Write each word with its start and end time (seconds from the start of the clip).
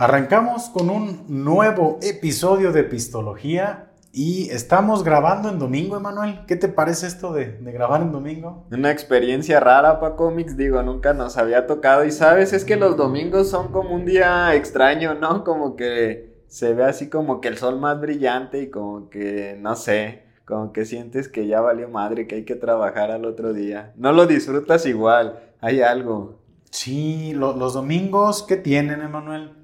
Arrancamos 0.00 0.70
con 0.70 0.88
un 0.88 1.26
nuevo 1.28 1.98
episodio 2.00 2.72
de 2.72 2.84
Pistología 2.84 3.90
y 4.14 4.48
estamos 4.48 5.04
grabando 5.04 5.50
en 5.50 5.58
domingo, 5.58 5.98
Emanuel. 5.98 6.40
¿Qué 6.46 6.56
te 6.56 6.68
parece 6.68 7.06
esto 7.06 7.34
de, 7.34 7.58
grabar 7.60 8.00
en 8.00 8.10
domingo? 8.10 8.66
Una 8.72 8.90
experiencia 8.90 9.60
rara 9.60 10.00
para 10.00 10.16
cómics, 10.16 10.56
digo, 10.56 10.82
nunca 10.82 11.12
nos 11.12 11.36
había 11.36 11.66
tocado. 11.66 12.06
Y 12.06 12.12
sabes, 12.12 12.54
es 12.54 12.64
que 12.64 12.76
los 12.76 12.96
domingos 12.96 13.50
son 13.50 13.72
como 13.72 13.94
un 13.94 14.06
día 14.06 14.54
extraño, 14.54 15.12
¿no? 15.12 15.44
Como 15.44 15.76
que 15.76 16.44
se 16.46 16.72
ve 16.72 16.84
así 16.84 17.10
como 17.10 17.42
que 17.42 17.48
el 17.48 17.58
sol 17.58 17.78
más 17.78 18.00
brillante 18.00 18.62
y 18.62 18.70
como 18.70 19.10
que, 19.10 19.58
no 19.60 19.76
sé, 19.76 20.22
como 20.46 20.72
que 20.72 20.86
sientes 20.86 21.28
que 21.28 21.46
ya 21.46 21.60
valió 21.60 21.90
madre, 21.90 22.26
que 22.26 22.36
hay 22.36 22.44
que 22.46 22.56
trabajar 22.56 23.10
al 23.10 23.26
otro 23.26 23.52
día. 23.52 23.92
No 23.96 24.12
lo 24.12 24.26
disfrutas 24.26 24.86
igual, 24.86 25.38
hay 25.60 25.82
algo. 25.82 26.38
Sí, 26.70 27.34
los 27.34 27.74
domingos, 27.74 28.42
¿qué 28.44 28.56
tienen, 28.56 29.02
Emanuel? 29.02 29.59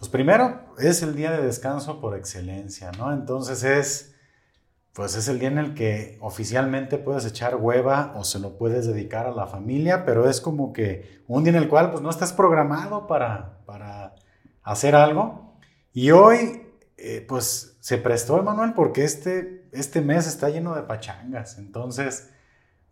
Pues 0.00 0.08
primero 0.08 0.62
es 0.78 1.02
el 1.02 1.14
día 1.14 1.30
de 1.30 1.44
descanso 1.44 2.00
por 2.00 2.16
excelencia, 2.16 2.90
¿no? 2.92 3.12
Entonces 3.12 3.62
es, 3.64 4.14
pues 4.94 5.14
es 5.14 5.28
el 5.28 5.38
día 5.38 5.48
en 5.48 5.58
el 5.58 5.74
que 5.74 6.16
oficialmente 6.22 6.96
puedes 6.96 7.26
echar 7.26 7.56
hueva 7.56 8.14
o 8.16 8.24
se 8.24 8.38
lo 8.38 8.56
puedes 8.56 8.86
dedicar 8.86 9.26
a 9.26 9.30
la 9.30 9.46
familia, 9.46 10.06
pero 10.06 10.26
es 10.26 10.40
como 10.40 10.72
que 10.72 11.22
un 11.28 11.44
día 11.44 11.52
en 11.52 11.62
el 11.62 11.68
cual 11.68 11.90
pues 11.90 12.02
no 12.02 12.08
estás 12.08 12.32
programado 12.32 13.06
para, 13.06 13.58
para 13.66 14.14
hacer 14.62 14.96
algo. 14.96 15.58
Y 15.92 16.12
hoy, 16.12 16.62
eh, 16.96 17.22
pues 17.28 17.76
se 17.80 17.98
prestó, 17.98 18.38
Emanuel, 18.38 18.72
porque 18.72 19.04
este, 19.04 19.68
este 19.70 20.00
mes 20.00 20.26
está 20.26 20.48
lleno 20.48 20.74
de 20.74 20.82
pachangas. 20.82 21.58
Entonces, 21.58 22.30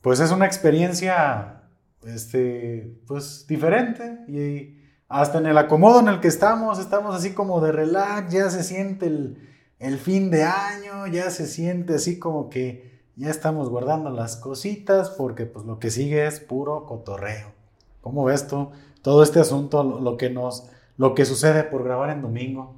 pues 0.03 0.21
es 0.21 0.31
una 0.31 0.45
experiencia, 0.45 1.63
este, 2.05 3.01
pues 3.07 3.47
diferente 3.49 4.27
y 4.29 4.78
hasta 5.09 5.39
en 5.39 5.47
el 5.47 5.57
acomodo 5.57 6.01
en 6.01 6.09
el 6.09 6.21
que 6.21 6.29
estamos, 6.29 6.79
estamos 6.79 7.15
así 7.15 7.33
como 7.33 7.61
de 7.61 7.73
relax, 7.73 8.33
ya 8.33 8.51
se 8.51 8.63
siente 8.63 9.07
el, 9.07 9.99
fin 9.99 10.31
de 10.31 10.45
año, 10.45 11.07
ya 11.07 11.31
se 11.31 11.47
siente 11.47 11.95
así 11.95 12.19
como 12.19 12.51
que 12.51 13.01
ya 13.17 13.31
estamos 13.31 13.71
guardando 13.71 14.11
las 14.11 14.37
cositas 14.37 15.11
porque 15.11 15.47
pues 15.47 15.65
lo 15.65 15.79
que 15.79 15.91
sigue 15.91 16.27
es 16.27 16.41
puro 16.41 16.85
cotorreo. 16.85 17.53
¿Cómo 18.03 18.25
ves 18.25 18.47
tú 18.47 18.71
todo 19.03 19.23
este 19.23 19.41
asunto, 19.41 19.83
lo, 19.83 20.17
que 20.19 20.29
nos, 20.29 20.69
lo 20.99 21.15
que 21.15 21.25
sucede 21.25 21.65
por 21.65 21.85
grabar 21.85 22.11
en 22.11 22.23
domingo? 22.23 22.77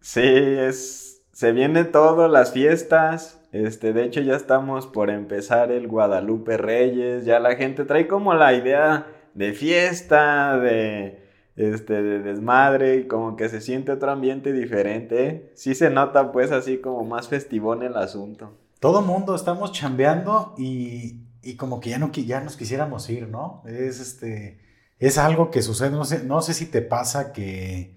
Sí, 0.00 0.22
es, 0.24 1.22
se 1.32 1.52
viene 1.52 1.84
todo, 1.84 2.26
las 2.28 2.52
fiestas, 2.52 3.40
este, 3.52 3.92
de 3.92 4.04
hecho 4.04 4.20
ya 4.20 4.34
estamos 4.34 4.86
por 4.86 5.08
empezar 5.08 5.70
el 5.70 5.86
Guadalupe 5.86 6.56
Reyes, 6.56 7.24
ya 7.24 7.38
la 7.38 7.54
gente 7.54 7.84
trae 7.84 8.08
como 8.08 8.34
la 8.34 8.52
idea 8.54 9.06
de 9.34 9.52
fiesta, 9.52 10.58
de 10.58 11.23
este, 11.56 12.02
de 12.02 12.18
desmadre 12.20 12.96
y 12.96 13.06
como 13.06 13.36
que 13.36 13.48
se 13.48 13.60
siente 13.60 13.92
otro 13.92 14.10
ambiente 14.10 14.52
diferente. 14.52 15.52
Sí 15.54 15.74
se 15.74 15.90
nota 15.90 16.32
pues 16.32 16.50
así 16.52 16.78
como 16.78 17.04
más 17.04 17.28
festivón 17.28 17.82
el 17.82 17.96
asunto. 17.96 18.56
Todo 18.80 19.02
mundo 19.02 19.34
estamos 19.34 19.72
chambeando 19.72 20.54
y, 20.58 21.20
y 21.42 21.56
como 21.56 21.80
que 21.80 21.90
ya, 21.90 21.98
no, 21.98 22.10
ya 22.12 22.40
nos 22.40 22.56
quisiéramos 22.56 23.08
ir, 23.08 23.28
¿no? 23.28 23.62
Es, 23.66 24.00
este, 24.00 24.60
es 24.98 25.18
algo 25.18 25.50
que 25.50 25.62
sucede, 25.62 25.90
no 25.90 26.04
sé, 26.04 26.24
no 26.24 26.42
sé 26.42 26.54
si 26.54 26.66
te 26.66 26.82
pasa 26.82 27.32
que 27.32 27.94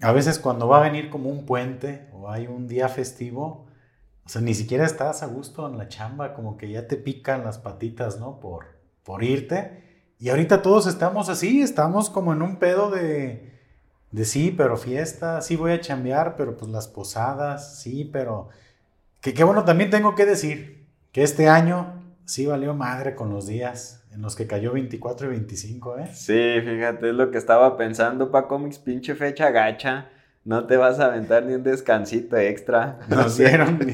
a 0.00 0.12
veces 0.12 0.38
cuando 0.38 0.68
va 0.68 0.78
a 0.78 0.88
venir 0.88 1.10
como 1.10 1.30
un 1.30 1.46
puente 1.46 2.08
o 2.12 2.30
hay 2.30 2.46
un 2.46 2.68
día 2.68 2.88
festivo, 2.88 3.66
o 4.24 4.28
sea, 4.28 4.40
ni 4.40 4.54
siquiera 4.54 4.84
estás 4.84 5.22
a 5.22 5.26
gusto 5.26 5.68
en 5.68 5.78
la 5.78 5.88
chamba, 5.88 6.34
como 6.34 6.56
que 6.56 6.70
ya 6.70 6.86
te 6.86 6.96
pican 6.96 7.44
las 7.44 7.58
patitas, 7.58 8.18
¿no? 8.18 8.40
Por, 8.40 8.66
por 9.02 9.22
irte. 9.22 9.83
Y 10.18 10.28
ahorita 10.28 10.62
todos 10.62 10.86
estamos 10.86 11.28
así, 11.28 11.60
estamos 11.60 12.10
como 12.10 12.32
en 12.32 12.42
un 12.42 12.56
pedo 12.56 12.90
de, 12.90 13.52
de 14.10 14.24
sí, 14.24 14.54
pero 14.56 14.76
fiesta, 14.76 15.40
sí 15.40 15.56
voy 15.56 15.72
a 15.72 15.80
chambear, 15.80 16.36
pero 16.36 16.56
pues 16.56 16.70
las 16.70 16.88
posadas, 16.88 17.78
sí, 17.80 18.08
pero... 18.12 18.48
Que, 19.20 19.34
que 19.34 19.44
bueno, 19.44 19.64
también 19.64 19.90
tengo 19.90 20.14
que 20.14 20.26
decir 20.26 20.86
que 21.12 21.22
este 21.22 21.48
año 21.48 22.02
sí 22.24 22.46
valió 22.46 22.74
madre 22.74 23.14
con 23.14 23.30
los 23.30 23.46
días 23.46 24.04
en 24.14 24.22
los 24.22 24.36
que 24.36 24.46
cayó 24.46 24.72
24 24.72 25.26
y 25.26 25.30
25, 25.30 25.98
¿eh? 25.98 26.10
Sí, 26.14 26.60
fíjate, 26.64 27.08
es 27.08 27.14
lo 27.14 27.30
que 27.30 27.38
estaba 27.38 27.76
pensando, 27.76 28.30
pa' 28.30 28.46
cómics, 28.46 28.78
pinche 28.78 29.14
fecha 29.16 29.50
gacha. 29.50 30.08
No 30.44 30.66
te 30.66 30.76
vas 30.76 31.00
a 31.00 31.06
aventar 31.06 31.42
ni 31.42 31.54
un 31.54 31.64
descansito 31.64 32.36
extra. 32.36 33.00
Nos 33.08 33.36
dieron. 33.38 33.78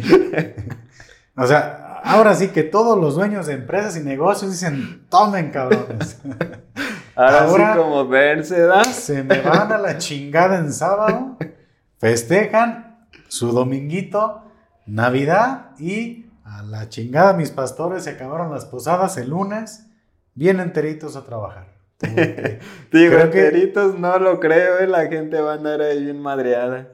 o 1.40 1.46
sea, 1.46 2.00
ahora 2.04 2.34
sí 2.34 2.48
que 2.48 2.62
todos 2.62 2.98
los 2.98 3.14
dueños 3.14 3.46
de 3.46 3.54
empresas 3.54 3.96
y 3.96 4.00
negocios 4.00 4.50
dicen, 4.50 5.06
tomen 5.08 5.50
cabrones. 5.50 6.18
Ahora, 7.16 7.48
sí 7.48 7.78
como 7.78 8.06
ven, 8.06 8.44
se 8.44 8.60
da. 8.60 8.84
Se 8.84 9.22
me 9.22 9.40
van 9.40 9.72
a 9.72 9.78
la 9.78 9.98
chingada 9.98 10.58
en 10.58 10.72
sábado, 10.72 11.36
festejan 11.98 13.06
su 13.28 13.52
dominguito, 13.52 14.42
Navidad 14.86 15.70
y 15.78 16.26
a 16.44 16.62
la 16.62 16.88
chingada 16.88 17.32
mis 17.32 17.50
pastores 17.50 18.04
se 18.04 18.10
acabaron 18.10 18.50
las 18.50 18.64
posadas 18.64 19.16
el 19.16 19.30
lunes, 19.30 19.86
bien 20.34 20.60
enteritos 20.60 21.16
a 21.16 21.24
trabajar. 21.24 21.68
Digo, 22.92 23.18
enteritos 23.18 23.98
no 23.98 24.18
lo 24.18 24.40
creo, 24.40 24.78
¿eh? 24.78 24.86
la 24.86 25.06
gente 25.06 25.40
va 25.40 25.52
a 25.52 25.56
andar 25.56 25.80
ahí 25.80 26.04
bien 26.04 26.20
madreada. 26.20 26.88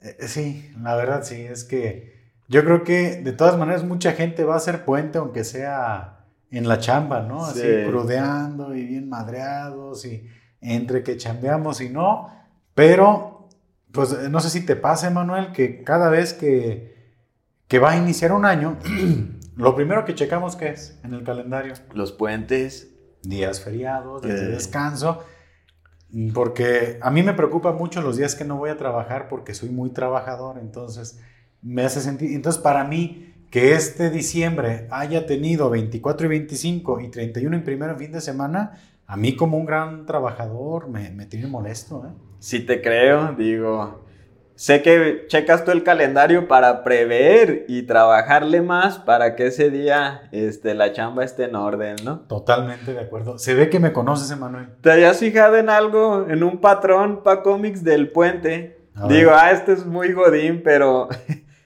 Eh, 0.00 0.16
sí, 0.26 0.72
la 0.80 0.96
verdad 0.96 1.22
sí, 1.24 1.40
es 1.40 1.64
que 1.64 2.11
yo 2.52 2.62
creo 2.64 2.84
que 2.84 3.22
de 3.22 3.32
todas 3.32 3.56
maneras 3.56 3.82
mucha 3.82 4.12
gente 4.12 4.44
va 4.44 4.54
a 4.54 4.58
hacer 4.58 4.84
puente 4.84 5.16
aunque 5.16 5.42
sea 5.42 6.26
en 6.50 6.68
la 6.68 6.78
chamba, 6.78 7.22
¿no? 7.22 7.46
Así 7.46 7.62
crudeando 7.88 8.74
y 8.74 8.84
bien 8.84 9.08
madreados 9.08 10.04
y 10.04 10.28
entre 10.60 11.02
que 11.02 11.16
chambeamos 11.16 11.80
y 11.80 11.88
no, 11.88 12.28
pero 12.74 13.48
pues 13.90 14.28
no 14.28 14.38
sé 14.40 14.50
si 14.50 14.66
te 14.66 14.76
pasa, 14.76 15.08
Manuel, 15.08 15.52
que 15.52 15.82
cada 15.82 16.10
vez 16.10 16.34
que, 16.34 17.16
que 17.68 17.78
va 17.78 17.92
a 17.92 17.96
iniciar 17.96 18.32
un 18.32 18.44
año, 18.44 18.76
lo 19.56 19.74
primero 19.74 20.04
que 20.04 20.14
checamos 20.14 20.54
¿qué 20.54 20.68
es 20.68 21.00
en 21.04 21.14
el 21.14 21.24
calendario. 21.24 21.72
Los 21.94 22.12
puentes. 22.12 22.90
Días 23.22 23.60
feriados, 23.60 24.22
días 24.22 24.40
de 24.40 24.48
descanso. 24.48 25.24
Porque 26.34 26.98
a 27.00 27.10
mí 27.10 27.22
me 27.22 27.32
preocupa 27.32 27.72
mucho 27.72 28.02
los 28.02 28.18
días 28.18 28.34
que 28.34 28.44
no 28.44 28.56
voy 28.56 28.68
a 28.68 28.76
trabajar 28.76 29.28
porque 29.28 29.54
soy 29.54 29.70
muy 29.70 29.90
trabajador, 29.90 30.58
entonces 30.58 31.18
me 31.62 31.84
hace 31.84 32.00
sentir. 32.00 32.32
Entonces, 32.32 32.60
para 32.60 32.84
mí, 32.84 33.32
que 33.50 33.74
este 33.74 34.10
diciembre 34.10 34.88
haya 34.90 35.26
tenido 35.26 35.70
24 35.70 36.26
y 36.26 36.30
25 36.30 37.00
y 37.00 37.08
31 37.10 37.56
en 37.56 37.64
primero 37.64 37.96
fin 37.96 38.10
de 38.10 38.20
semana, 38.20 38.72
a 39.06 39.16
mí 39.16 39.36
como 39.36 39.58
un 39.58 39.66
gran 39.66 40.06
trabajador 40.06 40.88
me, 40.88 41.10
me 41.10 41.26
tiene 41.26 41.46
molesto. 41.46 42.06
¿eh? 42.06 42.12
Sí 42.38 42.60
te 42.60 42.80
creo, 42.80 43.34
digo, 43.36 44.06
sé 44.54 44.80
que 44.80 45.26
checas 45.28 45.66
tú 45.66 45.70
el 45.70 45.82
calendario 45.82 46.48
para 46.48 46.82
prever 46.82 47.66
y 47.68 47.82
trabajarle 47.82 48.62
más 48.62 48.98
para 48.98 49.36
que 49.36 49.48
ese 49.48 49.68
día 49.68 50.30
este, 50.32 50.74
la 50.74 50.92
chamba 50.92 51.22
esté 51.22 51.44
en 51.44 51.56
orden, 51.56 51.96
¿no? 52.04 52.20
Totalmente 52.20 52.94
de 52.94 53.00
acuerdo. 53.00 53.38
Se 53.38 53.52
ve 53.52 53.68
que 53.68 53.80
me 53.80 53.92
conoces, 53.92 54.30
Emanuel. 54.30 54.68
¿Te 54.80 54.92
hayas 54.92 55.18
fijado 55.18 55.56
en 55.56 55.68
algo, 55.68 56.26
en 56.26 56.42
un 56.42 56.58
patrón 56.58 57.22
para 57.22 57.42
cómics 57.42 57.84
del 57.84 58.10
puente? 58.10 58.78
Digo, 59.08 59.32
ah, 59.34 59.50
este 59.50 59.72
es 59.72 59.84
muy 59.84 60.12
godín, 60.12 60.62
pero 60.62 61.08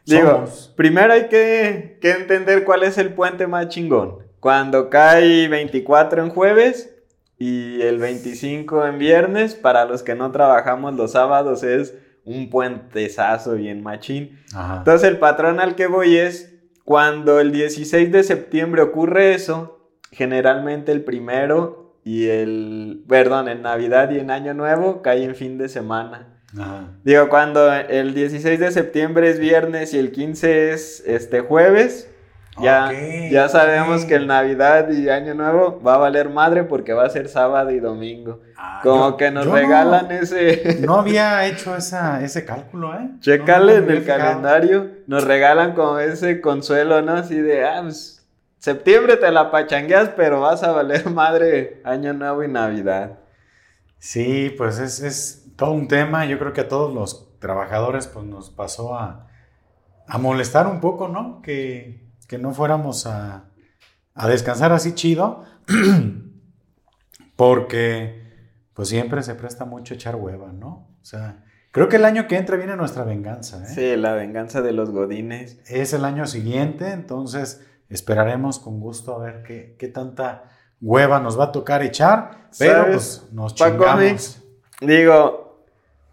Digo, 0.07 0.45
primero 0.77 1.13
hay 1.13 1.29
que, 1.29 1.99
entender 2.01 2.65
cuál 2.65 2.85
es 2.85 2.97
el 2.97 3.13
puente 3.13 3.47
más 3.47 3.69
chingón. 3.69 4.19
Cuando 4.39 4.89
cae 4.89 5.49
24 5.49 6.23
en 6.23 6.31
jueves 6.31 6.95
y 7.39 7.83
el 7.83 7.99
25 7.99 8.87
en 8.87 8.99
viernes, 8.99 9.57
para 9.57 9.85
los 9.85 10.05
que 10.05 10.15
no 10.15 10.31
trabajamos 10.31 10.95
los 10.95 11.13
sábados 11.13 11.65
es 11.65 11.95
un 12.25 12.51
puentezazo 12.51 13.55
bien 13.55 13.83
machín. 13.83 14.39
Entonces 14.79 15.09
el 15.09 15.19
patrón 15.19 15.59
al 15.59 15.75
que 15.75 15.89
voy 15.89 16.17
es 16.17 16.55
cuando 16.85 17.41
el 17.41 17.51
16 17.51 18.13
de 18.13 18.23
septiembre 18.23 18.83
ocurre 18.83 19.35
eso, 19.35 19.91
generalmente 20.13 20.93
el 20.93 21.03
primero 21.03 21.99
y 22.05 22.27
el, 22.29 23.05
perdón, 23.09 23.49
en 23.49 23.63
Navidad 23.63 24.11
y 24.13 24.21
en 24.21 24.31
Año 24.31 24.55
Nuevo 24.55 25.03
cae 25.03 25.25
en 25.25 25.35
fin 25.35 25.59
de 25.59 25.69
semana. 25.69 26.36
Digo, 27.05 27.29
cuando 27.29 27.73
el 27.73 28.15
16 28.15 28.59
de 28.59 28.71
septiembre 28.71 29.31
es 29.31 29.39
viernes 29.39 29.95
y 29.95 29.99
el 29.99 30.13
15 30.13 30.73
es 30.73 31.03
este 31.07 31.41
jueves, 31.41 32.09
ya, 32.61 32.91
ya 33.31 33.49
sabemos 33.51 34.07
que 34.07 34.15
el 34.15 34.27
Navidad 34.27 34.89
y 34.91 35.11
Año 35.11 35.35
Nuevo 35.35 35.81
va 35.83 35.95
a 35.95 35.99
valer 35.99 36.31
madre 36.31 36.65
porque 36.65 36.95
va 36.95 37.05
a 37.05 37.11
ser 37.11 37.29
sábado 37.29 37.71
y 37.71 37.81
domingo. 37.81 38.41
Ah, 38.57 38.81
Como 38.83 39.17
que 39.19 39.31
nos 39.31 39.47
regalan 39.47 40.11
ese. 40.11 40.79
No 40.87 41.01
había 41.01 41.47
hecho 41.47 41.77
esa, 41.77 42.25
ese 42.25 42.47
cálculo, 42.47 42.95
¿eh? 42.95 43.11
Chécale 43.21 43.77
en 43.77 43.91
el 43.91 44.05
calendario. 44.05 44.91
Nos 45.07 45.25
regalan 45.25 45.75
como 45.75 45.99
ese 45.99 46.41
consuelo, 46.41 47.03
¿no? 47.03 47.13
Así 47.13 47.39
de, 47.39 47.65
ah, 47.65 47.81
pues, 47.83 48.27
septiembre 48.59 49.17
te 49.17 49.31
la 49.31 49.51
pachangueas, 49.51 50.11
pero 50.17 50.41
vas 50.41 50.63
a 50.63 50.73
valer 50.73 51.11
madre 51.11 51.83
Año 51.85 52.15
Nuevo 52.15 52.43
y 52.43 52.49
Navidad. 52.49 53.19
Sí, 53.99 54.55
pues 54.57 54.79
es, 54.79 55.01
es 55.01 55.46
todo 55.57 55.73
un 55.73 55.89
tema. 55.89 56.25
Yo 56.27 56.39
creo 56.39 56.53
que 56.53 56.63
a 56.63 56.69
todos 56.69 56.93
los 56.95 57.39
trabajadores 57.39 58.07
pues, 58.07 58.25
nos 58.25 58.51
pasó 58.51 58.97
a, 58.97 59.29
molestar 60.19 60.67
un 60.67 60.81
poco, 60.81 61.09
¿no? 61.09 61.43
Que, 61.43 62.07
no 62.39 62.53
fuéramos 62.53 63.07
a, 63.07 63.45
descansar 64.29 64.73
así 64.73 64.95
chido, 64.95 65.45
porque 67.37 68.25
pues 68.73 68.89
siempre 68.89 69.23
se 69.23 69.35
presta 69.35 69.65
mucho 69.65 69.95
echar 69.95 70.17
hueva, 70.17 70.53
¿no? 70.53 70.97
sea, 71.07 71.45
creo 71.71 71.89
que 71.89 71.97
el 71.97 72.05
año 72.05 72.27
que 72.27 72.37
entra 72.37 72.57
viene 72.57 72.77
nuestra 72.77 73.05
venganza. 73.05 73.63
¿eh? 73.63 73.69
Sí, 73.75 73.97
la 73.97 74.13
venganza 74.13 74.61
de 74.61 74.73
los 74.73 74.91
godines. 74.91 75.61
Es 75.67 75.93
el 75.93 76.05
año 76.05 76.27
siguiente, 76.27 76.91
entonces 76.91 77.65
esperaremos 77.89 78.59
con 78.59 78.81
gusto 78.81 79.15
a 79.15 79.19
ver 79.19 79.43
qué, 79.45 79.77
qué 79.79 79.89
tanta 79.89 80.51
hueva 80.81 81.21
nos 81.21 81.39
va 81.39 81.45
a 81.45 81.53
tocar 81.53 81.83
echar, 81.83 82.49
pero 82.59 82.87
pues 82.87 83.29
nos 83.33 83.55
chingamos. 83.55 84.43
digo, 84.81 85.46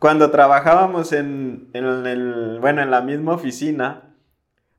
cuando 0.04 0.32
trabajábamos 0.32 1.14
en, 1.14 1.70
en, 1.72 1.86
el, 1.86 2.58
bueno, 2.60 2.82
en 2.82 2.92
la 2.92 3.00
misma 3.00 3.36
oficina, 3.36 4.18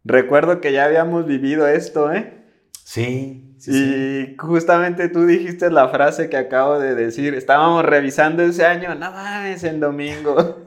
recuerdo 0.05 0.61
que 0.61 0.71
ya 0.71 0.85
habíamos 0.85 1.25
vivido 1.25 1.67
esto, 1.67 2.13
¿eh? 2.13 2.45
Sí, 2.85 3.57
sí, 3.59 3.73
y 3.73 4.37
justamente 4.37 5.09
tú 5.09 5.25
dijiste 5.25 5.71
la 5.71 5.89
frase 5.89 6.29
que 6.29 6.37
acabo 6.37 6.79
de 6.79 6.95
decir. 6.95 7.33
Estábamos 7.33 7.87
revisando 7.87 8.43
ese 8.43 8.67
año, 8.67 8.95
no 8.97 9.13
mames, 9.13 9.65
en 9.65 9.81
domingo. 9.81 10.67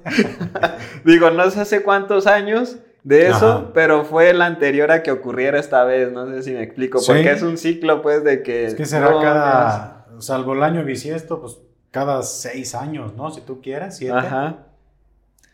Digo, 1.06 1.30
no 1.30 1.52
sé 1.52 1.60
hace 1.62 1.84
cuántos 1.84 2.26
años 2.26 2.78
de 3.04 3.28
eso, 3.28 3.70
pero 3.76 4.06
fue 4.06 4.32
el 4.32 4.42
anterior 4.42 4.90
a 4.90 5.04
que 5.04 5.12
ocurriera 5.12 5.60
esta 5.60 5.84
vez. 5.84 6.12
No 6.12 6.28
sé 6.32 6.42
si 6.42 6.54
me 6.54 6.64
explico, 6.64 7.00
porque 7.06 7.30
es 7.30 7.44
un 7.44 7.60
ciclo, 7.60 8.02
pues, 8.02 8.24
de 8.24 8.42
que. 8.42 8.66
Es 8.66 8.74
que 8.74 8.88
será 8.88 9.10
cada. 9.22 10.08
Salvo 10.18 10.56
el 10.56 10.64
año 10.64 10.84
bisiesto, 10.84 11.42
pues 11.42 11.60
cada 11.92 12.24
seis 12.24 12.76
años, 12.76 13.16
¿no? 13.16 13.32
Si 13.32 13.42
tú 13.42 13.62
quieres, 13.62 13.98
siete. 13.98 14.18
Ajá. 14.18 14.68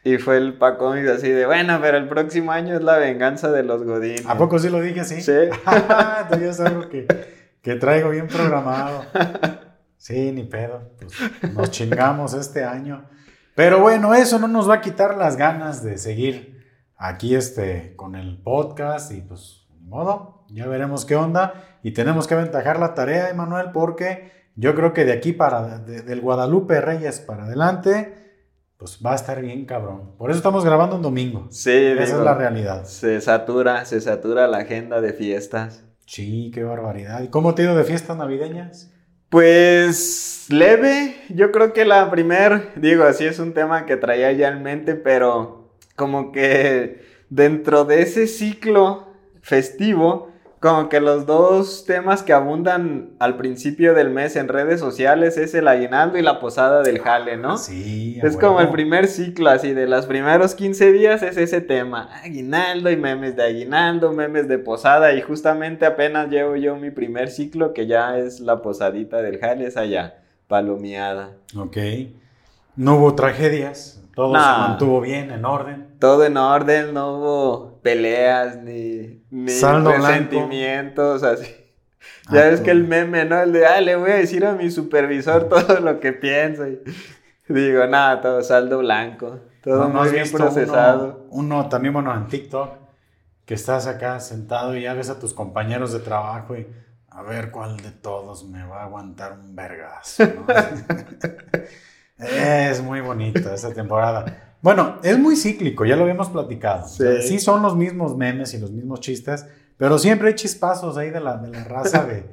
Y 0.04 0.18
fue 0.18 0.38
el 0.38 0.58
Paco 0.58 0.90
así 0.90 1.30
de, 1.30 1.46
bueno, 1.46 1.80
pero 1.82 1.98
el 1.98 2.10
próximo 2.10 2.52
año 2.52 2.76
es 2.76 2.84
la 2.84 2.98
venganza 2.98 3.52
de 3.52 3.64
los 3.64 3.84
godines. 3.84 4.26
¿A 4.26 4.38
poco 4.38 4.60
sí 4.60 4.70
lo 4.70 4.82
dije 4.82 5.00
así? 5.00 5.22
Sí. 5.22 5.32
Tú 6.32 6.40
ya 6.40 6.52
sabes 6.52 6.88
que, 6.88 7.08
que 7.62 7.76
traigo 7.76 8.10
bien 8.10 8.28
programado. 8.28 9.06
Sí, 9.98 10.34
ni 10.34 10.44
pedo. 10.44 10.92
Pues 11.00 11.54
nos 11.54 11.72
chingamos 11.72 12.34
este 12.34 12.66
año. 12.66 13.06
Pero 13.56 13.80
bueno, 13.80 14.14
eso 14.14 14.38
no 14.38 14.50
nos 14.50 14.70
va 14.70 14.76
a 14.76 14.82
quitar 14.82 15.16
las 15.16 15.38
ganas 15.38 15.82
de 15.82 15.98
seguir 15.98 16.66
aquí 16.98 17.36
este, 17.36 17.96
con 17.96 18.16
el 18.16 18.42
podcast 18.42 19.14
y 19.14 19.22
pues, 19.22 19.66
ni 19.70 19.88
modo, 19.88 20.44
ya 20.50 20.68
veremos 20.68 21.06
qué 21.06 21.16
onda. 21.16 21.54
Y 21.84 21.92
tenemos 21.92 22.28
que 22.28 22.34
aventajar 22.34 22.80
la 22.80 22.94
tarea, 22.94 23.30
Emanuel, 23.30 23.72
porque 23.72 24.43
yo 24.56 24.76
creo 24.76 24.94
que 24.94 25.06
de 25.06 25.14
aquí 25.14 25.34
para, 25.34 25.80
del 25.80 26.22
Guadalupe 26.22 26.80
Reyes 26.82 27.20
para 27.20 27.46
adelante 27.46 28.24
pues 28.84 29.00
va 29.04 29.14
a 29.14 29.16
estar 29.16 29.42
bien 29.42 29.66
cabrón. 29.66 30.12
Por 30.18 30.30
eso 30.30 30.38
estamos 30.38 30.66
grabando 30.66 30.98
un 30.98 31.02
domingo. 31.02 31.48
Sí, 31.52 31.72
esa 31.72 32.18
es 32.18 32.24
la 32.24 32.36
realidad. 32.36 32.84
Se 32.84 33.22
satura, 33.22 33.86
se 33.86 34.02
satura 34.02 34.46
la 34.50 34.58
agenda 34.58 35.00
de 35.00 35.14
fiestas. 35.14 35.86
Sí, 36.06 36.52
qué 36.54 36.64
barbaridad. 36.64 37.24
¿Y 37.24 37.30
cómo 37.30 37.56
te 37.56 37.62
ha 37.62 37.66
ido 37.66 37.78
de 37.78 37.86
fiestas 37.86 38.18
navideñas? 38.18 38.92
Pues 39.30 40.48
leve, 40.50 41.16
yo 41.30 41.54
creo 41.54 41.72
que 41.72 41.86
la 41.86 42.12
primer, 42.12 42.74
digo, 42.76 43.06
así 43.06 43.24
es 43.24 43.40
un 43.40 43.54
tema 43.54 43.86
que 43.86 43.96
traía 43.96 44.34
ya 44.34 44.50
en 44.50 44.64
mente, 44.64 44.96
pero 44.96 45.78
como 45.96 46.34
que 46.34 47.06
dentro 47.30 47.86
de 47.86 48.02
ese 48.02 48.28
ciclo 48.28 49.08
festivo, 49.42 50.33
como 50.64 50.88
que 50.88 51.02
los 51.02 51.26
dos 51.26 51.84
temas 51.84 52.24
que 52.24 52.32
abundan 52.32 53.10
al 53.20 53.36
principio 53.36 53.94
del 53.94 54.10
mes 54.10 54.38
en 54.38 54.48
redes 54.48 54.80
sociales 54.80 55.36
es 55.36 55.54
el 55.56 55.68
aguinaldo 55.68 56.18
y 56.18 56.22
la 56.22 56.40
posada 56.40 56.84
del 56.84 57.00
jale, 57.00 57.36
¿no? 57.36 57.58
Sí. 57.58 58.18
Es 58.24 58.38
como 58.38 58.62
el 58.62 58.70
primer 58.70 59.08
ciclo, 59.08 59.50
así 59.50 59.74
de 59.74 59.88
los 59.88 60.06
primeros 60.06 60.56
15 60.56 60.94
días 60.94 61.22
es 61.22 61.36
ese 61.36 61.60
tema, 61.60 62.10
aguinaldo 62.24 62.90
y 62.90 62.96
memes 62.96 63.36
de 63.36 63.44
aguinaldo, 63.44 64.14
memes 64.14 64.48
de 64.48 64.58
posada 64.58 65.12
y 65.12 65.22
justamente 65.22 65.86
apenas 65.86 66.30
llevo 66.30 66.56
yo 66.56 66.78
mi 66.78 66.92
primer 66.92 67.30
ciclo 67.30 67.74
que 67.74 67.86
ya 67.86 68.18
es 68.18 68.40
la 68.40 68.62
posadita 68.62 69.22
del 69.22 69.40
jale, 69.40 69.68
es 69.68 69.76
allá, 69.76 70.22
palomeada. 70.48 71.32
Ok. 71.58 71.76
No 72.78 72.96
hubo 72.96 73.16
tragedias, 73.16 74.02
todo 74.16 74.34
se 74.34 74.40
mantuvo 74.40 75.02
bien, 75.02 75.32
en 75.32 75.46
orden. 75.46 75.98
Todo 76.00 76.26
en 76.26 76.38
orden, 76.38 76.94
no 76.94 77.18
hubo 77.18 77.82
peleas 77.82 78.58
ni, 78.58 79.24
ni 79.32 79.52
resentimientos, 79.52 81.24
así. 81.24 81.48
Ah, 82.28 82.36
ya 82.36 82.42
ves 82.50 82.62
que 82.62 82.72
el 82.72 82.88
meme, 82.88 83.26
¿no? 83.26 83.42
El 83.42 83.52
de, 83.52 83.66
ah, 83.66 83.82
le 83.82 83.96
voy 83.96 84.12
a 84.12 84.16
decir 84.16 84.46
a 84.46 84.54
mi 84.54 84.70
supervisor 84.70 85.50
todo 85.50 85.80
lo 85.80 86.00
que 86.00 86.14
pienso. 86.14 86.68
Y 86.68 86.80
digo, 87.48 87.86
nada, 87.88 88.22
todo 88.22 88.42
saldo 88.42 88.80
blanco. 88.80 89.40
Todo 89.64 89.90
muy 89.90 90.10
bien 90.10 90.30
procesado. 90.32 91.26
Uno, 91.30 91.70
también, 91.70 91.94
bueno, 91.94 92.14
en 92.14 92.28
TikTok, 92.28 92.72
que 93.46 93.54
estás 93.54 93.88
acá 93.88 94.20
sentado 94.20 94.76
y 94.76 94.84
ya 94.84 94.94
ves 94.94 95.10
a 95.10 95.20
tus 95.20 95.34
compañeros 95.34 95.92
de 95.92 96.00
trabajo 96.00 96.56
y 96.56 96.68
a 97.10 97.22
ver 97.24 97.52
cuál 97.52 97.78
de 97.78 97.92
todos 97.92 98.46
me 98.46 98.64
va 98.66 98.82
a 98.82 98.84
aguantar 98.86 99.34
un 99.34 99.56
vergazo. 99.56 100.24
Es 102.30 102.82
muy 102.82 103.02
bonito 103.02 103.54
esta 103.54 103.74
temporada. 103.74 104.56
Bueno, 104.62 105.00
es 105.04 105.20
muy 105.20 105.36
cíclico, 105.36 105.86
ya 105.86 105.98
lo 105.98 106.04
habíamos 106.04 106.30
platicado. 106.30 106.88
Sí. 106.88 107.40
son 107.40 107.62
los 107.62 107.76
mismos 107.76 108.16
memes 108.16 108.54
y 108.54 108.60
los 108.60 108.72
mismos 108.72 109.02
chistes, 109.02 109.46
pero 109.78 110.00
siempre 110.00 110.30
hay 110.30 110.36
chispazos 110.36 110.96
ahí 110.96 111.10
de 111.10 111.20
la, 111.20 111.38
de 111.38 111.50
la 111.50 111.64
raza 111.66 112.06
de, 112.06 112.26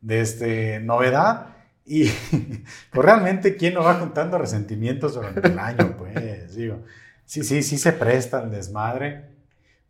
de 0.00 0.20
este, 0.20 0.80
novedad. 0.80 1.56
Y 1.86 2.10
pues 2.92 3.04
realmente, 3.04 3.56
¿quién 3.56 3.72
no 3.72 3.82
va 3.82 3.98
contando 3.98 4.36
resentimientos 4.36 5.14
durante 5.14 5.48
el 5.48 5.58
año? 5.58 5.96
Pues 5.96 6.54
digo, 6.54 6.82
sí, 7.24 7.42
sí, 7.42 7.62
sí 7.62 7.78
se 7.78 7.92
presta 7.92 8.42
el 8.42 8.50
desmadre. 8.50 9.30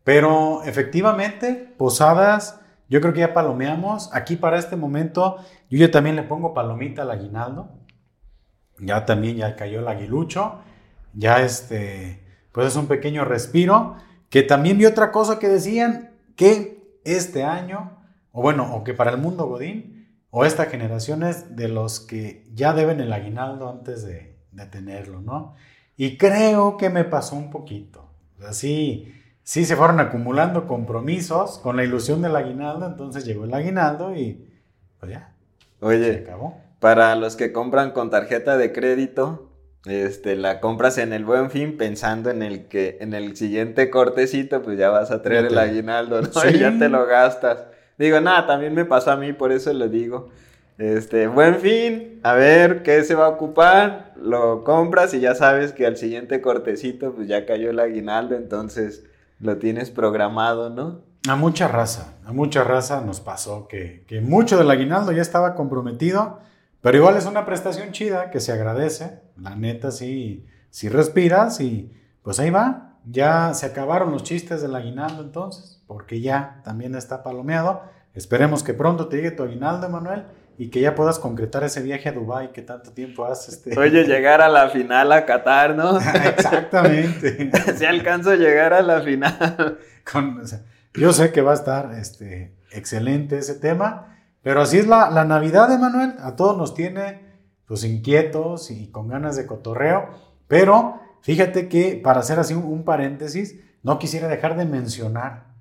Pero 0.05 0.63
efectivamente, 0.63 1.73
posadas, 1.77 2.61
yo 2.87 3.01
creo 3.01 3.13
que 3.13 3.19
ya 3.19 3.33
palomeamos. 3.33 4.09
Aquí 4.13 4.37
para 4.37 4.57
este 4.57 4.77
momento, 4.77 5.35
yo 5.69 5.77
ya 5.77 5.91
también 5.91 6.15
le 6.15 6.23
pongo 6.23 6.53
palomita 6.53 7.01
al 7.01 7.11
aguinaldo 7.11 7.78
ya 8.79 9.05
también 9.05 9.37
ya 9.37 9.55
cayó 9.55 9.79
el 9.79 9.87
aguilucho, 9.87 10.59
ya 11.13 11.41
este, 11.41 12.21
pues 12.51 12.67
es 12.67 12.75
un 12.75 12.87
pequeño 12.87 13.25
respiro, 13.25 13.95
que 14.29 14.43
también 14.43 14.77
vi 14.77 14.85
otra 14.85 15.11
cosa 15.11 15.39
que 15.39 15.47
decían 15.47 16.11
que 16.35 16.99
este 17.03 17.43
año, 17.43 17.97
o 18.31 18.41
bueno, 18.41 18.75
o 18.75 18.83
que 18.83 18.93
para 18.93 19.11
el 19.11 19.17
mundo 19.17 19.47
Godín, 19.47 20.07
o 20.31 20.45
esta 20.45 20.65
generación 20.65 21.23
es 21.23 21.55
de 21.55 21.67
los 21.67 21.99
que 21.99 22.47
ya 22.53 22.73
deben 22.73 22.99
el 22.99 23.11
aguinaldo 23.11 23.69
antes 23.69 24.03
de, 24.03 24.37
tenerlo, 24.71 25.21
¿no? 25.21 25.55
Y 25.95 26.17
creo 26.17 26.75
que 26.75 26.89
me 26.89 27.05
pasó 27.05 27.37
un 27.37 27.49
poquito. 27.49 28.09
Así, 28.45 29.13
sí 29.41 29.63
se 29.63 29.77
fueron 29.77 30.01
acumulando 30.01 30.67
compromisos 30.67 31.59
con 31.59 31.77
la 31.77 31.85
ilusión 31.85 32.21
del 32.21 32.35
aguinaldo, 32.35 32.85
entonces 32.85 33.23
llegó 33.23 33.45
el 33.45 33.53
aguinaldo 33.53 34.13
y 34.13 34.45
pues 34.99 35.13
ya. 35.13 35.33
Oye, 35.79 36.13
se 36.13 36.19
acabó. 36.19 36.57
Para 36.79 37.15
los 37.15 37.35
que 37.35 37.51
compran 37.51 37.91
con 37.91 38.09
tarjeta 38.09 38.57
de 38.57 38.71
crédito, 38.71 39.49
este, 39.85 40.35
la 40.35 40.59
compras 40.59 40.97
en 40.97 41.13
el 41.13 41.25
buen 41.25 41.51
fin 41.51 41.77
pensando 41.77 42.29
en 42.29 42.41
el 42.41 42.67
que 42.67 42.97
en 43.01 43.13
el 43.13 43.35
siguiente 43.35 43.89
cortecito, 43.89 44.61
pues 44.61 44.77
ya 44.77 44.89
vas 44.89 45.11
a 45.11 45.21
traer 45.21 45.45
el 45.45 45.57
aguinaldo, 45.57 46.21
¿no? 46.21 46.49
Y 46.49 46.57
ya 46.59 46.77
te 46.77 46.89
lo 46.89 47.05
gastas. 47.05 47.65
Digo, 47.97 48.21
nada, 48.21 48.47
también 48.47 48.73
me 48.73 48.85
pasó 48.85 49.11
a 49.11 49.17
mí, 49.17 49.33
por 49.33 49.51
eso 49.51 49.73
le 49.73 49.89
digo. 49.89 50.29
Este, 50.77 51.27
buen 51.27 51.55
fin, 51.55 52.21
a 52.23 52.33
ver 52.33 52.83
qué 52.83 53.03
se 53.03 53.13
va 53.13 53.25
a 53.25 53.29
ocupar, 53.29 54.13
lo 54.15 54.63
compras 54.63 55.13
y 55.13 55.19
ya 55.19 55.35
sabes 55.35 55.73
que 55.73 55.85
al 55.85 55.97
siguiente 55.97 56.39
cortecito, 56.39 57.13
pues 57.13 57.27
ya 57.27 57.45
cayó 57.45 57.69
el 57.69 57.79
aguinaldo, 57.79 58.35
entonces 58.35 59.03
lo 59.41 59.57
tienes 59.57 59.91
programado, 59.91 60.69
¿no? 60.69 61.01
A 61.27 61.35
mucha 61.35 61.67
raza, 61.67 62.13
a 62.25 62.31
mucha 62.31 62.63
raza 62.63 63.01
nos 63.01 63.19
pasó 63.19 63.67
que, 63.67 64.05
que 64.07 64.21
mucho 64.21 64.57
del 64.57 64.71
aguinaldo 64.71 65.11
ya 65.11 65.21
estaba 65.21 65.53
comprometido 65.53 66.39
pero 66.81 66.97
igual 66.97 67.17
es 67.17 67.25
una 67.25 67.45
prestación 67.45 67.91
chida 67.91 68.31
que 68.31 68.39
se 68.39 68.51
agradece. 68.51 69.19
La 69.37 69.55
neta, 69.55 69.91
sí, 69.91 70.45
si 70.69 70.89
respiras 70.89 71.59
y 71.59 71.91
pues 72.23 72.39
ahí 72.39 72.49
va. 72.49 72.97
Ya 73.05 73.53
se 73.53 73.65
acabaron 73.65 74.11
los 74.11 74.23
chistes 74.23 74.61
del 74.61 74.75
aguinaldo 74.75 75.23
entonces, 75.23 75.81
porque 75.87 76.21
ya 76.21 76.61
también 76.63 76.95
está 76.95 77.23
palomeado. 77.23 77.81
Esperemos 78.13 78.63
que 78.63 78.73
pronto 78.73 79.07
te 79.07 79.17
llegue 79.17 79.31
tu 79.31 79.43
aguinaldo, 79.43 79.89
Manuel, 79.89 80.25
y 80.57 80.69
que 80.69 80.81
ya 80.81 80.93
puedas 80.93 81.19
concretar 81.19 81.63
ese 81.63 81.81
viaje 81.81 82.09
a 82.09 82.11
Dubai 82.11 82.51
que 82.51 82.61
tanto 82.61 82.91
tiempo 82.91 83.25
has. 83.25 83.47
Este... 83.47 83.77
Oye, 83.79 84.03
llegar 84.03 84.41
a 84.41 84.49
la 84.49 84.69
final 84.69 85.11
a 85.11 85.25
Qatar, 85.25 85.75
¿no? 85.75 85.97
Exactamente. 86.37 87.49
si 87.77 87.85
alcanzo 87.85 88.31
a 88.31 88.35
llegar 88.35 88.73
a 88.73 88.81
la 88.81 89.01
final. 89.01 89.79
yo 90.93 91.13
sé 91.13 91.31
que 91.31 91.41
va 91.41 91.51
a 91.51 91.55
estar 91.55 91.93
este, 91.93 92.53
excelente 92.71 93.37
ese 93.37 93.55
tema. 93.55 94.18
Pero 94.41 94.61
así 94.61 94.77
es 94.77 94.87
la, 94.87 95.09
la 95.09 95.25
Navidad, 95.25 95.71
Emanuel. 95.71 96.15
A 96.21 96.35
todos 96.35 96.57
nos 96.57 96.73
tiene 96.73 97.29
pues 97.69 97.83
inquietos 97.83 98.71
y 98.71 98.87
con 98.87 99.07
ganas 99.07 99.35
de 99.35 99.45
cotorreo. 99.45 100.09
Pero 100.47 100.99
fíjate 101.21 101.69
que 101.69 102.01
para 102.03 102.21
hacer 102.21 102.39
así 102.39 102.55
un, 102.55 102.83
paréntesis, 102.83 103.59
no 103.83 103.99
quisiera 103.99 104.27
dejar 104.27 104.57
de 104.57 104.65
mencionar 104.65 105.53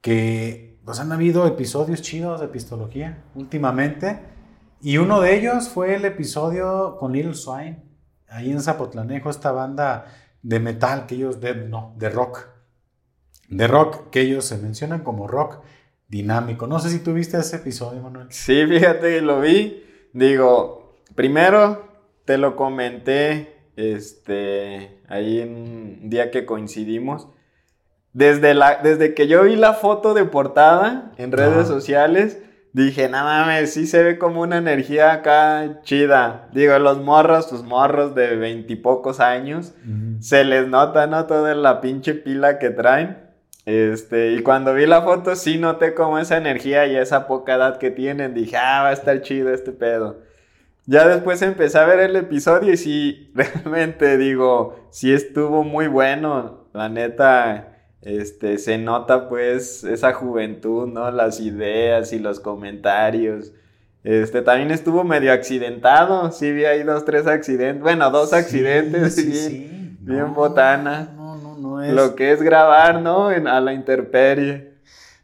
que 0.00 0.80
pues 0.86 0.98
han 0.98 1.12
habido 1.12 1.46
episodios 1.46 2.00
chidos 2.00 2.40
de 2.40 2.46
epistología 2.46 3.22
últimamente. 3.34 4.20
Y 4.80 4.96
uno 4.96 5.20
de 5.20 5.36
ellos 5.36 5.68
fue 5.68 5.94
el 5.94 6.06
episodio 6.06 6.96
con 6.98 7.12
Little 7.12 7.34
Swine, 7.34 7.84
ahí 8.30 8.50
en 8.50 8.62
Zapotlanejo, 8.62 9.28
esta 9.28 9.52
banda 9.52 10.06
de 10.42 10.60
metal 10.60 11.04
que 11.04 11.16
ellos, 11.16 11.42
de, 11.42 11.54
no, 11.54 11.94
de 11.98 12.08
rock, 12.08 12.46
de 13.50 13.66
rock 13.66 14.08
que 14.08 14.22
ellos 14.22 14.46
se 14.46 14.56
mencionan 14.56 15.04
como 15.04 15.28
rock 15.28 15.58
dinámico. 16.10 16.66
No 16.66 16.78
sé 16.80 16.90
si 16.90 16.98
tuviste 16.98 17.38
ese 17.38 17.56
episodio, 17.56 18.02
Manuel. 18.02 18.26
Sí, 18.30 18.66
fíjate, 18.66 19.22
lo 19.22 19.40
vi. 19.40 19.84
Digo, 20.12 20.98
primero 21.14 21.88
te 22.24 22.36
lo 22.36 22.56
comenté 22.56 23.60
este, 23.76 25.00
ahí 25.08 25.40
en 25.40 25.54
un 25.54 26.10
día 26.10 26.30
que 26.30 26.44
coincidimos. 26.44 27.28
Desde, 28.12 28.54
la, 28.54 28.80
desde 28.82 29.14
que 29.14 29.28
yo 29.28 29.44
vi 29.44 29.54
la 29.54 29.72
foto 29.72 30.14
de 30.14 30.24
portada 30.24 31.12
en 31.16 31.30
redes 31.30 31.68
sociales, 31.68 32.42
dije, 32.72 33.08
no 33.08 33.22
mames, 33.22 33.72
sí 33.72 33.86
se 33.86 34.02
ve 34.02 34.18
como 34.18 34.42
una 34.42 34.58
energía 34.58 35.12
acá 35.12 35.80
chida. 35.82 36.48
Digo, 36.52 36.76
los 36.80 36.98
morros, 36.98 37.48
tus 37.48 37.62
morros 37.62 38.16
de 38.16 38.34
veintipocos 38.34 39.20
años, 39.20 39.74
se 40.18 40.42
les 40.42 40.66
nota, 40.66 41.06
¿no? 41.06 41.26
Toda 41.26 41.54
la 41.54 41.80
pinche 41.80 42.14
pila 42.14 42.58
que 42.58 42.70
traen. 42.70 43.29
Este, 43.66 44.32
y 44.32 44.42
cuando 44.42 44.74
vi 44.74 44.86
la 44.86 45.02
foto, 45.02 45.36
sí 45.36 45.58
noté 45.58 45.94
como 45.94 46.18
esa 46.18 46.36
energía 46.36 46.86
y 46.86 46.96
esa 46.96 47.26
poca 47.26 47.54
edad 47.54 47.78
que 47.78 47.90
tienen. 47.90 48.34
Dije, 48.34 48.56
ah, 48.56 48.82
va 48.82 48.88
a 48.88 48.92
estar 48.92 49.20
chido 49.22 49.52
este 49.52 49.72
pedo. 49.72 50.18
Ya 50.86 51.06
después 51.06 51.40
empecé 51.42 51.78
a 51.78 51.84
ver 51.84 52.00
el 52.00 52.16
episodio 52.16 52.72
y 52.72 52.76
sí, 52.76 53.32
realmente 53.34 54.16
digo, 54.18 54.88
sí 54.90 55.12
estuvo 55.12 55.62
muy 55.62 55.86
bueno. 55.86 56.68
La 56.72 56.88
neta, 56.88 57.78
este, 58.02 58.58
se 58.58 58.78
nota 58.78 59.28
pues 59.28 59.84
esa 59.84 60.12
juventud, 60.14 60.88
¿no? 60.88 61.10
Las 61.10 61.40
ideas 61.40 62.12
y 62.12 62.18
los 62.18 62.40
comentarios. 62.40 63.52
Este, 64.02 64.40
también 64.40 64.70
estuvo 64.70 65.04
medio 65.04 65.30
accidentado, 65.30 66.32
sí 66.32 66.50
vi 66.52 66.64
ahí 66.64 66.82
dos, 66.82 67.04
tres 67.04 67.26
accidentes, 67.26 67.82
bueno, 67.82 68.10
dos 68.10 68.32
accidentes, 68.32 69.14
sí, 69.14 69.32
sí, 69.34 69.96
bien 70.00 70.32
botana. 70.32 71.12
No, 71.14 71.16
no, 71.16 71.19
no 71.60 71.82
es. 71.82 71.92
Lo 71.92 72.14
que 72.16 72.32
es 72.32 72.42
grabar, 72.42 73.00
¿no? 73.00 73.30
En, 73.30 73.46
a 73.46 73.60
la 73.60 73.72
intemperie. 73.72 74.74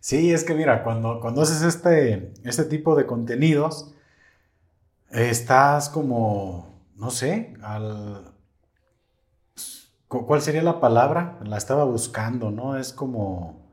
Sí, 0.01 0.33
es 0.33 0.45
que 0.45 0.55
mira, 0.55 0.85
cuando, 0.85 1.21
cuando 1.21 1.43
haces 1.43 1.63
este, 1.63 2.33
este 2.45 2.65
tipo 2.65 2.95
de 2.95 3.07
contenidos, 3.07 3.95
estás 5.11 5.89
como, 5.89 6.85
no 6.95 7.11
sé, 7.11 7.55
al, 7.63 8.37
¿Cuál 10.09 10.41
sería 10.41 10.63
la 10.63 10.81
palabra? 10.81 11.39
La 11.45 11.57
estaba 11.57 11.85
buscando, 11.85 12.51
¿no? 12.53 12.77
Es 12.77 12.93
como 12.93 13.69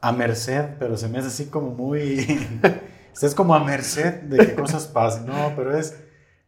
a 0.00 0.12
merced, 0.12 0.76
pero 0.78 0.96
se 0.96 1.08
me 1.08 1.18
hace 1.18 1.28
así 1.28 1.46
como 1.46 1.70
muy... 1.70 2.26
es 3.20 3.34
como 3.34 3.54
a 3.54 3.62
merced 3.62 4.22
de 4.22 4.38
que 4.38 4.54
cosas 4.54 4.86
pasen, 4.86 5.26
¿no? 5.26 5.52
Pero 5.54 5.76
es 5.76 6.02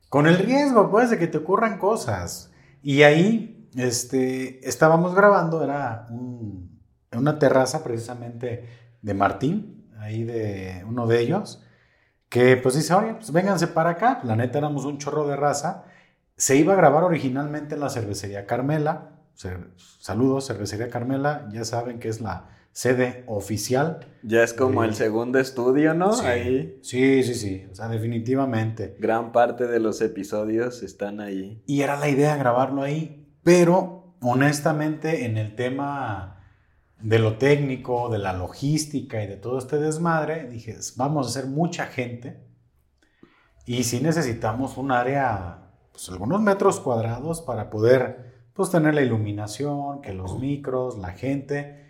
con 0.08 0.26
el 0.26 0.38
riesgo, 0.38 0.90
pues, 0.90 1.10
de 1.10 1.18
que 1.18 1.26
te 1.26 1.38
ocurran 1.38 1.78
cosas. 1.78 2.50
Y 2.82 3.02
ahí, 3.02 3.57
este, 3.76 4.66
estábamos 4.68 5.14
grabando, 5.14 5.62
era 5.62 6.06
una 7.16 7.38
terraza 7.38 7.82
precisamente 7.84 8.64
de 9.02 9.14
Martín, 9.14 9.88
ahí 9.98 10.24
de 10.24 10.84
uno 10.86 11.06
de 11.06 11.20
ellos, 11.20 11.62
que 12.28 12.56
pues 12.56 12.74
dice, 12.74 12.94
oye, 12.94 13.14
pues 13.14 13.32
vénganse 13.32 13.68
para 13.68 13.90
acá. 13.90 14.20
La 14.24 14.36
neta 14.36 14.58
éramos 14.58 14.84
un 14.84 14.98
chorro 14.98 15.26
de 15.26 15.36
raza. 15.36 15.84
Se 16.36 16.56
iba 16.56 16.74
a 16.74 16.76
grabar 16.76 17.04
originalmente 17.04 17.74
en 17.74 17.80
la 17.80 17.90
cervecería 17.90 18.46
Carmela, 18.46 19.18
saludos, 19.98 20.46
Cervecería 20.46 20.90
Carmela, 20.90 21.48
ya 21.52 21.64
saben 21.64 21.98
que 21.98 22.08
es 22.08 22.20
la 22.20 22.50
sede 22.72 23.24
oficial. 23.26 24.06
Ya 24.22 24.42
es 24.42 24.52
como 24.52 24.84
el 24.84 24.94
segundo 24.94 25.38
estudio, 25.38 25.94
¿no? 25.94 26.12
Sí, 26.12 26.26
ahí. 26.26 26.78
Sí, 26.82 27.22
sí, 27.24 27.34
sí, 27.34 27.66
o 27.70 27.74
sea, 27.74 27.88
definitivamente. 27.88 28.96
Gran 29.00 29.32
parte 29.32 29.66
de 29.66 29.80
los 29.80 30.00
episodios 30.00 30.82
están 30.82 31.20
ahí. 31.20 31.62
Y 31.66 31.82
era 31.82 31.98
la 31.98 32.08
idea 32.08 32.36
grabarlo 32.36 32.82
ahí, 32.82 33.17
pero 33.48 34.12
honestamente 34.20 35.24
en 35.24 35.38
el 35.38 35.56
tema 35.56 36.42
de 37.00 37.18
lo 37.18 37.38
técnico, 37.38 38.10
de 38.10 38.18
la 38.18 38.34
logística 38.34 39.22
y 39.22 39.26
de 39.26 39.36
todo 39.36 39.56
este 39.56 39.78
desmadre, 39.78 40.50
dije, 40.50 40.76
vamos 40.96 41.26
a 41.26 41.30
ser 41.30 41.46
mucha 41.46 41.86
gente 41.86 42.44
y 43.64 43.84
sí 43.84 44.00
necesitamos 44.02 44.76
un 44.76 44.92
área, 44.92 45.70
pues 45.92 46.10
algunos 46.10 46.42
metros 46.42 46.78
cuadrados 46.78 47.40
para 47.40 47.70
poder 47.70 48.50
pues 48.52 48.70
tener 48.70 48.94
la 48.94 49.00
iluminación, 49.00 50.02
que 50.02 50.12
los 50.12 50.38
micros, 50.38 50.98
la 50.98 51.12
gente. 51.12 51.86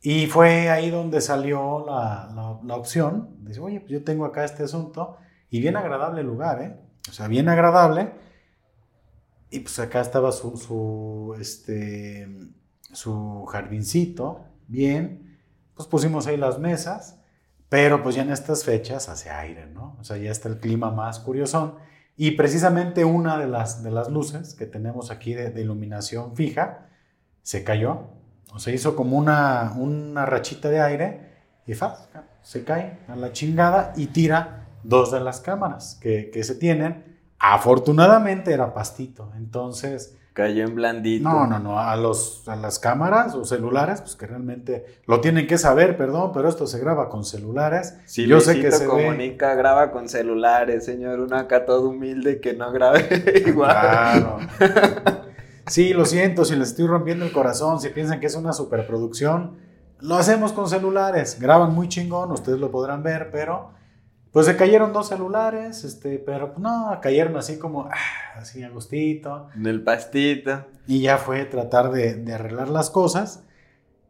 Y 0.00 0.26
fue 0.26 0.70
ahí 0.70 0.88
donde 0.88 1.20
salió 1.20 1.84
la, 1.86 2.58
la, 2.64 2.76
opción. 2.76 3.36
Dice, 3.40 3.60
oye, 3.60 3.80
pues 3.80 3.92
yo 3.92 4.04
tengo 4.04 4.24
acá 4.24 4.42
este 4.46 4.62
asunto. 4.62 5.18
Y 5.50 5.60
bien 5.60 5.76
agradable 5.76 6.22
lugar, 6.22 6.62
¿eh? 6.62 6.80
O 7.10 7.12
sea, 7.12 7.28
bien 7.28 7.50
agradable. 7.50 8.14
Y 9.50 9.60
pues 9.60 9.78
acá 9.78 10.00
estaba 10.00 10.32
su, 10.32 10.56
su, 10.56 11.36
este, 11.40 12.28
su 12.92 13.44
jardincito, 13.46 14.44
bien. 14.66 15.38
Pues 15.74 15.88
pusimos 15.88 16.26
ahí 16.26 16.36
las 16.36 16.58
mesas. 16.58 17.20
Pero 17.68 18.02
pues 18.02 18.14
ya 18.14 18.22
en 18.22 18.30
estas 18.30 18.62
fechas 18.62 19.08
hace 19.08 19.30
aire, 19.30 19.66
¿no? 19.66 19.96
O 19.98 20.04
sea, 20.04 20.16
ya 20.16 20.30
está 20.30 20.48
el 20.48 20.58
clima 20.58 20.90
más 20.90 21.18
curiosón. 21.18 21.74
Y 22.16 22.32
precisamente 22.32 23.04
una 23.04 23.36
de 23.36 23.48
las, 23.48 23.82
de 23.82 23.90
las 23.90 24.08
luces 24.08 24.54
que 24.54 24.66
tenemos 24.66 25.10
aquí 25.10 25.34
de, 25.34 25.60
iluminación 25.60 26.36
fija 26.36 26.86
se 27.42 27.64
cayó, 27.64 28.10
o 28.52 28.60
se 28.60 28.72
hizo 28.72 28.94
como 28.94 29.18
una, 29.18 29.72
una 29.76 30.24
rachita 30.24 30.70
de 30.70 30.80
aire 30.80 31.32
y 31.66 31.72
se 32.42 32.64
cae 32.64 33.00
a 33.08 33.16
la 33.16 33.32
chingada 33.32 33.92
y 33.96 34.06
tira 34.06 34.68
dos 34.84 35.10
de 35.10 35.18
las 35.18 35.40
cámaras 35.40 35.98
que, 36.00 36.30
que 36.30 36.44
se 36.44 36.54
tienen. 36.54 37.13
Afortunadamente 37.52 38.52
era 38.52 38.72
pastito, 38.72 39.32
entonces 39.36 40.16
Cayó 40.34 40.64
en 40.64 40.74
blandito. 40.74 41.28
No, 41.28 41.46
no, 41.46 41.60
no. 41.60 41.78
A, 41.78 41.94
los, 41.94 42.42
a 42.48 42.56
las 42.56 42.80
cámaras 42.80 43.36
o 43.36 43.44
celulares, 43.44 44.00
pues 44.00 44.16
que 44.16 44.26
realmente 44.26 44.84
lo 45.06 45.20
tienen 45.20 45.46
que 45.46 45.58
saber, 45.58 45.96
perdón, 45.96 46.32
pero 46.34 46.48
esto 46.48 46.66
se 46.66 46.80
graba 46.80 47.08
con 47.08 47.24
celulares. 47.24 47.96
Sí, 48.06 48.26
yo 48.26 48.40
sé 48.40 48.60
que 48.60 48.72
se 48.72 48.86
comunica, 48.86 49.54
graba 49.54 49.92
con 49.92 50.08
celulares, 50.08 50.84
señor. 50.86 51.20
Uno 51.20 51.36
acá 51.36 51.64
todo 51.64 51.88
humilde 51.88 52.40
que 52.40 52.52
no 52.52 52.72
grabe 52.72 53.06
igual. 53.46 53.70
Claro. 53.70 54.38
Sí, 55.68 55.92
lo 55.92 56.04
siento 56.04 56.44
si 56.44 56.56
les 56.56 56.70
estoy 56.70 56.88
rompiendo 56.88 57.24
el 57.24 57.30
corazón, 57.30 57.80
si 57.80 57.90
piensan 57.90 58.18
que 58.18 58.26
es 58.26 58.34
una 58.34 58.52
superproducción. 58.52 59.56
Lo 60.00 60.16
hacemos 60.16 60.52
con 60.52 60.68
celulares. 60.68 61.38
Graban 61.38 61.72
muy 61.72 61.88
chingón, 61.88 62.32
ustedes 62.32 62.58
lo 62.58 62.72
podrán 62.72 63.04
ver, 63.04 63.30
pero 63.30 63.70
pues 64.34 64.46
se 64.46 64.56
cayeron 64.56 64.92
dos 64.92 65.10
celulares, 65.10 65.84
este, 65.84 66.18
pero 66.18 66.50
pues, 66.54 66.58
no, 66.58 66.98
cayeron 67.00 67.36
así 67.36 67.56
como, 67.56 67.84
ah, 67.84 68.34
así 68.34 68.64
a 68.64 68.68
gustito. 68.68 69.46
En 69.54 69.64
el 69.64 69.80
pastito. 69.84 70.66
Y 70.88 71.02
ya 71.02 71.18
fue 71.18 71.44
tratar 71.44 71.92
de, 71.92 72.34
arreglar 72.34 72.68
las 72.68 72.90
cosas. 72.90 73.44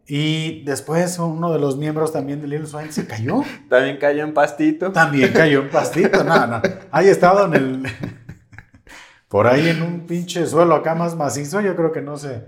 Y 0.06 0.64
después 0.64 1.18
uno 1.18 1.52
de 1.52 1.58
los 1.58 1.76
miembros 1.76 2.10
también 2.10 2.40
de 2.40 2.48
Little 2.48 2.66
Swine 2.66 2.90
se 2.90 3.06
cayó. 3.06 3.42
También 3.68 3.98
cayó 3.98 4.24
en 4.24 4.32
pastito. 4.32 4.92
También 4.92 5.30
cayó 5.30 5.60
en 5.60 5.68
pastito, 5.68 6.24
no, 6.24 6.46
no. 6.46 6.62
Ahí 6.90 7.08
estado 7.08 7.44
en 7.44 7.54
el... 7.54 7.82
Por 9.28 9.46
ahí 9.46 9.68
en 9.68 9.82
un 9.82 10.06
pinche 10.06 10.46
suelo 10.46 10.74
acá 10.74 10.94
más 10.94 11.16
macizo, 11.16 11.60
yo 11.60 11.76
creo 11.76 11.92
que 11.92 12.00
no 12.00 12.16
sé, 12.16 12.46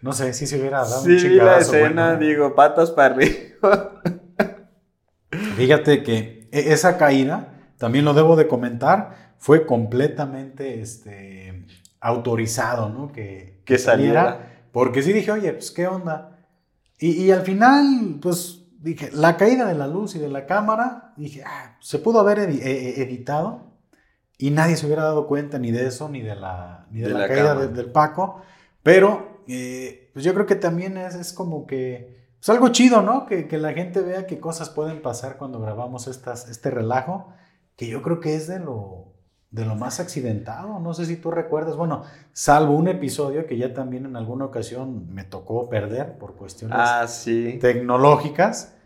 no 0.00 0.12
sé 0.12 0.32
si 0.32 0.46
se 0.46 0.60
hubiera 0.60 0.84
dado 0.84 1.02
sí, 1.02 1.14
un 1.14 1.18
Sí, 1.18 1.28
la 1.30 1.58
escena, 1.58 2.14
digo, 2.14 2.54
patas 2.54 2.92
para 2.92 3.16
arriba. 3.16 4.02
Fíjate 5.56 6.04
que 6.04 6.35
e-, 6.52 6.72
esa 6.72 6.98
caída, 6.98 7.54
también 7.78 8.04
lo 8.04 8.14
debo 8.14 8.36
de 8.36 8.48
comentar, 8.48 9.34
fue 9.38 9.66
completamente 9.66 10.80
este, 10.80 11.66
autorizado, 12.00 12.88
¿no? 12.88 13.12
Que, 13.12 13.62
que 13.64 13.78
saliera. 13.78 14.64
Porque 14.72 15.02
sí 15.02 15.12
dije, 15.12 15.32
oye, 15.32 15.52
pues 15.52 15.70
qué 15.70 15.86
onda. 15.86 16.38
Y, 16.98 17.30
al 17.30 17.42
final, 17.42 18.18
pues 18.22 18.64
dije, 18.78 19.10
la 19.12 19.36
caída 19.36 19.66
de 19.66 19.74
la 19.74 19.86
luz 19.86 20.14
y 20.14 20.18
de 20.18 20.28
la 20.28 20.46
cámara, 20.46 21.12
dije, 21.16 21.42
ah, 21.44 21.76
se 21.80 21.98
pudo 21.98 22.20
haber 22.20 22.38
e-, 22.38 22.52
e-, 22.52 23.02
editado 23.02 23.66
y 24.38 24.50
nadie 24.50 24.76
se 24.76 24.86
hubiera 24.86 25.02
dado 25.02 25.26
cuenta 25.26 25.58
ni 25.58 25.70
de 25.70 25.86
eso, 25.86 26.08
ni 26.08 26.22
de 26.22 26.36
la, 26.36 26.86
de, 26.90 27.08
la, 27.08 27.28
caída 27.28 27.54
del 27.54 27.90
Paco. 27.92 28.42
Pero, 28.82 29.42
eh, 29.46 30.10
pues 30.12 30.24
yo 30.24 30.32
creo 30.32 30.46
que 30.46 30.56
también 30.56 30.96
es, 30.96 31.14
es 31.14 31.32
como 31.32 31.66
que 31.66 32.15
es 32.46 32.50
algo 32.50 32.68
chido, 32.68 33.02
¿no? 33.02 33.26
Que, 33.26 33.48
la 33.58 33.72
gente 33.72 34.02
vea 34.02 34.28
qué 34.28 34.38
cosas 34.38 34.70
pueden 34.70 35.02
pasar 35.02 35.36
cuando 35.36 35.60
grabamos 35.60 36.06
estas, 36.06 36.48
este 36.48 36.70
relajo, 36.70 37.26
que 37.74 37.88
yo 37.88 38.02
creo 38.02 38.20
que 38.20 38.36
es 38.36 38.46
de 38.46 38.60
lo, 38.60 39.14
de 39.50 39.64
lo 39.64 39.74
más 39.74 39.98
accidentado. 39.98 40.78
No 40.78 40.94
sé 40.94 41.06
si 41.06 41.16
tú 41.16 41.32
recuerdas, 41.32 41.74
bueno, 41.74 42.04
salvo 42.32 42.76
un 42.76 42.86
episodio 42.86 43.48
que 43.48 43.58
ya 43.58 43.74
también 43.74 44.06
en 44.06 44.14
alguna 44.14 44.44
ocasión 44.44 45.12
me 45.12 45.24
tocó 45.24 45.68
perder 45.68 46.18
por 46.18 46.36
cuestiones 46.36 46.78
ah, 46.80 47.04
tecnológicas, 47.60 48.76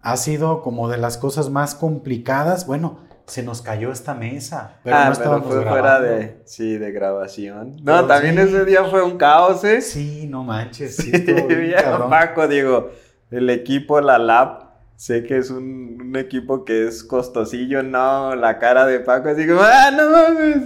ha 0.00 0.16
sido 0.16 0.62
como 0.62 0.88
de 0.88 0.96
las 0.96 1.18
cosas 1.18 1.50
más 1.50 1.74
complicadas. 1.74 2.66
Bueno, 2.66 3.00
se 3.26 3.42
nos 3.42 3.62
cayó 3.62 3.92
esta 3.92 4.14
mesa, 4.14 4.78
pero 4.82 4.96
ah, 4.96 5.04
no 5.06 5.12
estábamos 5.12 5.48
pero 5.48 5.62
fue 5.62 5.70
fuera 5.70 6.00
de, 6.00 6.42
sí, 6.44 6.76
de 6.76 6.92
grabación. 6.92 7.76
No, 7.82 8.06
también 8.06 8.38
ese 8.38 8.64
día 8.64 8.84
fue 8.84 9.02
un 9.02 9.16
caos, 9.16 9.64
¿eh? 9.64 9.80
Sí, 9.80 10.26
no 10.28 10.44
manches, 10.44 10.96
sí, 10.96 11.12
Paco, 12.10 12.48
digo, 12.48 12.90
el 13.30 13.48
equipo, 13.50 14.00
la 14.00 14.18
lab, 14.18 14.70
sé 14.96 15.24
que 15.24 15.38
es 15.38 15.50
un, 15.50 16.12
equipo 16.14 16.64
que 16.64 16.86
es 16.86 17.02
costosillo, 17.02 17.82
no, 17.82 18.34
la 18.36 18.58
cara 18.58 18.86
de 18.86 19.00
Paco 19.00 19.30
así 19.30 19.46
como, 19.46 19.60
¡ah, 19.62 19.90
no 19.90 20.10
mames! 20.10 20.62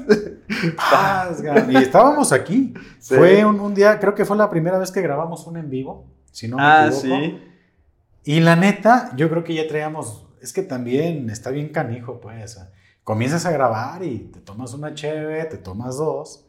y 1.68 1.76
estábamos 1.76 2.32
aquí. 2.32 2.74
Fue 3.00 3.44
un, 3.44 3.74
día, 3.74 3.98
creo 4.00 4.14
que 4.14 4.24
fue 4.24 4.36
la 4.36 4.50
primera 4.50 4.78
vez 4.78 4.90
que 4.90 5.00
grabamos 5.02 5.46
un 5.46 5.56
en 5.56 5.70
vivo, 5.70 6.06
si 6.32 6.48
no 6.48 6.56
me 6.56 6.62
ah, 6.64 6.90
Sí. 6.90 7.40
Y 8.24 8.40
la 8.40 8.56
neta, 8.56 9.12
yo 9.14 9.30
creo 9.30 9.44
que 9.44 9.54
ya 9.54 9.68
traíamos, 9.68 10.25
es 10.46 10.52
que 10.52 10.62
también 10.62 11.28
está 11.28 11.50
bien 11.50 11.68
canijo, 11.68 12.20
pues. 12.20 12.58
Comienzas 13.04 13.46
a 13.46 13.50
grabar 13.50 14.02
y 14.02 14.18
te 14.18 14.40
tomas 14.40 14.72
una 14.74 14.94
cheve, 14.94 15.44
te 15.44 15.58
tomas 15.58 15.96
dos 15.96 16.46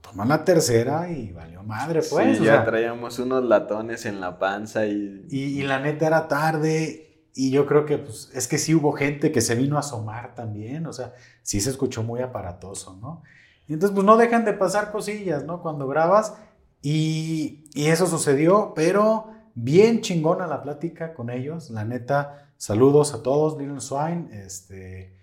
toman 0.00 0.28
la 0.28 0.44
tercera 0.44 1.10
y 1.10 1.32
valió 1.32 1.62
madre, 1.62 2.02
pues. 2.08 2.38
Sí, 2.38 2.44
ya 2.44 2.64
traíamos 2.64 3.18
unos 3.18 3.44
latones 3.44 4.06
en 4.06 4.20
la 4.20 4.38
panza 4.38 4.86
y... 4.86 5.26
y... 5.30 5.62
la 5.62 5.78
neta 5.78 6.06
era 6.06 6.28
tarde 6.28 7.28
y 7.34 7.50
yo 7.50 7.66
creo 7.66 7.86
que 7.86 7.98
pues, 7.98 8.30
es 8.34 8.48
que 8.48 8.58
sí 8.58 8.74
hubo 8.74 8.92
gente 8.92 9.32
que 9.32 9.40
se 9.40 9.54
vino 9.54 9.76
a 9.76 9.80
asomar 9.80 10.34
también, 10.34 10.86
o 10.86 10.92
sea, 10.92 11.14
sí 11.42 11.60
se 11.60 11.70
escuchó 11.70 12.02
muy 12.02 12.20
aparatoso, 12.20 12.98
¿no? 13.00 13.22
Y 13.68 13.74
entonces 13.74 13.94
pues 13.94 14.04
no 14.04 14.16
dejan 14.16 14.44
de 14.44 14.52
pasar 14.52 14.90
cosillas, 14.90 15.44
¿no? 15.44 15.62
Cuando 15.62 15.86
grabas 15.86 16.34
y, 16.82 17.64
y 17.74 17.86
eso 17.86 18.06
sucedió, 18.06 18.72
pero 18.74 19.30
bien 19.54 20.00
chingona 20.00 20.46
la 20.46 20.62
plática 20.62 21.14
con 21.14 21.30
ellos, 21.30 21.70
la 21.70 21.84
neta, 21.84 22.51
saludos 22.62 23.12
a 23.12 23.24
todos, 23.24 23.58
Little 23.58 23.80
Swine, 23.80 24.28
este... 24.44 25.18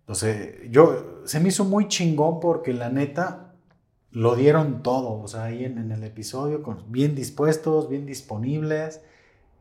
Entonces, 0.00 0.54
yo, 0.70 1.20
se 1.26 1.38
me 1.38 1.50
hizo 1.50 1.66
muy 1.66 1.88
chingón 1.88 2.40
porque 2.40 2.72
la 2.72 2.88
neta, 2.88 3.52
lo 4.12 4.34
dieron 4.34 4.82
todo, 4.82 5.20
o 5.20 5.28
sea, 5.28 5.44
ahí 5.44 5.66
en, 5.66 5.92
el 5.92 6.02
episodio, 6.04 6.62
con, 6.62 6.90
bien 6.90 7.14
dispuestos, 7.14 7.90
bien 7.90 8.06
disponibles, 8.06 9.02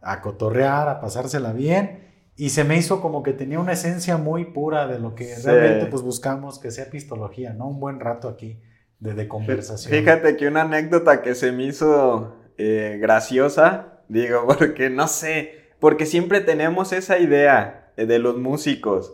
a 0.01 0.21
cotorrear, 0.21 0.87
a 0.87 1.01
pasársela 1.01 1.51
bien. 1.51 2.07
Y 2.37 2.51
se 2.51 2.63
me 2.63 2.77
hizo 2.77 3.01
como 3.01 3.21
que 3.21 3.33
tenía 3.33 3.59
una 3.59 3.73
esencia 3.73 4.15
muy 4.15 4.45
pura 4.45 4.87
de 4.87 4.97
lo 4.97 5.13
que 5.13 5.35
realmente 5.43 5.87
pues 5.87 6.01
buscamos 6.01 6.57
que 6.57 6.71
sea 6.71 6.85
epistología, 6.85 7.51
¿no? 7.51 7.67
Un 7.67 7.81
buen 7.81 7.99
rato 7.99 8.29
aquí 8.29 8.61
de, 8.99 9.27
conversación. 9.27 9.93
Fíjate 9.93 10.37
que 10.37 10.47
una 10.47 10.61
anécdota 10.61 11.21
que 11.21 11.35
se 11.35 11.51
me 11.51 11.65
hizo 11.65 12.37
eh, 12.57 12.97
graciosa, 13.01 14.03
digo, 14.07 14.47
porque 14.57 14.89
no 14.89 15.09
sé, 15.09 15.58
porque 15.79 16.05
siempre 16.05 16.41
tenemos 16.41 16.93
esa 16.93 17.19
idea 17.19 17.91
eh, 17.97 18.05
de 18.05 18.19
los 18.19 18.37
músicos. 18.37 19.13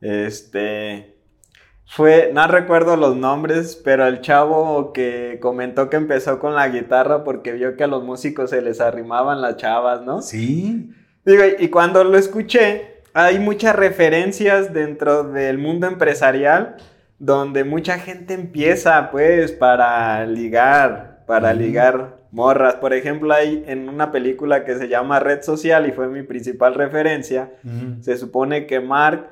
Este, 0.00 1.16
fue, 1.86 2.30
no 2.32 2.46
recuerdo 2.48 2.96
los 2.96 3.16
nombres, 3.16 3.80
pero 3.82 4.06
el 4.06 4.20
chavo 4.20 4.92
que 4.92 5.38
comentó 5.40 5.88
que 5.88 5.96
empezó 5.96 6.38
con 6.38 6.54
la 6.54 6.68
guitarra 6.68 7.24
porque 7.24 7.52
vio 7.52 7.76
que 7.76 7.84
a 7.84 7.88
los 7.88 8.02
músicos 8.02 8.50
se 8.50 8.60
les 8.60 8.80
arrimaban 8.80 9.40
las 9.40 9.56
chavas, 9.56 10.02
¿no? 10.02 10.20
Sí. 10.20 10.90
Digo, 11.24 11.42
y 11.58 11.68
cuando 11.68 12.04
lo 12.04 12.18
escuché, 12.18 13.02
hay 13.14 13.38
muchas 13.38 13.74
referencias 13.74 14.72
dentro 14.72 15.24
del 15.24 15.58
mundo 15.58 15.86
empresarial 15.86 16.76
donde 17.18 17.64
mucha 17.64 17.98
gente 17.98 18.34
empieza, 18.34 19.10
pues, 19.10 19.52
para 19.52 20.26
ligar, 20.26 21.24
para 21.26 21.54
ligar 21.54 22.15
morras. 22.30 22.76
Por 22.76 22.92
ejemplo, 22.92 23.32
hay 23.32 23.64
en 23.66 23.88
una 23.88 24.12
película 24.12 24.64
que 24.64 24.76
se 24.76 24.88
llama 24.88 25.20
Red 25.20 25.42
Social 25.42 25.86
y 25.86 25.92
fue 25.92 26.08
mi 26.08 26.22
principal 26.22 26.74
referencia, 26.74 27.52
se 28.00 28.16
supone 28.16 28.66
que 28.66 28.80
Mark 28.80 29.28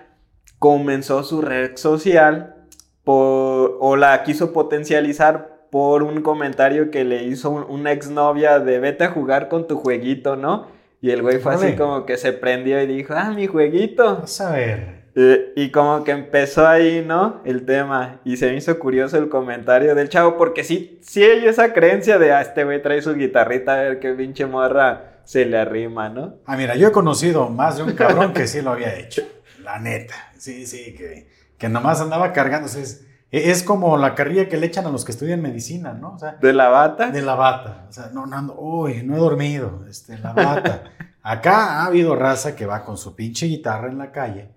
comenzó 0.59 1.23
su 1.23 1.43
red 1.43 1.77
social 1.77 2.57
o 3.05 3.97
la 3.99 4.23
quiso 4.23 4.53
potencializar 4.53 5.55
por 5.75 6.05
un 6.05 6.23
comentario 6.23 6.93
que 6.93 7.03
le 7.03 7.25
hizo 7.25 7.51
una 7.51 7.91
exnovia 7.91 8.61
de 8.61 8.79
vete 8.79 9.03
a 9.03 9.11
jugar 9.11 9.49
con 9.49 9.67
tu 9.67 9.77
jueguito, 9.77 10.37
¿no? 10.37 10.69
Y 11.01 11.11
el 11.11 11.21
güey 11.21 11.39
fue 11.39 11.55
así 11.55 11.75
como 11.75 12.07
que 12.07 12.17
se 12.17 12.33
prendió 12.33 12.81
y 12.81 12.87
dijo, 12.87 13.13
ah, 13.15 13.31
mi 13.31 13.49
jueguito. 13.49 14.19
Vas 14.21 14.41
a 14.41 14.53
ver. 14.53 15.04
Y, 15.17 15.71
como 15.71 16.03
que 16.03 16.11
empezó 16.11 16.67
ahí, 16.67 17.05
¿no? 17.07 17.41
El 17.45 17.65
tema. 17.65 18.21
Y 18.25 18.37
se 18.37 18.51
me 18.51 18.57
hizo 18.57 18.77
curioso 18.81 19.17
el 19.17 19.29
comentario 19.29 19.95
del 19.95 20.09
chavo, 20.09 20.37
porque 20.37 20.65
sí, 20.65 20.99
sí 21.03 21.23
hay 21.23 21.47
esa 21.47 21.73
creencia 21.73 22.19
de, 22.19 22.33
ah, 22.33 22.41
este 22.41 22.65
güey 22.65 22.83
trae 22.83 23.01
su 23.01 23.15
guitarrita 23.15 23.75
a 23.75 23.83
ver 23.83 24.01
qué 24.01 24.13
pinche 24.13 24.47
morra 24.47 25.21
se 25.25 25.45
le 25.45 25.57
arrima, 25.57 26.09
¿no? 26.09 26.35
Ah, 26.47 26.57
mira, 26.57 26.75
yo 26.75 26.89
he 26.89 26.93
conocido 26.93 27.49
más 27.49 27.77
de 27.77 27.85
un 27.85 27.93
cabrón 27.93 28.33
que 28.33 28.49
sí 28.49 28.61
lo 28.61 28.73
había 28.73 28.95
hecho. 28.99 29.23
La 29.63 29.79
neta. 29.79 30.15
Sí, 30.37 30.67
sí, 30.67 30.95
que, 30.95 31.29
que 31.59 31.69
nomás 31.69 32.01
andaba 32.01 32.33
cargándose. 32.33 32.83
Es, 32.83 33.07
es 33.31 33.63
como 33.63 33.97
la 33.97 34.15
carrilla 34.15 34.49
que 34.49 34.57
le 34.57 34.67
echan 34.67 34.87
a 34.87 34.91
los 34.91 35.05
que 35.05 35.13
estudian 35.13 35.41
medicina, 35.41 35.93
¿no? 35.93 36.15
O 36.15 36.19
sea, 36.19 36.33
¿De 36.41 36.53
la 36.53 36.69
bata? 36.69 37.11
De 37.11 37.23
la 37.23 37.37
bata. 37.37 37.87
O 37.89 37.93
sea, 37.93 38.11
no, 38.13 38.27
no 38.27 38.55
uy, 38.59 39.03
no 39.05 39.17
he 39.17 39.19
dormido, 39.19 39.85
este, 39.89 40.19
la 40.19 40.33
bata. 40.33 40.85
Acá 41.23 41.81
ha 41.81 41.87
habido 41.87 42.15
raza 42.17 42.55
que 42.55 42.67
va 42.67 42.85
con 42.85 42.99
su 42.99 43.15
pinche 43.15 43.47
guitarra 43.47 43.89
en 43.89 43.99
la 43.99 44.13
calle. 44.13 44.51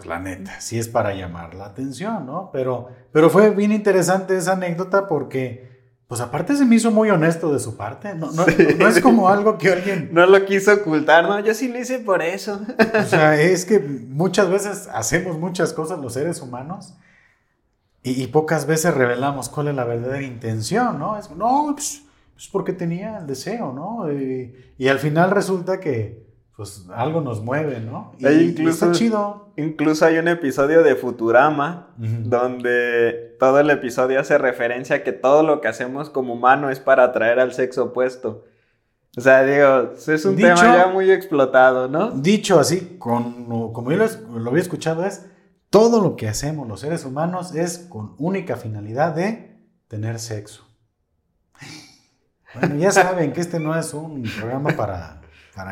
Pues 0.00 0.08
la 0.08 0.18
neta, 0.18 0.58
sí 0.62 0.78
es 0.78 0.88
para 0.88 1.12
llamar 1.12 1.52
la 1.52 1.66
atención, 1.66 2.24
¿no? 2.24 2.48
Pero, 2.54 2.88
pero 3.12 3.28
fue 3.28 3.50
bien 3.50 3.70
interesante 3.70 4.34
esa 4.34 4.52
anécdota 4.52 5.06
porque 5.06 5.68
pues 6.08 6.22
aparte 6.22 6.56
se 6.56 6.64
me 6.64 6.76
hizo 6.76 6.90
muy 6.90 7.10
honesto 7.10 7.52
de 7.52 7.58
su 7.58 7.76
parte. 7.76 8.14
No, 8.14 8.32
no, 8.32 8.46
es 8.46 9.00
como 9.02 9.28
algo 9.28 9.58
que 9.58 9.68
alguien... 9.70 10.08
No 10.10 10.24
lo 10.24 10.46
quiso 10.46 10.72
ocultar, 10.72 11.24
no, 11.24 11.38
yo 11.40 11.52
sí 11.52 11.68
lo 11.68 11.78
hice 11.78 11.98
por 11.98 12.22
eso. 12.22 12.62
O 12.98 13.04
sea, 13.04 13.38
es 13.38 13.66
que 13.66 13.78
muchas 13.78 14.48
veces 14.48 14.88
hacemos 14.90 15.38
muchas 15.38 15.74
cosas 15.74 15.98
los 15.98 16.14
seres 16.14 16.40
humanos 16.40 16.94
y, 18.02 18.26
pocas 18.28 18.66
veces 18.66 18.94
revelamos 18.94 19.50
cuál 19.50 19.68
es 19.68 19.74
la 19.74 19.84
verdadera 19.84 20.22
intención, 20.22 20.98
¿no? 20.98 21.18
Es, 21.18 21.30
no, 21.30 21.72
pues, 21.74 22.04
pues 22.32 22.48
porque 22.48 22.72
tenía 22.72 23.18
el 23.18 23.26
deseo, 23.26 23.74
¿no? 23.74 24.10
y 24.10 24.88
al 24.88 24.98
final 24.98 25.30
resulta 25.30 25.78
que 25.78 26.29
pues 26.60 26.84
algo 26.94 27.22
nos 27.22 27.40
mueve, 27.40 27.80
¿no? 27.80 28.12
Y, 28.18 28.26
incluso, 28.26 28.84
está 28.84 28.92
chido. 28.92 29.50
Incluso 29.56 30.04
hay 30.04 30.18
un 30.18 30.28
episodio 30.28 30.82
de 30.82 30.94
Futurama 30.94 31.94
donde 31.96 33.34
todo 33.40 33.60
el 33.60 33.70
episodio 33.70 34.20
hace 34.20 34.36
referencia 34.36 34.96
a 34.96 35.02
que 35.02 35.12
todo 35.12 35.42
lo 35.42 35.62
que 35.62 35.68
hacemos 35.68 36.10
como 36.10 36.34
humano 36.34 36.68
es 36.68 36.78
para 36.78 37.04
atraer 37.04 37.40
al 37.40 37.54
sexo 37.54 37.84
opuesto. 37.84 38.44
O 39.16 39.22
sea, 39.22 39.42
digo, 39.42 39.94
es 40.06 40.24
un 40.26 40.36
tema 40.36 40.54
ya 40.54 40.88
muy 40.88 41.10
explotado, 41.10 41.88
¿no? 41.88 42.10
Dicho 42.10 42.60
así, 42.60 42.98
con, 42.98 43.72
como 43.72 43.90
yo 43.90 43.96
lo, 43.96 44.38
lo 44.38 44.50
había 44.50 44.60
escuchado, 44.60 45.06
es 45.06 45.30
todo 45.70 46.02
lo 46.02 46.14
que 46.14 46.28
hacemos 46.28 46.68
los 46.68 46.80
seres 46.80 47.06
humanos 47.06 47.54
es 47.54 47.78
con 47.78 48.16
única 48.18 48.56
finalidad 48.56 49.14
de 49.14 49.64
tener 49.88 50.18
sexo. 50.18 50.66
Bueno, 52.52 52.74
ya 52.74 52.90
saben 52.90 53.32
que 53.32 53.40
este 53.40 53.58
no 53.60 53.78
es 53.78 53.94
un 53.94 54.24
programa 54.38 54.76
para 54.76 55.19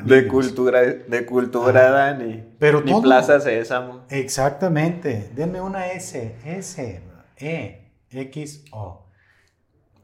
de 0.04 0.26
cultura, 0.26 0.82
de 0.82 1.26
cultura, 1.26 1.90
Dani. 1.90 2.44
Pero 2.58 2.80
Ni 2.82 3.00
Plaza 3.00 3.40
Sésamo. 3.40 4.04
Exactamente. 4.10 5.30
Denme 5.34 5.60
una 5.60 5.92
S, 5.92 6.36
S, 6.44 7.00
E, 7.36 7.90
X, 8.10 8.64
O. 8.72 9.06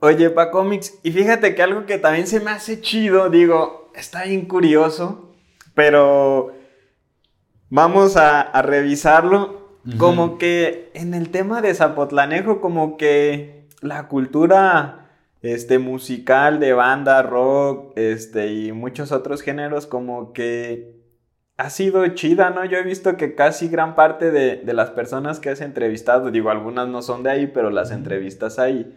Oye, 0.00 0.28
pa 0.30 0.50
cómics, 0.50 0.98
y 1.02 1.12
fíjate 1.12 1.54
que 1.54 1.62
algo 1.62 1.86
que 1.86 1.98
también 1.98 2.26
se 2.26 2.38
me 2.40 2.50
hace 2.50 2.80
chido, 2.80 3.30
digo, 3.30 3.90
está 3.94 4.24
bien 4.24 4.44
curioso, 4.44 5.32
pero 5.74 6.52
vamos 7.70 8.16
a, 8.16 8.62
revisarlo. 8.62 9.64
Como 9.98 10.38
que 10.38 10.90
en 10.94 11.12
el 11.12 11.30
tema 11.30 11.60
de 11.60 11.74
Zapotlanejo, 11.74 12.62
como 12.62 12.96
que 12.96 13.68
la 13.82 14.08
cultura 14.08 15.03
este, 15.44 15.78
musical, 15.78 16.58
de 16.58 16.72
banda, 16.72 17.22
rock, 17.22 17.92
este, 17.96 18.50
y 18.50 18.72
muchos 18.72 19.12
otros 19.12 19.42
géneros, 19.42 19.86
como 19.86 20.32
que 20.32 20.94
ha 21.58 21.68
sido 21.68 22.06
chida, 22.08 22.48
¿no? 22.48 22.64
Yo 22.64 22.78
he 22.78 22.82
visto 22.82 23.18
que 23.18 23.34
casi 23.34 23.68
gran 23.68 23.94
parte 23.94 24.30
de, 24.30 24.64
las 24.72 24.90
personas 24.90 25.40
que 25.40 25.50
has 25.50 25.60
entrevistado, 25.60 26.30
digo, 26.30 26.48
algunas 26.48 26.88
no 26.88 27.02
son 27.02 27.22
de 27.22 27.30
ahí, 27.30 27.46
pero 27.46 27.68
las 27.68 27.90
entrevistas 27.90 28.58
ahí, 28.58 28.90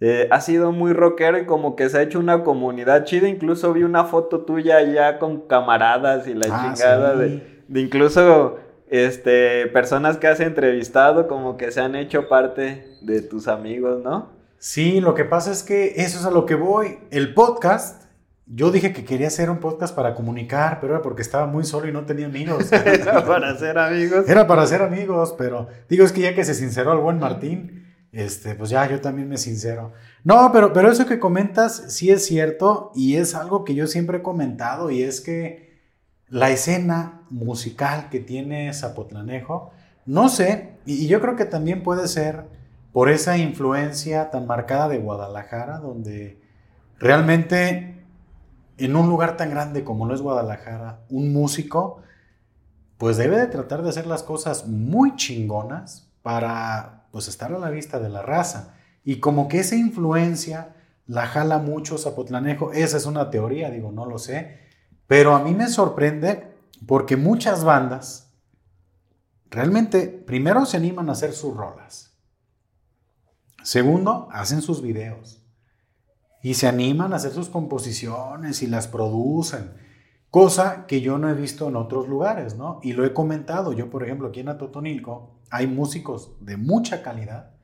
eh, 0.00 0.26
ha 0.30 0.40
sido 0.40 0.72
muy 0.72 0.94
rockero 0.94 1.36
y 1.36 1.44
como 1.44 1.76
que 1.76 1.90
se 1.90 1.98
ha 1.98 2.02
hecho 2.02 2.18
una 2.18 2.44
comunidad 2.44 3.04
chida. 3.04 3.28
Incluso 3.28 3.74
vi 3.74 3.82
una 3.82 4.04
foto 4.04 4.40
tuya 4.40 4.80
ya 4.82 5.18
con 5.18 5.42
camaradas 5.42 6.26
y 6.26 6.34
la 6.34 6.46
ah, 6.50 6.74
chingada 6.74 7.14
de, 7.14 7.62
de, 7.68 7.80
incluso 7.80 8.56
este, 8.88 9.66
personas 9.66 10.16
que 10.16 10.28
has 10.28 10.40
entrevistado, 10.40 11.28
como 11.28 11.58
que 11.58 11.70
se 11.70 11.82
han 11.82 11.94
hecho 11.94 12.26
parte 12.26 12.86
de 13.02 13.20
tus 13.20 13.48
amigos, 13.48 14.02
¿no? 14.02 14.33
Sí, 14.64 15.02
lo 15.02 15.14
que 15.14 15.26
pasa 15.26 15.52
es 15.52 15.62
que 15.62 15.92
eso 15.98 16.18
es 16.18 16.24
a 16.24 16.30
lo 16.30 16.46
que 16.46 16.54
voy. 16.54 16.98
El 17.10 17.34
podcast, 17.34 18.04
yo 18.46 18.70
dije 18.70 18.94
que 18.94 19.04
quería 19.04 19.26
hacer 19.26 19.50
un 19.50 19.58
podcast 19.58 19.94
para 19.94 20.14
comunicar, 20.14 20.80
pero 20.80 20.94
era 20.94 21.02
porque 21.02 21.20
estaba 21.20 21.46
muy 21.46 21.64
solo 21.64 21.86
y 21.86 21.92
no 21.92 22.06
tenía 22.06 22.24
amigos. 22.24 22.72
era 22.72 23.26
para 23.26 23.58
ser 23.58 23.76
amigos. 23.76 24.26
Era 24.26 24.46
para 24.46 24.66
ser 24.66 24.80
amigos, 24.80 25.34
pero 25.36 25.68
digo, 25.90 26.02
es 26.02 26.12
que 26.12 26.22
ya 26.22 26.34
que 26.34 26.46
se 26.46 26.54
sinceró 26.54 26.94
el 26.94 27.00
buen 27.00 27.18
Martín, 27.18 27.94
este, 28.10 28.54
pues 28.54 28.70
ya 28.70 28.88
yo 28.88 29.02
también 29.02 29.28
me 29.28 29.36
sincero. 29.36 29.92
No, 30.24 30.50
pero, 30.50 30.72
pero 30.72 30.90
eso 30.90 31.04
que 31.04 31.18
comentas 31.18 31.84
sí 31.88 32.10
es 32.10 32.24
cierto 32.24 32.90
y 32.94 33.16
es 33.16 33.34
algo 33.34 33.64
que 33.64 33.74
yo 33.74 33.86
siempre 33.86 34.18
he 34.18 34.22
comentado 34.22 34.90
y 34.90 35.02
es 35.02 35.20
que 35.20 35.78
la 36.28 36.48
escena 36.48 37.20
musical 37.28 38.08
que 38.08 38.20
tiene 38.20 38.72
Zapotlanejo, 38.72 39.72
no 40.06 40.30
sé, 40.30 40.78
y 40.86 41.06
yo 41.06 41.20
creo 41.20 41.36
que 41.36 41.44
también 41.44 41.82
puede 41.82 42.08
ser 42.08 42.63
por 42.94 43.08
esa 43.08 43.36
influencia 43.36 44.30
tan 44.30 44.46
marcada 44.46 44.88
de 44.88 44.98
Guadalajara, 44.98 45.78
donde 45.78 46.40
realmente 47.00 48.06
en 48.78 48.94
un 48.94 49.08
lugar 49.08 49.36
tan 49.36 49.50
grande 49.50 49.82
como 49.82 50.06
lo 50.06 50.14
es 50.14 50.20
Guadalajara, 50.20 51.00
un 51.10 51.32
músico, 51.32 52.02
pues 52.96 53.16
debe 53.16 53.36
de 53.36 53.48
tratar 53.48 53.82
de 53.82 53.88
hacer 53.88 54.06
las 54.06 54.22
cosas 54.22 54.68
muy 54.68 55.16
chingonas 55.16 56.08
para 56.22 57.08
pues 57.10 57.26
estar 57.26 57.52
a 57.52 57.58
la 57.58 57.70
vista 57.70 57.98
de 57.98 58.10
la 58.10 58.22
raza. 58.22 58.76
Y 59.02 59.18
como 59.18 59.48
que 59.48 59.58
esa 59.58 59.74
influencia 59.74 60.76
la 61.08 61.26
jala 61.26 61.58
mucho 61.58 61.98
Zapotlanejo, 61.98 62.70
esa 62.70 62.96
es 62.96 63.06
una 63.06 63.28
teoría, 63.28 63.70
digo, 63.70 63.90
no 63.90 64.06
lo 64.06 64.18
sé, 64.18 64.60
pero 65.08 65.34
a 65.34 65.42
mí 65.42 65.52
me 65.52 65.66
sorprende 65.66 66.54
porque 66.86 67.16
muchas 67.16 67.64
bandas 67.64 68.32
realmente 69.50 70.06
primero 70.06 70.64
se 70.64 70.76
animan 70.76 71.08
a 71.08 71.12
hacer 71.12 71.32
sus 71.32 71.56
rolas 71.56 72.13
Segundo, 73.64 74.28
hacen 74.30 74.60
sus 74.60 74.82
videos. 74.82 75.42
Y 76.42 76.52
se 76.54 76.68
animan 76.68 77.14
a 77.14 77.16
hacer 77.16 77.32
sus 77.32 77.48
composiciones 77.48 78.62
y 78.62 78.66
las 78.66 78.88
producen. 78.88 79.72
Cosa 80.30 80.84
que 80.86 81.00
yo 81.00 81.16
no 81.16 81.30
he 81.30 81.34
visto 81.34 81.68
en 81.68 81.76
otros 81.76 82.06
lugares, 82.06 82.56
¿no? 82.56 82.78
Y 82.82 82.92
lo 82.92 83.06
he 83.06 83.14
comentado. 83.14 83.72
Yo, 83.72 83.88
por 83.88 84.04
ejemplo, 84.04 84.28
aquí 84.28 84.40
en 84.40 84.50
Atotonilco 84.50 85.40
hay 85.50 85.66
músicos 85.66 86.36
de 86.40 86.58
mucha 86.58 87.02
calidad, 87.02 87.54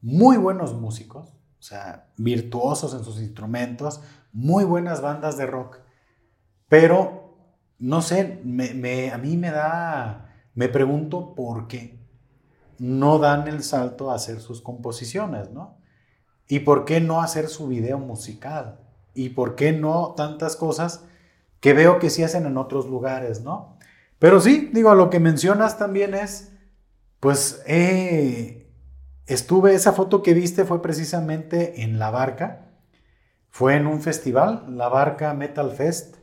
muy 0.00 0.36
buenos 0.36 0.74
músicos, 0.74 1.30
o 1.58 1.62
sea, 1.62 2.06
virtuosos 2.16 2.94
en 2.94 3.02
sus 3.02 3.18
instrumentos, 3.20 4.00
muy 4.32 4.62
buenas 4.62 5.00
bandas 5.00 5.36
de 5.36 5.46
rock. 5.46 5.78
Pero, 6.68 7.36
no 7.80 8.00
sé, 8.00 8.40
a 9.12 9.18
mí 9.18 9.36
me 9.36 9.50
da, 9.50 10.32
me 10.54 10.68
pregunto 10.68 11.34
por 11.34 11.66
qué 11.66 11.97
no 12.78 13.18
dan 13.18 13.48
el 13.48 13.62
salto 13.62 14.10
a 14.10 14.14
hacer 14.14 14.40
sus 14.40 14.62
composiciones, 14.62 15.50
¿no? 15.50 15.78
¿Y 16.48 16.60
por 16.60 16.84
qué 16.84 17.00
no 17.00 17.20
hacer 17.20 17.48
su 17.48 17.68
video 17.68 17.98
musical? 17.98 18.80
¿Y 19.14 19.30
por 19.30 19.54
qué 19.54 19.72
no 19.72 20.14
tantas 20.16 20.56
cosas 20.56 21.04
que 21.60 21.72
veo 21.72 21.98
que 21.98 22.10
sí 22.10 22.22
hacen 22.22 22.46
en 22.46 22.56
otros 22.56 22.86
lugares, 22.86 23.42
¿no? 23.42 23.76
Pero 24.18 24.40
sí, 24.40 24.70
digo, 24.72 24.94
lo 24.94 25.10
que 25.10 25.20
mencionas 25.20 25.78
también 25.78 26.14
es, 26.14 26.52
pues, 27.20 27.62
eh, 27.66 28.70
estuve, 29.26 29.74
esa 29.74 29.92
foto 29.92 30.22
que 30.22 30.34
viste 30.34 30.64
fue 30.64 30.82
precisamente 30.82 31.82
en 31.82 31.98
La 31.98 32.10
Barca, 32.10 32.68
fue 33.50 33.76
en 33.76 33.86
un 33.86 34.00
festival, 34.00 34.64
La 34.76 34.88
Barca 34.88 35.34
Metal 35.34 35.70
Fest, 35.72 36.16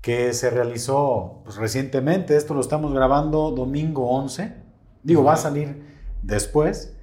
que 0.00 0.32
se 0.32 0.50
realizó 0.50 1.42
pues, 1.44 1.56
recientemente, 1.56 2.36
esto 2.36 2.54
lo 2.54 2.60
estamos 2.60 2.92
grabando 2.92 3.52
domingo 3.52 4.10
11, 4.10 4.61
digo, 5.02 5.24
va 5.24 5.34
a 5.34 5.36
salir 5.36 5.84
después, 6.22 6.96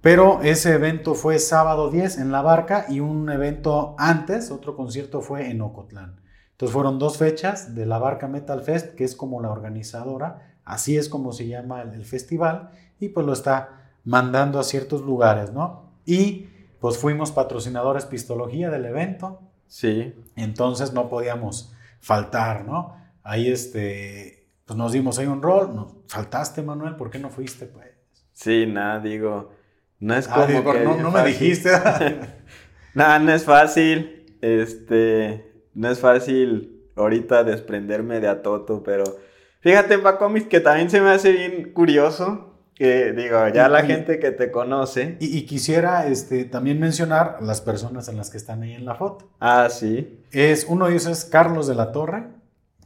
pero 0.00 0.42
ese 0.42 0.74
evento 0.74 1.14
fue 1.14 1.38
sábado 1.38 1.90
10 1.90 2.18
en 2.18 2.30
La 2.30 2.42
Barca 2.42 2.86
y 2.88 3.00
un 3.00 3.28
evento 3.30 3.96
antes, 3.98 4.50
otro 4.50 4.76
concierto 4.76 5.20
fue 5.20 5.50
en 5.50 5.60
Ocotlán. 5.60 6.20
Entonces 6.52 6.72
fueron 6.72 6.98
dos 6.98 7.18
fechas 7.18 7.74
de 7.74 7.86
la 7.86 7.98
Barca 7.98 8.26
Metal 8.26 8.60
Fest, 8.62 8.94
que 8.94 9.04
es 9.04 9.14
como 9.14 9.40
la 9.40 9.50
organizadora, 9.50 10.56
así 10.64 10.96
es 10.96 11.08
como 11.08 11.32
se 11.32 11.46
llama 11.46 11.82
el, 11.82 12.04
festival, 12.04 12.70
y 12.98 13.10
pues 13.10 13.26
lo 13.26 13.32
está 13.32 13.92
mandando 14.04 14.58
a 14.58 14.64
ciertos 14.64 15.02
lugares, 15.02 15.52
¿no? 15.52 15.92
Y 16.04 16.48
pues 16.80 16.98
fuimos 16.98 17.32
patrocinadores 17.32 18.06
Pistología 18.06 18.70
del 18.70 18.86
evento. 18.86 19.40
Sí. 19.66 20.14
Entonces 20.36 20.92
no 20.92 21.08
podíamos 21.08 21.72
faltar, 22.00 22.64
¿no? 22.64 22.96
Ahí 23.22 23.48
este, 23.48 24.37
pues 24.68 24.76
nos 24.76 24.92
dimos 24.92 25.18
ahí 25.18 25.26
un 25.26 25.40
rol, 25.40 25.74
nos, 25.74 25.94
faltaste 26.08 26.60
Manuel, 26.60 26.94
¿por 26.94 27.08
qué 27.08 27.18
no 27.18 27.30
fuiste 27.30 27.64
pues? 27.64 27.86
Sí, 28.34 28.66
nada, 28.66 29.00
digo, 29.00 29.50
no 29.98 30.14
es 30.14 30.28
ah, 30.28 30.46
como 30.46 30.72
que 30.72 30.80
no, 30.80 31.10
me 31.10 31.24
dijiste. 31.24 31.70
nada, 32.94 33.18
no 33.18 33.32
es 33.32 33.44
fácil, 33.44 34.26
este, 34.42 35.64
no 35.72 35.88
es 35.88 35.98
fácil 36.00 36.84
ahorita 36.96 37.44
desprenderme 37.44 38.20
de 38.20 38.28
Atoto, 38.28 38.82
pero 38.82 39.04
fíjate, 39.60 39.98
Pacomis, 39.98 40.44
que 40.44 40.60
también 40.60 40.90
se 40.90 41.00
me 41.00 41.12
hace 41.12 41.32
bien 41.32 41.72
curioso. 41.72 42.44
Que 42.74 43.12
digo, 43.12 43.48
ya 43.48 43.68
la 43.68 43.82
gente 43.82 44.20
que 44.20 44.30
te 44.30 44.52
conoce. 44.52 45.16
Y, 45.18 45.46
quisiera 45.46 46.06
este, 46.06 46.44
también 46.44 46.78
mencionar 46.78 47.38
las 47.40 47.60
personas 47.60 48.08
en 48.08 48.16
las 48.16 48.30
que 48.30 48.36
están 48.36 48.62
ahí 48.62 48.74
en 48.74 48.84
la 48.84 48.94
foto. 48.94 49.28
Ah, 49.40 49.66
sí. 49.68 50.22
Es, 50.30 50.64
uno 50.68 50.86
de 50.86 50.92
ellos 50.92 51.06
es 51.06 51.24
Carlos 51.24 51.66
de 51.66 51.74
la 51.74 51.90
Torre. 51.90 52.37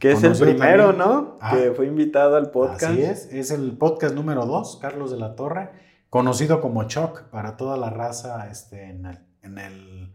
Que 0.03 0.11
es 0.11 0.23
el 0.23 0.37
primero, 0.37 0.91
¿no? 0.91 1.37
Ah. 1.39 1.55
que 1.55 1.71
fue 1.71 1.87
invitado 1.87 2.35
al 2.35 2.51
podcast. 2.51 2.83
Así 2.83 3.03
es, 3.03 3.31
es 3.31 3.51
el 3.51 3.77
podcast 3.77 4.13
número 4.13 4.45
dos, 4.45 4.77
Carlos 4.81 5.11
de 5.11 5.17
la 5.17 5.37
Torre, 5.37 5.69
conocido 6.09 6.59
como 6.59 6.83
Choc 6.89 7.23
para 7.29 7.55
toda 7.55 7.77
la 7.77 7.89
raza 7.89 8.49
este, 8.51 8.89
en, 8.89 9.05
el, 9.05 9.19
en 9.43 9.57
el 9.59 10.13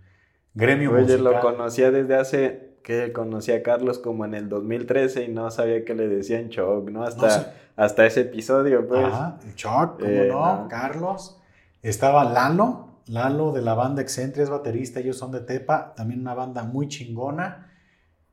gremio 0.52 0.92
Oye, 0.92 1.16
lo 1.16 1.40
conocía 1.40 1.90
desde 1.90 2.16
hace 2.16 2.76
que 2.84 3.14
conocí 3.14 3.50
a 3.50 3.62
Carlos 3.62 3.98
como 3.98 4.26
en 4.26 4.34
el 4.34 4.50
2013 4.50 5.24
y 5.24 5.28
no 5.28 5.50
sabía 5.50 5.86
que 5.86 5.94
le 5.94 6.06
decían 6.06 6.50
Choc, 6.50 6.90
¿no? 6.90 7.04
Hasta, 7.04 7.54
hasta 7.74 8.04
ese 8.04 8.20
episodio, 8.20 8.86
pues. 8.86 9.06
Ajá, 9.06 9.38
Choc, 9.54 10.00
¿cómo 10.00 10.10
eh, 10.10 10.28
no? 10.30 10.66
Carlos. 10.68 11.40
Estaba 11.80 12.24
Lalo, 12.24 12.88
Lalo 13.06 13.52
de 13.52 13.62
la 13.62 13.72
banda 13.72 14.02
Excentria, 14.02 14.44
es 14.44 14.50
baterista, 14.50 15.00
ellos 15.00 15.16
son 15.16 15.32
de 15.32 15.40
Tepa, 15.40 15.94
también 15.94 16.20
una 16.20 16.34
banda 16.34 16.64
muy 16.64 16.88
chingona. 16.88 17.67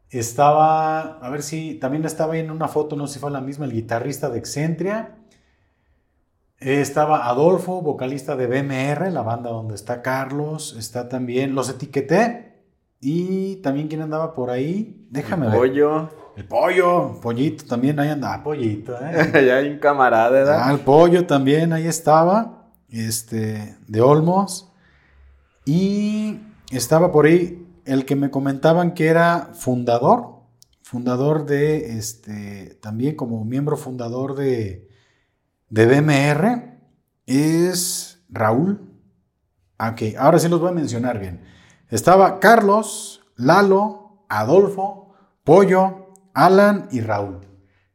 Estaba, 0.10 1.18
a 1.20 1.30
ver 1.30 1.42
si, 1.42 1.76
también 1.76 2.06
estaba 2.06 2.34
ahí 2.34 2.40
en 2.40 2.52
una 2.52 2.68
foto, 2.68 2.96
no 2.96 3.08
sé 3.08 3.16
si 3.16 3.20
fue 3.20 3.32
la 3.32 3.42
misma, 3.42 3.66
el 3.66 3.74
guitarrista 3.74 4.30
de 4.30 4.40
Excentria. 4.40 5.18
Estaba 6.60 7.28
Adolfo, 7.28 7.82
vocalista 7.82 8.36
de 8.36 8.48
BMR, 8.48 9.12
la 9.12 9.24
banda 9.24 9.50
donde 9.50 9.76
está 9.76 10.02
Carlos. 10.02 10.76
Está 10.78 11.10
también, 11.10 11.54
los 11.54 11.70
etiqueté, 11.70 12.56
y 13.02 13.58
también 13.58 13.88
quién 13.88 14.02
andaba 14.02 14.34
por 14.34 14.50
ahí, 14.50 15.06
déjame 15.12 15.46
el 15.46 15.52
ver. 15.52 15.60
Pollo. 15.60 16.10
El 16.36 16.46
pollo, 16.46 17.22
pollito 17.22 17.66
también 17.66 17.98
ahí 18.00 18.10
andaba, 18.10 18.44
pollito, 18.44 18.94
¿eh? 19.00 19.32
ya 19.48 19.58
hay 19.58 19.70
un 19.70 19.80
camarada, 19.80 20.30
¿verdad? 20.32 20.62
Ah, 20.64 20.72
el 20.72 20.80
pollo 20.80 21.26
también 21.26 21.72
ahí 21.72 21.88
estaba, 21.88 22.72
este, 22.90 23.78
de 23.88 24.02
Olmos. 24.02 24.72
Y 25.66 26.40
estaba 26.72 27.12
por 27.12 27.26
ahí 27.26 27.65
el 27.86 28.06
que 28.06 28.16
me 28.16 28.32
comentaban 28.32 28.94
que 28.94 29.08
era 29.08 29.52
fundador, 29.54 30.42
fundador 30.82 31.46
de, 31.46 31.98
este, 31.98 32.78
también 32.82 33.16
como 33.16 33.44
miembro 33.46 33.78
fundador 33.78 34.36
de, 34.36 34.90
de 35.70 35.86
BMR, 35.86 36.80
es 37.26 38.24
Raúl. 38.30 38.92
Ok, 39.80 40.16
ahora 40.18 40.40
sí 40.40 40.48
los 40.48 40.60
voy 40.60 40.70
a 40.70 40.74
mencionar 40.74 41.20
bien. 41.20 41.42
Estaba 41.90 42.40
Carlos, 42.40 43.24
Lalo, 43.36 44.26
Adolfo, 44.30 45.14
Pollo, 45.44 46.14
Alan 46.34 46.88
y 46.92 47.02
Raúl. 47.02 47.42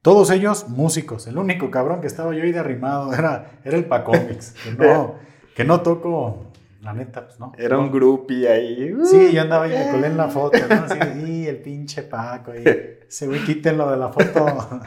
Todos 0.02 0.30
ellos 0.30 0.68
músicos. 0.68 1.26
El 1.26 1.36
único 1.36 1.70
cabrón 1.70 2.00
que 2.00 2.06
estaba 2.06 2.34
yo 2.34 2.42
ahí 2.42 2.52
derrimado 2.52 3.12
era, 3.12 3.60
era 3.64 3.76
el 3.76 3.84
Pacómics. 3.84 4.54
Que 4.64 4.72
no, 4.72 5.14
que 5.54 5.64
no 5.64 5.82
toco, 5.82 6.49
la 6.80 6.94
neta, 6.94 7.26
pues 7.26 7.38
no. 7.38 7.52
Era 7.58 7.78
un 7.78 7.90
groupie 7.90 8.48
ahí. 8.48 8.94
Sí, 9.04 9.32
yo 9.32 9.42
andaba 9.42 9.64
ahí, 9.64 9.72
me 9.72 9.90
colé 9.90 10.06
en 10.06 10.16
la 10.16 10.28
foto, 10.28 10.58
¿no? 10.68 10.74
Así, 10.74 10.98
y 11.26 11.46
el 11.46 11.58
pinche 11.58 12.02
Paco. 12.02 12.54
Y 12.54 12.64
ese 13.06 13.26
güey, 13.26 13.44
quítenlo 13.44 13.90
de 13.90 13.96
la 13.98 14.08
foto. 14.08 14.46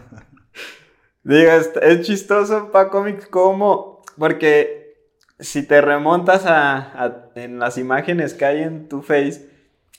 Diga, 1.24 1.56
es, 1.56 2.02
chistoso 2.02 2.72
Pacómics 2.72 3.28
como, 3.28 4.02
porque 4.18 4.98
si 5.40 5.66
te 5.66 5.82
remontas 5.82 6.46
a, 6.46 7.30
en 7.36 7.60
las 7.60 7.78
imágenes 7.78 8.34
que 8.34 8.46
hay 8.46 8.64
en 8.64 8.90
tu 8.90 9.02
face, 9.02 9.50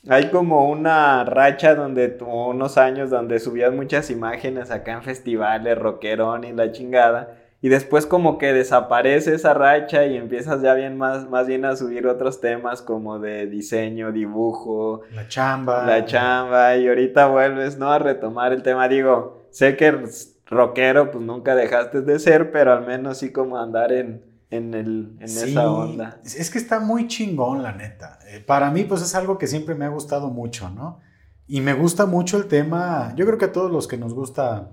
hay 0.08 0.30
como 0.30 0.68
una 0.68 1.24
racha 1.24 1.74
donde 1.74 2.18
unos 2.20 2.76
años 2.76 3.08
donde 3.08 3.38
subías 3.38 3.72
muchas 3.72 4.10
imágenes 4.10 4.70
acá 4.70 4.92
en 4.92 5.02
festivales, 5.02 5.78
rockerón 5.78 6.44
y 6.44 6.52
la 6.52 6.72
chingada. 6.72 7.43
Y 7.64 7.70
después 7.70 8.04
como 8.04 8.36
que 8.36 8.52
desaparece 8.52 9.34
esa 9.34 9.54
racha 9.54 10.04
y 10.04 10.18
empiezas 10.18 10.60
ya 10.60 10.74
bien 10.74 10.98
más, 10.98 11.30
más 11.30 11.46
bien 11.46 11.64
a 11.64 11.74
subir 11.76 12.06
otros 12.06 12.42
temas 12.42 12.82
como 12.82 13.18
de 13.18 13.46
diseño, 13.46 14.12
dibujo. 14.12 15.00
La 15.14 15.28
chamba. 15.28 15.86
La 15.86 16.04
chamba. 16.04 16.76
Y 16.76 16.86
ahorita 16.86 17.26
vuelves, 17.28 17.78
¿no? 17.78 17.90
A 17.90 17.98
retomar 17.98 18.52
el 18.52 18.62
tema. 18.62 18.86
Digo, 18.86 19.46
sé 19.50 19.78
que 19.78 19.98
rockero 20.44 21.10
pues 21.10 21.24
nunca 21.24 21.54
dejaste 21.54 22.02
de 22.02 22.18
ser, 22.18 22.52
pero 22.52 22.70
al 22.70 22.86
menos 22.86 23.16
sí 23.16 23.32
como 23.32 23.56
andar 23.56 23.92
en, 23.92 24.22
en, 24.50 24.74
el, 24.74 25.16
en 25.20 25.22
esa 25.22 25.70
onda. 25.72 26.20
Es 26.22 26.50
que 26.50 26.58
está 26.58 26.80
muy 26.80 27.08
chingón, 27.08 27.62
la 27.62 27.72
neta. 27.72 28.18
Eh, 28.28 28.40
para 28.46 28.70
mí, 28.70 28.84
pues 28.84 29.00
es 29.00 29.14
algo 29.14 29.38
que 29.38 29.46
siempre 29.46 29.74
me 29.74 29.86
ha 29.86 29.88
gustado 29.88 30.28
mucho, 30.28 30.68
¿no? 30.68 31.00
Y 31.46 31.62
me 31.62 31.72
gusta 31.72 32.04
mucho 32.04 32.36
el 32.36 32.44
tema, 32.44 33.14
yo 33.16 33.24
creo 33.24 33.38
que 33.38 33.46
a 33.46 33.52
todos 33.52 33.70
los 33.70 33.88
que 33.88 33.96
nos 33.96 34.12
gusta 34.12 34.72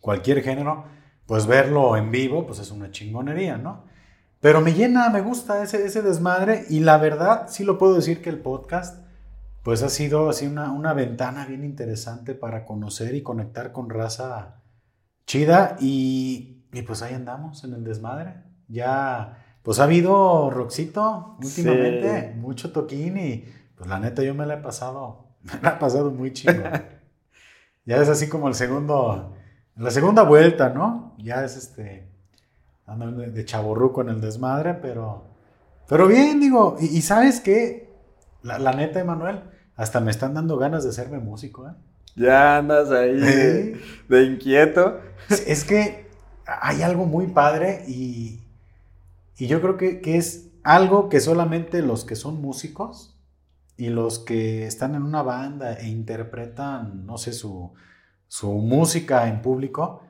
cualquier 0.00 0.42
género, 0.42 0.97
pues 1.28 1.46
verlo 1.46 1.96
en 1.96 2.10
vivo, 2.10 2.44
pues 2.44 2.58
es 2.58 2.72
una 2.72 2.90
chingonería, 2.90 3.56
¿no? 3.56 3.84
Pero 4.40 4.60
me 4.60 4.72
llena, 4.72 5.10
me 5.10 5.20
gusta 5.20 5.62
ese, 5.62 5.86
ese 5.86 6.02
desmadre 6.02 6.64
y 6.68 6.80
la 6.80 6.98
verdad, 6.98 7.46
sí 7.48 7.62
lo 7.62 7.78
puedo 7.78 7.94
decir 7.94 8.20
que 8.20 8.30
el 8.30 8.40
podcast, 8.40 9.06
pues 9.62 9.84
ha 9.84 9.88
sido 9.88 10.28
así 10.28 10.46
una, 10.48 10.72
una 10.72 10.92
ventana 10.92 11.46
bien 11.46 11.62
interesante 11.62 12.34
para 12.34 12.64
conocer 12.64 13.14
y 13.14 13.22
conectar 13.22 13.70
con 13.70 13.90
raza 13.90 14.62
chida 15.26 15.76
y, 15.78 16.64
y 16.72 16.82
pues 16.82 17.02
ahí 17.02 17.14
andamos 17.14 17.62
en 17.62 17.74
el 17.74 17.84
desmadre 17.84 18.48
ya, 18.68 19.44
pues 19.62 19.80
ha 19.80 19.84
habido 19.84 20.50
Roxito 20.50 21.36
últimamente, 21.42 22.34
mucho 22.36 22.70
toquín 22.70 23.16
y 23.16 23.44
pues 23.74 23.88
la 23.88 23.98
neta 23.98 24.22
yo 24.22 24.34
me 24.34 24.46
la 24.46 24.54
he 24.54 24.58
pasado, 24.58 25.26
me 25.42 25.60
la 25.62 25.70
he 25.70 25.78
pasado 25.78 26.10
muy 26.10 26.32
chido. 26.32 26.62
ya 27.86 27.96
es 27.96 28.08
así 28.08 28.28
como 28.28 28.48
el 28.48 28.54
segundo, 28.54 29.34
la 29.78 29.90
segunda 29.90 30.22
vuelta, 30.22 30.70
¿no? 30.70 31.14
Ya 31.18 31.44
es 31.44 31.56
este, 31.56 32.06
andando 32.86 33.22
de, 33.22 33.44
chaborruco 33.44 34.02
en 34.02 34.10
el 34.10 34.20
desmadre, 34.20 34.74
pero, 34.74 35.24
pero 35.88 36.06
bien, 36.06 36.40
digo, 36.40 36.76
y, 36.80 37.00
sabes 37.02 37.40
qué, 37.40 37.90
la, 38.42 38.58
la 38.58 38.72
neta, 38.72 39.00
Emanuel, 39.00 39.40
hasta 39.76 40.00
me 40.00 40.10
están 40.10 40.34
dando 40.34 40.58
ganas 40.58 40.84
de 40.84 40.90
hacerme 40.90 41.18
músico, 41.18 41.68
¿eh? 41.68 41.72
Ya 42.16 42.58
andas 42.58 42.90
ahí 42.90 43.14
de, 43.14 43.80
de, 44.08 44.24
inquieto. 44.24 44.98
Es 45.46 45.64
que 45.64 46.08
hay 46.46 46.82
algo 46.82 47.04
muy 47.04 47.28
padre 47.28 47.84
y, 47.86 48.40
y 49.36 49.46
yo 49.46 49.60
creo 49.60 49.76
que, 49.76 50.00
es 50.16 50.50
algo 50.64 51.08
que 51.08 51.20
solamente 51.20 51.80
los 51.80 52.04
que 52.04 52.16
son 52.16 52.42
músicos 52.42 53.16
y 53.76 53.90
los 53.90 54.18
que 54.18 54.66
están 54.66 54.96
en 54.96 55.02
una 55.02 55.22
banda 55.22 55.74
e 55.74 55.88
interpretan, 55.88 57.06
no 57.06 57.18
sé, 57.18 57.32
su, 57.32 57.72
su 58.28 58.52
música 58.52 59.28
en 59.28 59.42
público, 59.42 60.02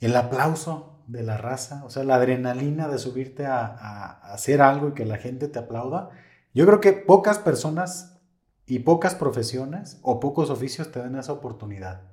el 0.00 0.14
aplauso 0.16 1.00
de 1.06 1.22
la 1.22 1.36
raza, 1.36 1.84
o 1.84 1.90
sea, 1.90 2.04
la 2.04 2.16
adrenalina 2.16 2.88
de 2.88 2.98
subirte 2.98 3.46
a, 3.46 4.10
hacer 4.32 4.62
algo 4.62 4.88
y 4.88 4.92
que 4.92 5.04
la 5.04 5.18
gente 5.18 5.48
te 5.48 5.58
aplauda. 5.58 6.10
Yo 6.54 6.66
creo 6.66 6.80
que 6.80 6.92
pocas 6.92 7.38
personas 7.38 8.20
y 8.66 8.80
pocas 8.80 9.14
profesiones 9.14 9.98
o 10.02 10.20
pocos 10.20 10.50
oficios 10.50 10.92
te 10.92 11.00
dan 11.00 11.16
esa 11.16 11.32
oportunidad. 11.32 12.11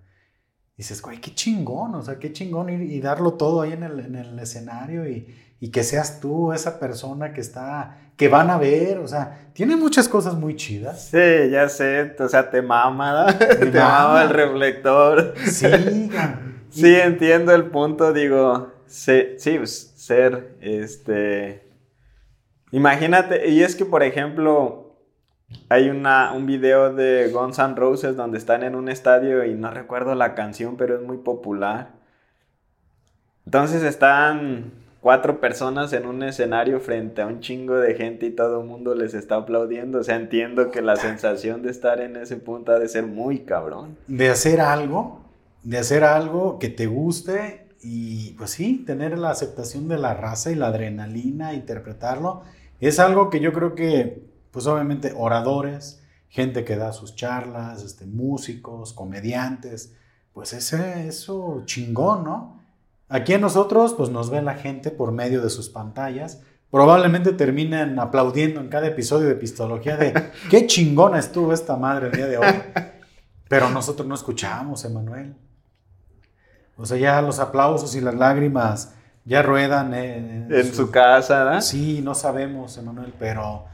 Dices, 0.79 1.01
güey, 1.01 1.19
qué 1.19 1.35
chingón, 1.35 1.93
o 1.93 2.01
sea, 2.01 2.19
qué 2.19 2.31
chingón 2.31 2.69
ir 2.69 2.81
y 2.83 3.01
darlo 3.01 3.33
todo 3.33 3.63
ahí 3.63 3.73
en 3.73 3.83
el, 3.83 3.99
en 3.99 4.15
el 4.15 4.39
escenario 4.39 5.05
y, 5.09 5.27
y 5.59 5.71
que 5.71 5.83
seas 5.83 6.21
tú 6.21 6.53
esa 6.53 6.79
persona 6.79 7.33
que 7.33 7.41
está, 7.41 7.97
que 8.15 8.29
van 8.29 8.49
a 8.49 8.57
ver, 8.57 8.99
o 8.99 9.05
sea, 9.05 9.49
tiene 9.51 9.75
muchas 9.75 10.07
cosas 10.07 10.35
muy 10.35 10.55
chidas. 10.55 11.09
Sí, 11.09 11.49
ya 11.51 11.67
sé, 11.67 12.15
o 12.17 12.29
sea, 12.29 12.49
te 12.49 12.61
mama, 12.61 13.27
te 13.37 13.65
mama 13.77 14.23
el 14.23 14.29
reflector. 14.29 15.33
Sí, 15.45 16.09
sí, 16.69 16.95
entiendo 16.95 17.53
el 17.53 17.65
punto, 17.65 18.13
digo, 18.13 18.71
sí, 18.87 19.35
sí, 19.37 19.57
pues, 19.57 19.91
ser, 19.97 20.55
este, 20.61 21.67
imagínate, 22.71 23.49
y 23.49 23.63
es 23.63 23.75
que, 23.75 23.83
por 23.83 24.01
ejemplo, 24.01 24.88
hay 25.69 25.89
una, 25.89 26.33
un 26.33 26.45
video 26.45 26.93
de 26.93 27.29
Guns 27.31 27.59
N' 27.59 27.75
Roses 27.75 28.15
donde 28.15 28.37
están 28.37 28.63
en 28.63 28.75
un 28.75 28.89
estadio 28.89 29.45
y 29.45 29.53
no 29.55 29.71
recuerdo 29.71 30.15
la 30.15 30.35
canción, 30.35 30.77
pero 30.77 30.95
es 30.95 31.01
muy 31.01 31.17
popular. 31.17 31.91
Entonces 33.45 33.83
están 33.83 34.71
cuatro 35.01 35.39
personas 35.39 35.93
en 35.93 36.05
un 36.05 36.23
escenario 36.23 36.79
frente 36.79 37.21
a 37.21 37.27
un 37.27 37.39
chingo 37.39 37.77
de 37.77 37.95
gente 37.95 38.27
y 38.27 38.31
todo 38.31 38.61
el 38.61 38.67
mundo 38.67 38.95
les 38.95 39.13
está 39.13 39.35
aplaudiendo. 39.35 39.99
O 39.99 40.03
sea, 40.03 40.15
entiendo 40.15 40.71
que 40.71 40.81
la 40.81 40.95
sensación 40.95 41.61
de 41.61 41.71
estar 41.71 42.01
en 42.01 42.15
ese 42.15 42.37
punto 42.37 42.71
ha 42.71 42.79
de 42.79 42.87
ser 42.87 43.05
muy 43.05 43.39
cabrón. 43.39 43.97
De 44.07 44.29
hacer 44.29 44.61
algo, 44.61 45.21
de 45.63 45.77
hacer 45.77 46.03
algo 46.03 46.59
que 46.59 46.69
te 46.69 46.87
guste 46.87 47.67
y 47.81 48.33
pues 48.33 48.51
sí, 48.51 48.83
tener 48.85 49.17
la 49.17 49.29
aceptación 49.29 49.87
de 49.87 49.97
la 49.97 50.13
raza 50.13 50.51
y 50.51 50.55
la 50.55 50.67
adrenalina, 50.67 51.53
interpretarlo, 51.53 52.43
es 52.79 52.99
algo 52.99 53.29
que 53.29 53.39
yo 53.39 53.53
creo 53.53 53.75
que, 53.75 54.28
pues 54.51 54.67
obviamente, 54.67 55.13
oradores, 55.15 56.01
gente 56.29 56.63
que 56.63 56.75
da 56.75 56.93
sus 56.93 57.15
charlas, 57.15 57.83
este, 57.83 58.05
músicos, 58.05 58.93
comediantes, 58.93 59.95
pues 60.33 60.53
ese, 60.53 61.07
eso 61.07 61.63
chingón, 61.65 62.23
¿no? 62.23 62.59
Aquí 63.09 63.33
a 63.33 63.39
nosotros, 63.39 63.93
pues 63.95 64.09
nos 64.09 64.29
ve 64.29 64.41
la 64.41 64.53
gente 64.53 64.91
por 64.91 65.11
medio 65.11 65.41
de 65.41 65.49
sus 65.49 65.69
pantallas. 65.69 66.41
Probablemente 66.69 67.33
terminen 67.33 67.97
aplaudiendo 67.99 68.61
en 68.61 68.69
cada 68.69 68.87
episodio 68.87 69.27
de 69.27 69.35
Pistología 69.35 69.97
de 69.97 70.13
qué 70.49 70.67
chingona 70.67 71.17
estuvo 71.17 71.51
esta 71.51 71.75
madre 71.75 72.07
el 72.07 72.13
día 72.13 72.27
de 72.27 72.37
hoy. 72.37 72.53
Pero 73.47 73.69
nosotros 73.71 74.07
no 74.07 74.13
escuchamos, 74.13 74.85
Emanuel. 74.85 75.35
O 76.77 76.85
sea, 76.85 76.97
ya 76.97 77.21
los 77.21 77.39
aplausos 77.39 77.95
y 77.95 78.01
las 78.01 78.13
lágrimas 78.13 78.93
ya 79.25 79.41
ruedan 79.41 79.93
en, 79.93 80.73
su, 80.73 80.91
casa, 80.91 81.43
¿verdad? 81.43 81.61
Sí, 81.61 82.01
no 82.01 82.15
sabemos, 82.15 82.77
Emanuel, 82.77 83.13
pero, 83.19 83.65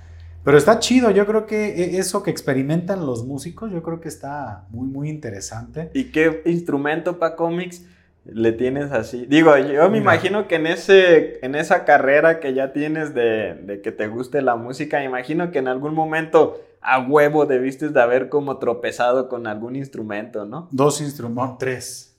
pero 0.45 0.57
está 0.57 0.79
chido. 0.79 1.11
Yo 1.11 1.25
creo 1.25 1.45
que 1.45 1.67
e, 1.67 1.97
eso 1.97 2.23
que 2.23 2.31
experimentan 2.31 3.05
los 3.05 3.25
músicos, 3.25 3.71
yo 3.71 3.83
creo 3.83 3.99
que 3.99 4.07
está 4.07 4.65
muy, 4.69 4.87
muy 4.87 5.09
interesante. 5.09 5.89
¿Y 5.93 6.05
qué 6.11 6.43
instrumento 6.45 7.19
para 7.19 7.35
cómics? 7.35 7.83
le 8.25 8.51
tienes 8.51 8.91
así. 8.91 9.25
Digo, 9.27 9.55
yo 9.57 9.89
me 9.89 9.99
imagino 9.99 10.47
que 10.47 10.55
en, 10.55 10.67
ese, 10.67 11.45
en 11.45 11.55
esa 11.55 11.85
carrera 11.85 12.39
que 12.39 12.53
ya 12.53 12.73
tienes 12.73 13.13
de, 13.13 13.81
que 13.83 13.91
te 13.91 14.07
guste 14.07 14.41
la 14.41 14.55
música, 14.55 14.97
me 14.99 15.05
imagino 15.05 15.51
que 15.51 15.59
en 15.59 15.67
algún 15.67 15.93
momento 15.93 16.59
a 16.81 16.99
huevo 16.99 17.45
debiste 17.45 17.89
de 17.89 18.01
haber 18.01 18.29
como 18.29 18.57
tropezado 18.57 19.29
con 19.29 19.47
algún 19.47 19.75
instrumento, 19.75 20.45
¿no? 20.45 20.67
Dos 20.71 21.01
instrumentos, 21.01 21.57
tres. 21.59 22.17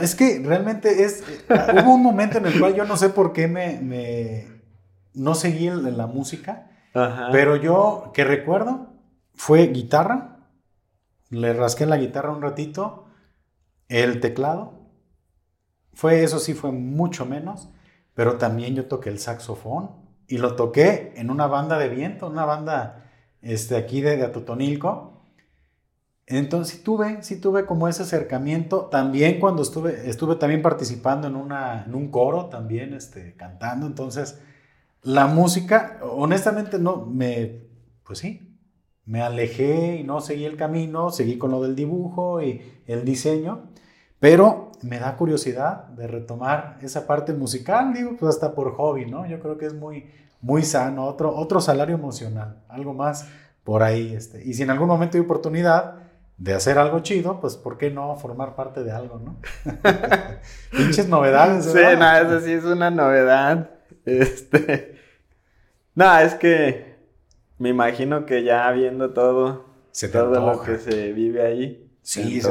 es 0.00 0.14
que 0.14 0.40
realmente 0.42 1.04
es... 1.04 1.22
hubo 1.48 1.94
un 1.94 2.02
momento 2.02 2.38
en 2.38 2.46
el 2.46 2.58
cual 2.58 2.74
yo 2.74 2.84
no 2.84 2.96
sé 2.96 3.10
por 3.10 3.32
qué 3.32 3.46
me... 3.46 3.78
me 3.80 4.54
no 5.14 5.34
seguí 5.36 5.68
en 5.68 5.96
la 5.96 6.06
música, 6.06 6.70
pero 7.32 7.56
yo 7.56 8.10
que 8.14 8.24
recuerdo 8.24 8.86
fue 9.34 9.66
guitarra, 9.68 10.48
le 11.30 11.52
rasqué 11.52 11.86
la 11.86 11.96
guitarra 11.96 12.30
un 12.30 12.42
ratito, 12.42 13.06
el 13.88 14.20
teclado, 14.20 14.84
fue, 15.94 16.24
eso 16.24 16.38
sí, 16.38 16.54
fue 16.54 16.72
mucho 16.72 17.24
menos, 17.24 17.68
pero 18.14 18.36
también 18.36 18.74
yo 18.74 18.86
toqué 18.86 19.10
el 19.10 19.18
saxofón 19.18 19.90
y 20.26 20.38
lo 20.38 20.56
toqué 20.56 21.12
en 21.16 21.30
una 21.30 21.46
banda 21.46 21.78
de 21.78 21.88
viento, 21.88 22.28
una 22.28 22.44
banda 22.44 23.04
este, 23.42 23.76
aquí 23.76 24.00
de, 24.00 24.16
de 24.16 24.24
Atotonilco. 24.24 25.12
Entonces 26.26 26.76
sí 26.76 26.82
tuve, 26.82 27.22
sí 27.22 27.40
tuve 27.40 27.66
como 27.66 27.86
ese 27.88 28.02
acercamiento. 28.02 28.86
También 28.86 29.38
cuando 29.38 29.62
estuve, 29.62 30.08
estuve 30.08 30.36
también 30.36 30.62
participando 30.62 31.28
en, 31.28 31.36
una, 31.36 31.84
en 31.84 31.94
un 31.94 32.10
coro, 32.10 32.46
también 32.46 32.94
este, 32.94 33.34
cantando. 33.36 33.86
Entonces, 33.86 34.40
la 35.04 35.26
música, 35.26 36.00
honestamente, 36.02 36.78
no, 36.78 37.06
me, 37.06 37.62
pues 38.04 38.18
sí, 38.18 38.58
me 39.04 39.20
alejé 39.20 39.96
y 39.96 40.02
no 40.02 40.20
seguí 40.20 40.44
el 40.44 40.56
camino, 40.56 41.10
seguí 41.10 41.36
con 41.36 41.50
lo 41.50 41.62
del 41.62 41.76
dibujo 41.76 42.42
y 42.42 42.62
el 42.86 43.04
diseño. 43.04 43.70
Pero 44.18 44.72
me 44.82 44.98
da 44.98 45.16
curiosidad 45.16 45.88
de 45.88 46.06
retomar 46.06 46.78
esa 46.80 47.06
parte 47.06 47.34
musical, 47.34 47.92
digo, 47.92 48.16
pues 48.18 48.34
hasta 48.34 48.54
por 48.54 48.74
hobby, 48.74 49.04
¿no? 49.04 49.26
Yo 49.26 49.38
creo 49.40 49.58
que 49.58 49.66
es 49.66 49.74
muy, 49.74 50.10
muy 50.40 50.62
sano, 50.62 51.04
otro, 51.04 51.36
otro 51.36 51.60
salario 51.60 51.94
emocional, 51.94 52.62
algo 52.68 52.94
más 52.94 53.28
por 53.62 53.82
ahí. 53.82 54.14
Este. 54.14 54.42
Y 54.42 54.54
si 54.54 54.62
en 54.62 54.70
algún 54.70 54.88
momento 54.88 55.18
hay 55.18 55.24
oportunidad 55.24 55.96
de 56.38 56.54
hacer 56.54 56.78
algo 56.78 57.00
chido, 57.00 57.40
pues 57.40 57.56
¿por 57.56 57.76
qué 57.76 57.90
no 57.90 58.16
formar 58.16 58.56
parte 58.56 58.82
de 58.82 58.92
algo, 58.92 59.18
no? 59.18 59.36
Pinches 60.70 61.08
novedades. 61.08 61.66
Sí, 61.66 61.78
no, 61.98 62.16
eso 62.16 62.40
sí 62.40 62.52
es 62.52 62.64
una 62.64 62.90
novedad. 62.90 63.70
Este. 64.06 64.93
No, 65.94 66.18
es 66.18 66.34
que 66.34 66.96
me 67.58 67.68
imagino 67.68 68.26
que 68.26 68.42
ya 68.42 68.70
viendo 68.72 69.12
todo, 69.12 69.66
todo 70.12 70.52
lo 70.52 70.62
que 70.62 70.78
se 70.78 71.12
vive 71.12 71.42
ahí. 71.42 71.90
Sí, 72.02 72.40
se 72.40 72.50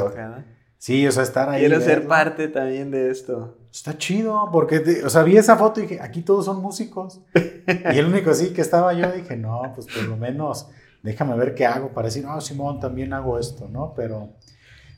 Sí, 0.77 1.07
o 1.07 1.11
sea, 1.13 1.23
estar 1.23 1.47
ahí. 1.47 1.61
Quiero 1.61 1.79
ser 1.79 2.07
parte 2.07 2.49
también 2.49 2.91
de 2.91 3.09
esto. 3.09 3.57
Está 3.71 3.97
chido, 3.97 4.49
porque, 4.51 5.01
o 5.05 5.09
sea, 5.09 5.23
vi 5.23 5.37
esa 5.37 5.55
foto 5.55 5.79
y 5.79 5.83
dije, 5.83 6.01
aquí 6.01 6.21
todos 6.21 6.43
son 6.43 6.61
músicos. 6.61 7.21
y 7.33 7.97
el 7.97 8.07
único 8.07 8.31
así 8.31 8.51
que 8.51 8.61
estaba 8.61 8.93
yo, 8.93 9.09
dije, 9.11 9.37
no, 9.37 9.71
pues 9.73 9.87
por 9.87 10.03
lo 10.03 10.17
menos 10.17 10.67
déjame 11.01 11.35
ver 11.37 11.53
qué 11.53 11.65
hago 11.65 11.93
para 11.93 12.07
decir, 12.07 12.25
no, 12.25 12.39
Simón, 12.41 12.79
también 12.79 13.13
hago 13.13 13.39
esto, 13.39 13.69
¿no? 13.69 13.93
Pero, 13.95 14.33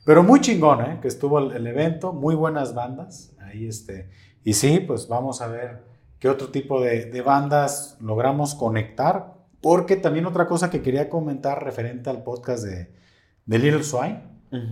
pero 0.06 0.24
muy 0.24 0.40
chingón, 0.40 0.82
¿eh? 0.82 1.00
Que 1.02 1.08
estuvo 1.08 1.40
el, 1.40 1.68
evento, 1.68 2.14
muy 2.14 2.36
buenas 2.36 2.74
bandas. 2.74 3.34
Ahí, 3.40 3.68
este. 3.68 4.10
Y 4.44 4.54
sí, 4.54 4.80
pues 4.80 5.08
vamos 5.08 5.42
a 5.42 5.48
ver 5.48 5.84
qué 6.20 6.30
otro 6.30 6.50
tipo 6.50 6.82
de, 6.82 7.06
de 7.06 7.22
bandas 7.22 7.98
logramos 8.00 8.56
conectar. 8.56 9.36
Porque 9.62 9.96
también 9.96 10.28
otra 10.28 10.48
cosa 10.48 10.70
que 10.70 10.84
quería 10.84 11.10
comentar 11.10 11.64
referente 11.64 12.12
al 12.12 12.24
podcast 12.24 12.64
de, 12.64 12.94
de 13.46 13.60
Little 13.60 13.84
Swine 13.84 14.22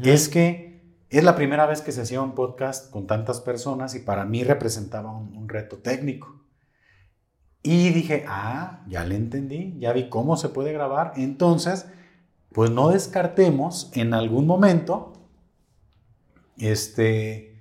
es 0.03 0.29
que 0.29 0.81
es 1.09 1.23
la 1.23 1.35
primera 1.35 1.65
vez 1.65 1.81
que 1.81 1.91
se 1.91 2.01
hacía 2.01 2.21
un 2.21 2.33
podcast 2.33 2.89
con 2.89 3.05
tantas 3.05 3.41
personas 3.41 3.95
y 3.95 3.99
para 3.99 4.25
mí 4.25 4.43
representaba 4.43 5.11
un, 5.11 5.47
reto 5.47 5.77
técnico. 5.77 6.41
Y 7.61 7.89
dije, 7.89 8.25
ah, 8.27 8.83
ya 8.87 9.05
le 9.05 9.15
entendí, 9.15 9.77
ya 9.79 9.93
vi 9.93 10.09
cómo 10.09 10.37
se 10.37 10.49
puede 10.49 10.73
grabar. 10.73 11.13
Entonces, 11.15 11.87
pues 12.51 12.71
no 12.71 12.89
descartemos 12.89 13.91
en 13.93 14.13
algún 14.13 14.47
momento, 14.47 15.13
este... 16.57 17.52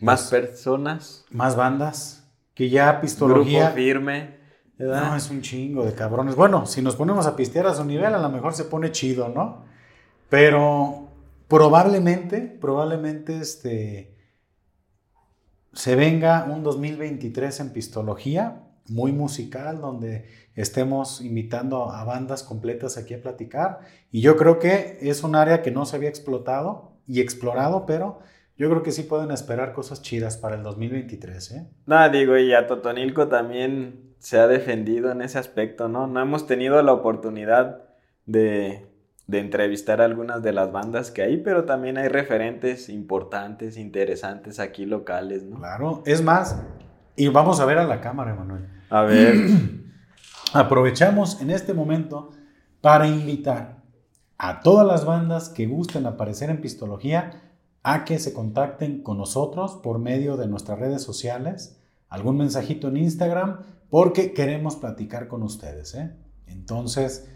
Más 0.00 0.28
pues, 0.28 0.42
personas. 0.42 1.24
Más 1.30 1.56
bandas. 1.56 2.28
Que 2.54 2.70
ya 2.70 3.00
pistología... 3.00 3.66
Grupo 3.66 3.76
firme. 3.76 4.36
No, 4.78 5.16
es 5.16 5.30
un 5.30 5.40
chingo 5.40 5.84
de 5.84 5.94
cabrones. 5.94 6.36
Bueno, 6.36 6.66
si 6.66 6.82
nos 6.82 6.96
ponemos 6.96 7.26
a 7.26 7.34
pistear 7.34 7.66
a 7.66 7.74
su 7.74 7.84
nivel, 7.84 8.14
a 8.14 8.18
lo 8.18 8.28
mejor 8.28 8.52
se 8.54 8.64
pone 8.64 8.92
chido, 8.92 9.30
¿no? 9.30 9.64
Pero 10.28 11.06
Probablemente, 11.48 12.40
probablemente 12.40 13.38
este, 13.38 14.16
se 15.72 15.94
venga 15.94 16.44
un 16.44 16.64
2023 16.64 17.60
en 17.60 17.72
pistología, 17.72 18.64
muy 18.88 19.12
musical, 19.12 19.80
donde 19.80 20.28
estemos 20.56 21.20
invitando 21.20 21.90
a 21.92 22.02
bandas 22.02 22.42
completas 22.42 22.98
aquí 22.98 23.14
a 23.14 23.22
platicar. 23.22 23.80
Y 24.10 24.22
yo 24.22 24.36
creo 24.36 24.58
que 24.58 24.98
es 25.02 25.22
un 25.22 25.36
área 25.36 25.62
que 25.62 25.70
no 25.70 25.86
se 25.86 25.96
había 25.96 26.08
explotado 26.08 26.98
y 27.06 27.20
explorado, 27.20 27.86
pero 27.86 28.18
yo 28.56 28.70
creo 28.70 28.82
que 28.82 28.92
sí 28.92 29.02
pueden 29.02 29.30
esperar 29.30 29.72
cosas 29.72 30.02
chidas 30.02 30.36
para 30.36 30.56
el 30.56 30.62
2023. 30.62 31.50
¿eh? 31.52 31.66
No, 31.86 32.08
digo, 32.08 32.36
y 32.38 32.54
a 32.54 32.66
Totonilco 32.66 33.28
también 33.28 34.14
se 34.18 34.38
ha 34.38 34.46
defendido 34.46 35.12
en 35.12 35.22
ese 35.22 35.38
aspecto, 35.38 35.88
¿no? 35.88 36.06
No 36.06 36.20
hemos 36.20 36.46
tenido 36.46 36.82
la 36.82 36.92
oportunidad 36.92 37.82
de 38.24 38.86
de 39.26 39.40
entrevistar 39.40 40.00
a 40.00 40.04
algunas 40.04 40.42
de 40.42 40.52
las 40.52 40.70
bandas 40.70 41.10
que 41.10 41.22
hay, 41.22 41.38
pero 41.38 41.64
también 41.64 41.98
hay 41.98 42.08
referentes 42.08 42.88
importantes, 42.88 43.76
interesantes 43.76 44.60
aquí 44.60 44.86
locales, 44.86 45.42
¿no? 45.42 45.56
Claro, 45.56 46.02
es 46.06 46.22
más, 46.22 46.62
y 47.16 47.28
vamos 47.28 47.60
a 47.60 47.64
ver 47.64 47.78
a 47.78 47.84
la 47.84 48.00
cámara, 48.00 48.32
Emanuel. 48.32 48.68
A 48.88 49.02
ver. 49.02 49.34
Aprovechamos 50.52 51.40
en 51.40 51.50
este 51.50 51.74
momento 51.74 52.30
para 52.80 53.08
invitar 53.08 53.82
a 54.38 54.60
todas 54.60 54.86
las 54.86 55.04
bandas 55.04 55.48
que 55.48 55.66
gusten 55.66 56.06
aparecer 56.06 56.50
en 56.50 56.60
Pistología 56.60 57.45
a 57.88 58.04
que 58.04 58.18
se 58.18 58.32
contacten 58.32 59.00
con 59.04 59.16
nosotros 59.16 59.76
por 59.80 60.00
medio 60.00 60.36
de 60.36 60.48
nuestras 60.48 60.80
redes 60.80 61.02
sociales, 61.02 61.78
algún 62.08 62.36
mensajito 62.36 62.88
en 62.88 62.96
Instagram, 62.96 63.60
porque 63.90 64.34
queremos 64.34 64.74
platicar 64.74 65.28
con 65.28 65.44
ustedes. 65.44 65.94
¿eh? 65.94 66.12
Entonces, 66.48 67.28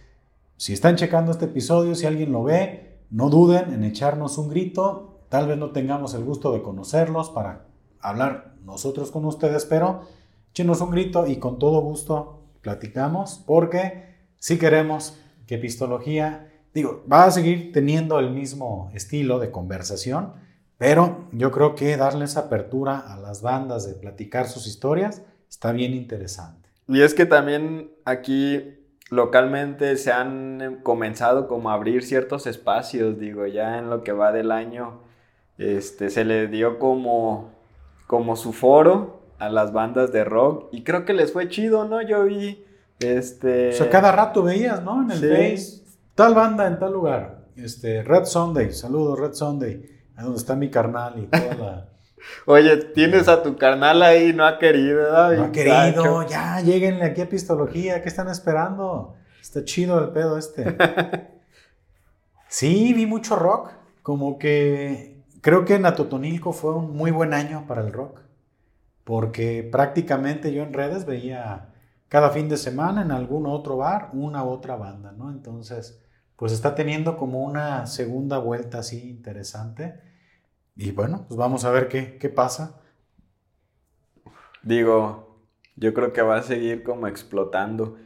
si 0.56 0.72
están 0.72 0.96
checando 0.96 1.30
este 1.30 1.44
episodio, 1.44 1.94
si 1.94 2.06
alguien 2.06 2.32
lo 2.32 2.42
ve, 2.42 2.98
no 3.10 3.30
duden 3.30 3.72
en 3.72 3.84
echarnos 3.84 4.38
un 4.38 4.48
grito. 4.48 5.20
Tal 5.28 5.46
vez 5.46 5.56
no 5.56 5.70
tengamos 5.70 6.14
el 6.14 6.24
gusto 6.24 6.52
de 6.52 6.62
conocerlos 6.62 7.30
para 7.30 7.66
hablar 8.00 8.56
nosotros 8.64 9.12
con 9.12 9.24
ustedes, 9.26 9.64
pero 9.66 10.00
echenos 10.50 10.80
un 10.80 10.90
grito 10.90 11.28
y 11.28 11.36
con 11.36 11.60
todo 11.60 11.80
gusto 11.80 12.42
platicamos, 12.60 13.40
porque 13.46 14.16
si 14.40 14.58
queremos 14.58 15.16
que 15.46 15.58
Pistología 15.58 16.49
digo, 16.74 17.04
va 17.10 17.24
a 17.24 17.30
seguir 17.30 17.72
teniendo 17.72 18.18
el 18.18 18.30
mismo 18.30 18.90
estilo 18.94 19.38
de 19.38 19.50
conversación, 19.50 20.32
pero 20.78 21.28
yo 21.32 21.50
creo 21.50 21.74
que 21.74 21.96
darles 21.96 22.36
apertura 22.36 22.98
a 22.98 23.18
las 23.18 23.42
bandas 23.42 23.86
de 23.86 23.94
platicar 23.94 24.46
sus 24.46 24.66
historias 24.66 25.22
está 25.48 25.72
bien 25.72 25.92
interesante. 25.92 26.68
Y 26.88 27.02
es 27.02 27.14
que 27.14 27.26
también 27.26 27.90
aquí 28.04 28.78
localmente 29.10 29.96
se 29.96 30.12
han 30.12 30.80
comenzado 30.82 31.48
como 31.48 31.70
a 31.70 31.74
abrir 31.74 32.04
ciertos 32.04 32.46
espacios, 32.46 33.18
digo, 33.18 33.46
ya 33.46 33.78
en 33.78 33.90
lo 33.90 34.02
que 34.02 34.12
va 34.12 34.32
del 34.32 34.52
año, 34.52 35.00
este, 35.58 36.08
se 36.08 36.24
le 36.24 36.46
dio 36.46 36.78
como, 36.78 37.50
como 38.06 38.36
su 38.36 38.52
foro 38.52 39.20
a 39.38 39.48
las 39.48 39.72
bandas 39.72 40.12
de 40.12 40.24
rock 40.24 40.68
y 40.72 40.84
creo 40.84 41.04
que 41.04 41.12
les 41.12 41.32
fue 41.32 41.48
chido, 41.48 41.84
¿no? 41.86 42.00
Yo 42.00 42.24
vi, 42.24 42.64
este... 43.00 43.70
O 43.70 43.72
sea, 43.72 43.90
cada 43.90 44.12
rato 44.12 44.42
veías, 44.42 44.82
¿no? 44.82 45.02
En 45.02 45.10
el 45.10 45.18
Face 45.18 45.79
tal 46.20 46.34
banda 46.34 46.66
en 46.66 46.78
tal 46.78 46.92
lugar. 46.92 47.46
Este, 47.56 48.02
Red 48.02 48.26
Sunday, 48.26 48.72
saludos 48.72 49.18
Red 49.18 49.32
Sunday, 49.32 49.82
ahí 50.16 50.24
donde 50.24 50.38
está 50.38 50.54
mi 50.54 50.68
carnal 50.68 51.18
y 51.18 51.26
toda 51.26 51.54
la... 51.54 51.88
Oye, 52.46 52.76
tienes 52.76 53.26
a 53.26 53.42
tu 53.42 53.56
carnal 53.56 54.02
ahí, 54.02 54.34
no 54.34 54.44
ha 54.44 54.58
querido, 54.58 54.98
¿verdad? 54.98 55.32
No 55.32 55.44
ha 55.44 55.52
querido, 55.52 56.28
ya, 56.28 56.60
lleguenle 56.60 57.06
aquí 57.06 57.22
a 57.22 57.28
Pistología, 57.30 58.02
¿qué 58.02 58.10
están 58.10 58.28
esperando? 58.28 59.14
Está 59.40 59.64
chido 59.64 59.98
el 59.98 60.10
pedo 60.10 60.36
este. 60.36 60.76
Sí, 62.48 62.92
vi 62.94 63.06
mucho 63.06 63.36
rock, 63.36 63.70
como 64.02 64.36
que 64.36 65.22
creo 65.40 65.64
que 65.64 65.78
Natotonilco 65.78 66.52
fue 66.52 66.74
un 66.74 66.96
muy 66.96 67.12
buen 67.12 67.32
año 67.32 67.64
para 67.66 67.80
el 67.80 67.92
rock, 67.92 68.20
porque 69.04 69.66
prácticamente 69.70 70.52
yo 70.52 70.64
en 70.64 70.72
redes 70.72 71.06
veía 71.06 71.72
cada 72.08 72.30
fin 72.30 72.48
de 72.48 72.56
semana 72.56 73.02
en 73.02 73.12
algún 73.12 73.46
otro 73.46 73.76
bar 73.76 74.10
una 74.12 74.42
u 74.42 74.48
otra 74.48 74.74
banda, 74.74 75.12
¿no? 75.12 75.30
Entonces, 75.30 76.00
pues 76.40 76.52
está 76.52 76.74
teniendo 76.74 77.18
como 77.18 77.42
una 77.44 77.86
segunda 77.86 78.38
vuelta 78.38 78.78
así 78.78 79.10
interesante. 79.10 80.00
Y 80.74 80.90
bueno, 80.90 81.26
pues 81.28 81.36
vamos 81.36 81.66
a 81.66 81.70
ver 81.70 81.86
qué, 81.88 82.16
qué 82.16 82.30
pasa. 82.30 82.80
Digo, 84.62 85.44
yo 85.76 85.92
creo 85.92 86.14
que 86.14 86.22
va 86.22 86.38
a 86.38 86.42
seguir 86.42 86.82
como 86.82 87.08
explotando. 87.08 87.98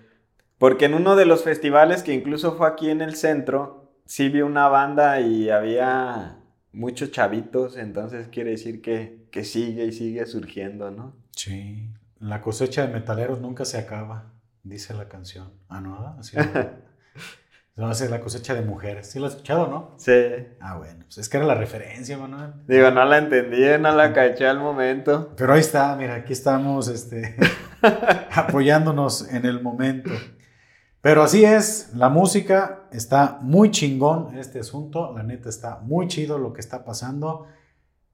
Porque 0.58 0.86
en 0.86 0.94
uno 0.94 1.14
de 1.14 1.26
los 1.26 1.44
festivales 1.44 2.02
que 2.02 2.12
incluso 2.12 2.56
fue 2.56 2.66
aquí 2.66 2.90
en 2.90 3.02
el 3.02 3.14
centro, 3.14 3.92
sí 4.04 4.28
vi 4.30 4.42
una 4.42 4.66
banda 4.66 5.20
y 5.20 5.48
había 5.50 6.40
muchos 6.72 7.12
chavitos, 7.12 7.76
entonces 7.76 8.26
quiere 8.26 8.50
decir 8.50 8.82
que, 8.82 9.28
que 9.30 9.44
sigue 9.44 9.84
y 9.84 9.92
sigue 9.92 10.26
surgiendo, 10.26 10.90
¿no? 10.90 11.14
Sí, 11.36 11.88
la 12.18 12.40
cosecha 12.40 12.84
de 12.84 12.92
metaleros 12.92 13.40
nunca 13.40 13.64
se 13.64 13.78
acaba, 13.78 14.32
dice 14.64 14.92
la 14.92 15.08
canción. 15.08 15.52
Ah, 15.68 15.80
no, 15.80 16.16
así 16.18 16.36
No, 17.76 17.90
es 17.90 18.08
la 18.08 18.20
cosecha 18.20 18.54
de 18.54 18.62
mujeres. 18.62 19.10
¿Sí 19.10 19.18
lo 19.18 19.26
has 19.26 19.32
escuchado, 19.32 19.66
no? 19.66 19.94
Sí. 19.98 20.12
Ah, 20.60 20.76
bueno. 20.76 21.04
Pues 21.06 21.18
es 21.18 21.28
que 21.28 21.38
era 21.38 21.46
la 21.46 21.56
referencia, 21.56 22.16
Manuel. 22.16 22.52
Digo, 22.68 22.88
no 22.92 23.04
la 23.04 23.18
entendí, 23.18 23.62
no 23.80 23.92
la 23.92 24.12
caché 24.12 24.46
al 24.46 24.60
momento. 24.60 25.34
Pero 25.36 25.54
ahí 25.54 25.60
está, 25.60 25.96
mira, 25.96 26.14
aquí 26.14 26.32
estamos 26.32 26.86
este, 26.86 27.36
apoyándonos 28.30 29.28
en 29.28 29.44
el 29.44 29.60
momento. 29.60 30.10
Pero 31.00 31.24
así 31.24 31.44
es, 31.44 31.90
la 31.94 32.08
música 32.08 32.84
está 32.92 33.38
muy 33.42 33.72
chingón 33.72 34.32
en 34.32 34.38
este 34.38 34.60
asunto. 34.60 35.12
La 35.12 35.24
neta 35.24 35.48
está 35.48 35.80
muy 35.80 36.06
chido 36.06 36.38
lo 36.38 36.52
que 36.52 36.60
está 36.60 36.84
pasando. 36.84 37.48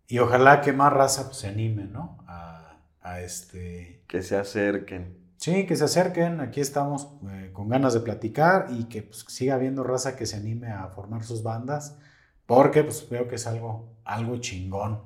Y 0.07 0.21
ojalá 0.21 0.63
que 0.63 0.73
más 0.73 0.91
raza 0.91 1.27
pues, 1.27 1.37
se 1.37 1.49
anime, 1.49 1.85
¿no? 1.85 2.25
A, 2.27 2.79
a 3.03 3.21
este... 3.21 4.05
Que 4.09 4.23
se 4.23 4.39
acerquen. 4.39 5.20
Sí, 5.41 5.65
que 5.65 5.75
se 5.75 5.85
acerquen, 5.85 6.39
aquí 6.41 6.61
estamos 6.61 7.09
eh, 7.31 7.49
con 7.55 7.71
ganas 7.71 7.95
de 7.95 8.01
platicar 8.01 8.67
y 8.69 8.85
que 8.91 9.05
pues, 9.05 9.25
siga 9.27 9.55
habiendo 9.55 9.83
raza 9.83 10.15
que 10.15 10.27
se 10.27 10.37
anime 10.37 10.71
a 10.71 10.89
formar 10.89 11.25
sus 11.25 11.43
bandas, 11.43 11.97
porque 12.45 12.85
pues 12.85 13.09
veo 13.09 13.27
que 13.27 13.37
es 13.37 13.47
algo, 13.47 13.97
algo 14.05 14.37
chingón. 14.37 15.03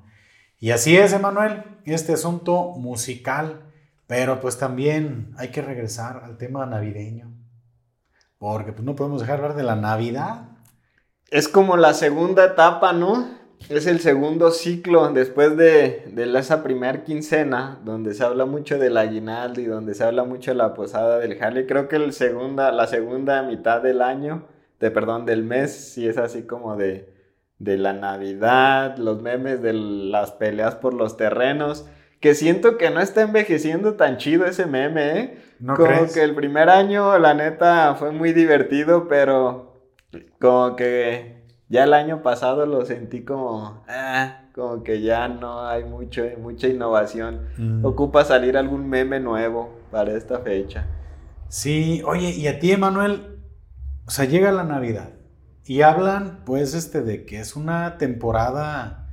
Y 0.58 0.72
así 0.72 0.96
es, 0.96 1.12
Emanuel, 1.12 1.62
este 1.84 2.14
asunto 2.14 2.72
musical, 2.72 3.72
pero 4.08 4.40
pues 4.40 4.58
también 4.58 5.32
hay 5.38 5.52
que 5.52 5.62
regresar 5.62 6.24
al 6.24 6.36
tema 6.36 6.66
navideño, 6.66 7.32
porque 8.36 8.72
pues 8.72 8.84
no 8.84 8.96
podemos 8.96 9.20
dejar 9.20 9.36
hablar 9.36 9.54
de 9.54 9.62
la 9.62 9.76
Navidad. 9.76 10.48
Es 11.30 11.46
como 11.46 11.76
la 11.76 11.94
segunda 11.94 12.44
etapa, 12.44 12.92
¿no? 12.92 13.43
Es 13.68 13.86
el 13.86 14.00
segundo 14.00 14.50
ciclo 14.50 15.10
después 15.12 15.56
de, 15.56 16.04
esa 16.38 16.62
primer 16.62 17.04
quincena, 17.04 17.78
donde 17.84 18.12
se 18.12 18.22
habla 18.22 18.44
mucho 18.44 18.78
del 18.78 18.96
aguinaldo 18.96 19.60
y 19.60 19.64
donde 19.64 19.94
se 19.94 20.04
habla 20.04 20.24
mucho 20.24 20.50
de 20.50 20.56
la 20.56 20.74
posada 20.74 21.18
del 21.18 21.42
Harley. 21.42 21.66
Creo 21.66 21.88
que 21.88 21.96
el 21.96 22.12
segunda, 22.12 22.72
la 22.72 22.86
segunda 22.86 23.42
mitad 23.42 23.82
del 23.82 24.02
año, 24.02 24.44
de 24.80 24.90
perdón, 24.90 25.24
del 25.24 25.44
mes, 25.44 25.72
sí 25.72 26.06
es 26.06 26.18
así 26.18 26.42
como 26.42 26.76
de, 26.76 27.08
de 27.58 27.78
la 27.78 27.94
Navidad, 27.94 28.98
los 28.98 29.22
memes 29.22 29.62
de 29.62 29.72
las 29.72 30.32
peleas 30.32 30.74
por 30.74 30.92
los 30.92 31.16
terrenos. 31.16 31.86
Que 32.20 32.34
siento 32.34 32.76
que 32.76 32.90
no 32.90 33.00
está 33.00 33.22
envejeciendo 33.22 33.94
tan 33.94 34.18
chido 34.18 34.44
ese 34.46 34.66
meme, 34.66 35.18
¿eh? 35.18 35.38
¿No 35.58 35.74
como 35.74 36.12
que 36.12 36.22
el 36.22 36.34
primer 36.34 36.68
año, 36.68 37.18
la 37.18 37.34
neta, 37.34 37.94
fue 37.94 38.12
muy 38.12 38.32
divertido, 38.32 39.08
pero 39.08 39.80
como 40.38 40.76
que 40.76 41.43
ya 41.68 41.84
el 41.84 41.94
año 41.94 42.22
pasado 42.22 42.66
lo 42.66 42.84
sentí 42.84 43.24
como, 43.24 43.82
ah, 43.88 44.42
como 44.54 44.82
que 44.82 45.00
ya 45.00 45.28
no 45.28 45.66
hay 45.66 45.84
mucho, 45.84 46.22
mucha 46.40 46.68
innovación. 46.68 47.48
Mm. 47.56 47.84
Ocupa 47.84 48.24
salir 48.24 48.56
algún 48.56 48.88
meme 48.88 49.20
nuevo 49.20 49.78
para 49.90 50.12
esta 50.12 50.40
fecha. 50.40 50.86
Sí, 51.48 52.02
oye, 52.06 52.30
y 52.30 52.46
a 52.48 52.58
ti, 52.58 52.72
Emanuel, 52.72 53.40
o 54.06 54.10
sea, 54.10 54.24
llega 54.26 54.52
la 54.52 54.64
Navidad 54.64 55.10
y 55.64 55.82
hablan, 55.82 56.42
pues, 56.44 56.74
este, 56.74 57.02
de 57.02 57.24
que 57.24 57.40
es 57.40 57.56
una 57.56 57.96
temporada, 57.96 59.08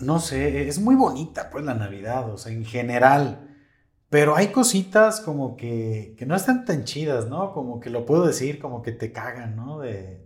no 0.00 0.20
sé, 0.20 0.68
es 0.68 0.78
muy 0.78 0.94
bonita, 0.94 1.50
pues, 1.50 1.64
la 1.64 1.74
Navidad, 1.74 2.30
o 2.30 2.38
sea, 2.38 2.52
en 2.52 2.64
general. 2.64 3.48
Pero 4.08 4.36
hay 4.36 4.48
cositas 4.48 5.20
como 5.20 5.56
que, 5.56 6.14
que 6.18 6.26
no 6.26 6.36
están 6.36 6.64
tan 6.64 6.84
chidas, 6.84 7.28
¿no? 7.28 7.52
Como 7.52 7.80
que 7.80 7.90
lo 7.90 8.04
puedo 8.06 8.26
decir, 8.26 8.60
como 8.60 8.82
que 8.82 8.92
te 8.92 9.10
cagan, 9.10 9.56
¿no? 9.56 9.80
De, 9.80 10.22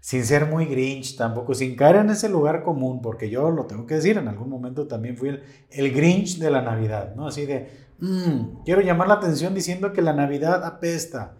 sin 0.00 0.24
ser 0.24 0.46
muy 0.46 0.66
grinch 0.66 1.16
tampoco, 1.16 1.54
sin 1.54 1.76
caer 1.76 1.96
en 1.96 2.10
ese 2.10 2.28
lugar 2.28 2.62
común, 2.62 3.02
porque 3.02 3.30
yo 3.30 3.50
lo 3.50 3.66
tengo 3.66 3.86
que 3.86 3.96
decir, 3.96 4.16
en 4.16 4.28
algún 4.28 4.48
momento 4.48 4.86
también 4.86 5.16
fui 5.16 5.40
el, 5.70 5.92
grinch 5.92 6.38
de 6.38 6.50
la 6.50 6.62
Navidad, 6.62 7.14
¿no? 7.14 7.26
Así 7.26 7.46
de, 7.46 7.70
mm, 7.98 8.64
quiero 8.64 8.80
llamar 8.80 9.08
la 9.08 9.14
atención 9.14 9.54
diciendo 9.54 9.92
que 9.92 10.02
la 10.02 10.12
Navidad 10.12 10.64
apesta. 10.64 11.36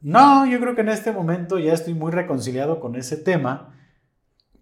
No, 0.00 0.46
yo 0.46 0.60
creo 0.60 0.74
que 0.74 0.82
en 0.82 0.90
este 0.90 1.12
momento 1.12 1.58
ya 1.58 1.72
estoy 1.72 1.94
muy 1.94 2.12
reconciliado 2.12 2.78
con 2.78 2.94
ese 2.94 3.16
tema, 3.16 3.74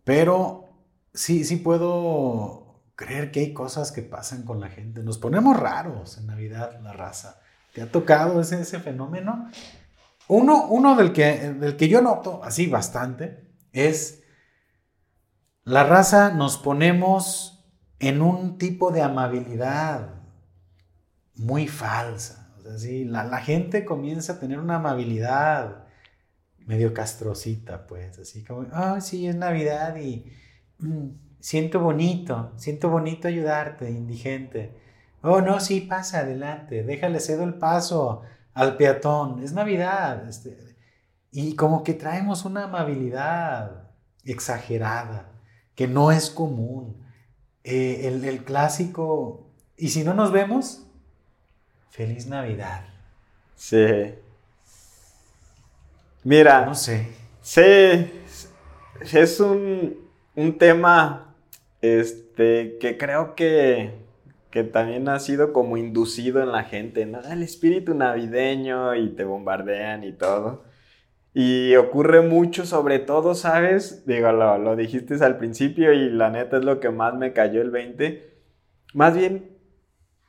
pero 0.05 0.64
sí, 1.12 1.45
sí 1.45 1.57
puedo 1.57 2.83
creer 2.95 3.31
que 3.31 3.41
hay 3.41 3.53
cosas 3.53 3.93
que 3.93 4.03
pasan 4.03 4.45
con 4.45 4.61
la 4.61 4.68
gente. 4.68 5.03
Nos 5.03 5.18
ponemos 5.18 5.59
raros 5.59 6.16
en 6.16 6.27
Navidad, 6.27 6.81
la 6.83 6.93
raza. 6.93 7.41
¿Te 7.74 7.83
ha 7.83 7.93
tocado 7.93 8.41
ese, 8.41 8.61
ese 8.61 8.79
fenómeno? 8.79 9.51
Uno, 10.29 10.97
del, 10.97 11.12
que, 11.12 11.53
del 11.53 11.77
que 11.77 11.89
yo 11.89 12.01
noto 12.03 12.43
así 12.43 12.66
bastante 12.66 13.47
es 13.72 14.22
la 15.64 15.85
raza 15.85 16.31
nos 16.31 16.59
ponemos 16.59 17.64
en 17.99 18.22
un 18.22 18.59
tipo 18.59 18.91
de 18.91 19.03
amabilidad 19.03 20.22
muy 21.37 21.68
falsa. 21.68 22.55
O 22.59 22.79
sea, 22.79 23.07
la, 23.07 23.24
la, 23.24 23.39
gente 23.39 23.85
comienza 23.85 24.35
a 24.35 24.39
tener 24.39 24.59
una 24.59 24.77
amabilidad 24.77 25.87
medio 26.66 26.93
castrocita, 26.93 27.87
pues, 27.87 28.18
así 28.18 28.43
como, 28.43 28.66
ah, 28.72 29.01
sí, 29.01 29.27
es 29.27 29.37
Navidad 29.37 29.97
y 29.97 30.27
mm, 30.79 31.09
siento 31.41 31.81
bonito, 31.81 32.53
siento 32.57 32.91
bonito 32.91 33.29
ayudarte, 33.29 33.91
indigente. 33.91 34.72
Oh, 35.22 35.41
no, 35.41 35.61
sí, 35.61 35.81
pasa 35.81 36.20
adelante, 36.20 36.83
déjale 36.83 37.20
cedo 37.20 37.45
el 37.45 37.55
paso 37.55 38.22
al 38.57 38.79
peatón, 38.79 39.43
es 39.45 39.53
Navidad. 39.53 40.27
Este, 40.27 40.57
y 41.31 41.55
como 41.55 41.85
que 41.85 41.93
traemos 41.93 42.47
una 42.47 42.65
amabilidad 42.65 43.91
exagerada, 44.25 45.31
que 45.75 45.87
no 45.87 46.11
es 46.11 46.31
común. 46.31 47.05
Eh, 47.63 48.07
el, 48.07 48.45
clásico, 48.45 49.51
y 49.77 49.89
si 49.89 50.05
no 50.05 50.15
nos 50.15 50.33
vemos, 50.33 50.87
Feliz 51.91 52.27
Navidad. 52.27 52.87
Sí. 53.57 54.15
Mira. 56.25 56.65
No 56.65 56.75
sé. 56.75 57.09
Sí, 57.43 57.61
es 59.13 59.41
un, 59.41 59.97
un 60.35 60.59
tema 60.59 61.35
este, 61.83 62.79
que 62.81 62.97
creo 62.97 63.35
que, 63.35 64.06
que 64.57 64.65
también 64.65 65.07
ha 65.11 65.19
sido 65.21 65.53
como 65.53 65.77
inducido 65.77 66.43
en 66.43 66.51
la 66.51 66.65
gente, 66.65 67.05
¿no? 67.05 67.21
El 67.21 67.43
espíritu 67.43 67.93
navideño 67.93 68.95
y 68.95 69.11
te 69.11 69.23
bombardean 69.23 70.03
y 70.03 70.13
todo. 70.13 70.65
Y 71.35 71.77
ocurre 71.77 72.23
mucho, 72.23 72.65
sobre 72.65 72.99
todo, 72.99 73.35
¿sabes? 73.35 74.07
Digo, 74.07 74.33
lo, 74.33 74.57
lo 74.57 74.75
dijiste 74.75 75.23
al 75.23 75.37
principio 75.37 75.93
y 75.93 76.09
la 76.09 76.31
neta 76.31 76.57
es 76.57 76.65
lo 76.65 76.81
que 76.81 76.89
más 76.89 77.13
me 77.13 77.35
cayó 77.35 77.61
el 77.61 77.71
20. 77.71 78.35
Más 78.95 79.15
bien, 79.15 79.59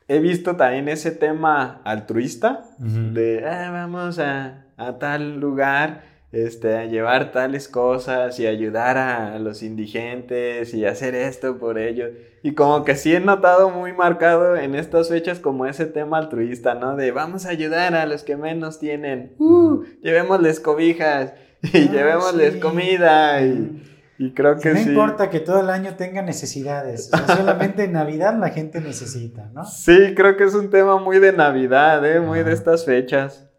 he 0.09 0.19
visto 0.19 0.57
también 0.57 0.89
ese 0.89 1.11
tema 1.11 1.81
altruista 1.85 2.65
de, 2.79 3.45
ah, 3.47 3.71
vamos 3.71 4.19
a, 4.19 4.65
a 4.75 4.99
tal 4.99 5.39
lugar 5.39 6.03
este, 6.31 6.89
llevar 6.89 7.31
tales 7.31 7.67
cosas 7.67 8.39
y 8.39 8.47
ayudar 8.47 8.97
a 8.97 9.39
los 9.39 9.63
indigentes 9.63 10.73
y 10.73 10.85
hacer 10.85 11.15
esto 11.15 11.57
por 11.57 11.79
ellos. 11.79 12.11
Y 12.43 12.53
como 12.53 12.83
que 12.83 12.95
sí 12.95 13.15
he 13.15 13.19
notado 13.19 13.69
muy 13.69 13.93
marcado 13.93 14.55
en 14.55 14.75
estas 14.75 15.09
fechas 15.09 15.39
como 15.39 15.65
ese 15.65 15.85
tema 15.85 16.17
altruista, 16.17 16.75
¿no? 16.75 16.95
De 16.95 17.11
vamos 17.11 17.45
a 17.45 17.49
ayudar 17.49 17.95
a 17.95 18.05
los 18.05 18.23
que 18.23 18.37
menos 18.37 18.79
tienen, 18.79 19.33
uh, 19.39 19.83
llevémosles 20.01 20.59
cobijas 20.59 21.33
y 21.61 21.77
ah, 21.77 21.91
llevémosles 21.91 22.57
comida 22.57 23.41
y, 23.41 23.83
y, 24.19 24.33
creo 24.33 24.57
que 24.59 24.69
no 24.69 24.79
sí. 24.79 24.85
No 24.85 24.91
importa 24.91 25.29
que 25.29 25.39
todo 25.39 25.61
el 25.61 25.69
año 25.69 25.95
tenga 25.95 26.21
necesidades, 26.21 27.09
solamente 27.27 27.85
en 27.85 27.93
Navidad 27.93 28.37
la 28.37 28.49
gente 28.49 28.79
necesita, 28.79 29.49
¿no? 29.53 29.65
Sí, 29.65 30.13
creo 30.15 30.37
que 30.37 30.43
es 30.43 30.53
un 30.53 30.69
tema 30.69 30.99
muy 30.99 31.19
de 31.19 31.33
Navidad, 31.33 32.05
¿eh? 32.05 32.19
Muy 32.19 32.43
de 32.43 32.53
estas 32.53 32.85
fechas. 32.85 33.49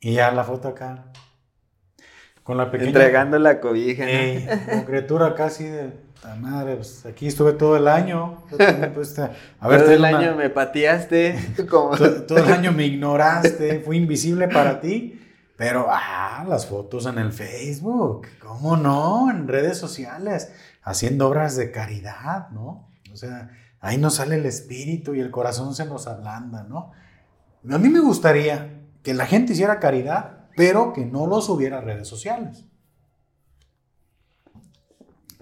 Y 0.00 0.14
ya 0.14 0.30
la 0.32 0.44
foto 0.44 0.68
acá. 0.68 1.10
Con 2.50 2.56
la 2.56 2.68
pequeña. 2.68 2.88
Entregando 2.88 3.38
la 3.38 3.60
cobija. 3.60 4.04
¿no? 4.04 4.84
criatura 4.84 5.36
casi 5.36 5.66
de. 5.66 5.92
La 6.24 6.34
madre, 6.34 6.74
pues 6.74 7.06
aquí 7.06 7.28
estuve 7.28 7.52
todo 7.52 7.76
el 7.76 7.86
año. 7.86 8.42
A 9.60 9.68
ver, 9.68 9.82
todo 9.82 9.92
el 9.92 10.04
año 10.04 10.34
me 10.34 10.50
pateaste. 10.50 11.38
Como... 11.70 11.96
Todo, 11.96 12.38
el 12.38 12.52
año 12.52 12.72
me 12.72 12.86
ignoraste. 12.86 13.78
Fui 13.84 13.98
invisible 13.98 14.48
para 14.48 14.80
ti. 14.80 15.24
Pero, 15.56 15.86
ah, 15.90 16.44
las 16.48 16.66
fotos 16.66 17.06
en 17.06 17.18
el 17.18 17.32
Facebook. 17.32 18.26
¿Cómo 18.42 18.76
no? 18.76 19.30
En 19.30 19.46
redes 19.46 19.78
sociales. 19.78 20.50
Haciendo 20.82 21.28
obras 21.28 21.54
de 21.54 21.70
caridad, 21.70 22.48
¿no? 22.50 22.90
O 23.12 23.16
sea, 23.16 23.48
ahí 23.78 23.96
nos 23.96 24.16
sale 24.16 24.34
el 24.34 24.46
espíritu 24.46 25.14
y 25.14 25.20
el 25.20 25.30
corazón 25.30 25.76
se 25.76 25.84
nos 25.84 26.08
ablanda, 26.08 26.64
¿no? 26.64 26.90
A 27.72 27.78
mí 27.78 27.88
me 27.88 28.00
gustaría 28.00 28.80
que 29.04 29.14
la 29.14 29.26
gente 29.26 29.52
hiciera 29.52 29.78
caridad 29.78 30.39
pero 30.56 30.92
que 30.92 31.04
no 31.04 31.26
lo 31.26 31.40
subiera 31.40 31.78
a 31.78 31.80
redes 31.80 32.08
sociales. 32.08 32.64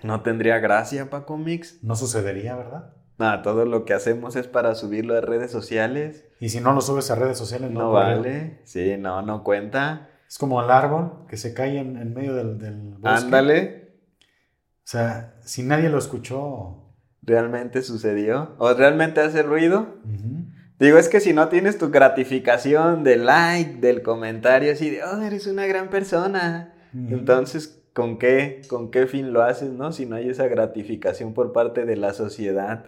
No 0.03 0.23
tendría 0.23 0.59
gracia, 0.59 1.11
Paco 1.11 1.37
Mix. 1.37 1.83
No 1.83 1.97
sucedería, 1.97 2.55
¿verdad? 2.57 2.93
Nada, 3.19 3.43
todo 3.43 3.65
lo 3.65 3.85
que 3.85 3.95
hacemos 3.95 4.37
es 4.37 4.47
para 4.47 4.75
subirlo 4.77 5.17
a 5.17 5.21
redes 5.21 5.51
sociales. 5.51 6.25
Y 6.39 6.51
si 6.51 6.61
no 6.61 6.73
lo 6.73 6.81
subes 6.81 7.11
a 7.11 7.17
redes 7.17 7.37
sociales, 7.37 7.71
no, 7.71 7.81
no 7.81 7.93
vale. 7.93 8.61
Sí, 8.65 8.97
no, 8.97 9.23
no 9.23 9.43
cuenta. 9.43 10.09
Es 10.29 10.39
como 10.39 10.63
el 10.63 10.71
árbol 10.71 11.27
que 11.29 11.37
se 11.37 11.53
cae 11.53 11.79
en, 11.79 12.15
medio 12.15 12.35
del, 12.35 12.59
del 12.59 12.95
bosque. 12.99 13.09
Ándale. 13.09 13.89
O 14.21 14.91
sea, 14.91 15.35
si 15.43 15.63
nadie 15.63 15.89
lo 15.89 15.99
escuchó. 15.99 16.85
¿Realmente 17.21 17.83
sucedió? 17.83 18.55
¿O 18.59 18.73
realmente 18.73 19.21
hace 19.21 19.43
ruido? 19.43 19.97
Digo, 20.79 20.97
es 20.97 21.09
que 21.09 21.21
si 21.21 21.33
no 21.33 21.49
tienes 21.49 21.77
tu 21.77 21.91
gratificación 21.91 23.03
del 23.03 23.27
like, 23.27 23.81
del 23.81 24.03
comentario, 24.03 24.73
así 24.73 24.91
de, 24.91 25.03
oh, 25.03 25.21
eres 25.23 25.47
una 25.49 25.67
gran 25.67 25.89
persona. 25.89 26.73
Entonces, 26.95 27.83
¿con 27.93 28.17
qué, 28.17 28.63
¿con 28.69 28.91
qué 28.91 29.07
fin 29.07 29.33
lo 29.33 29.43
haces, 29.43 29.71
no? 29.71 29.93
Si 29.93 30.07
no 30.07 30.17
hay 30.17 30.29
esa 30.29 30.47
gratificación 30.47 31.35
por 31.35 31.53
parte 31.53 31.85
de 31.85 31.97
la 31.97 32.15
sociedad. 32.15 32.85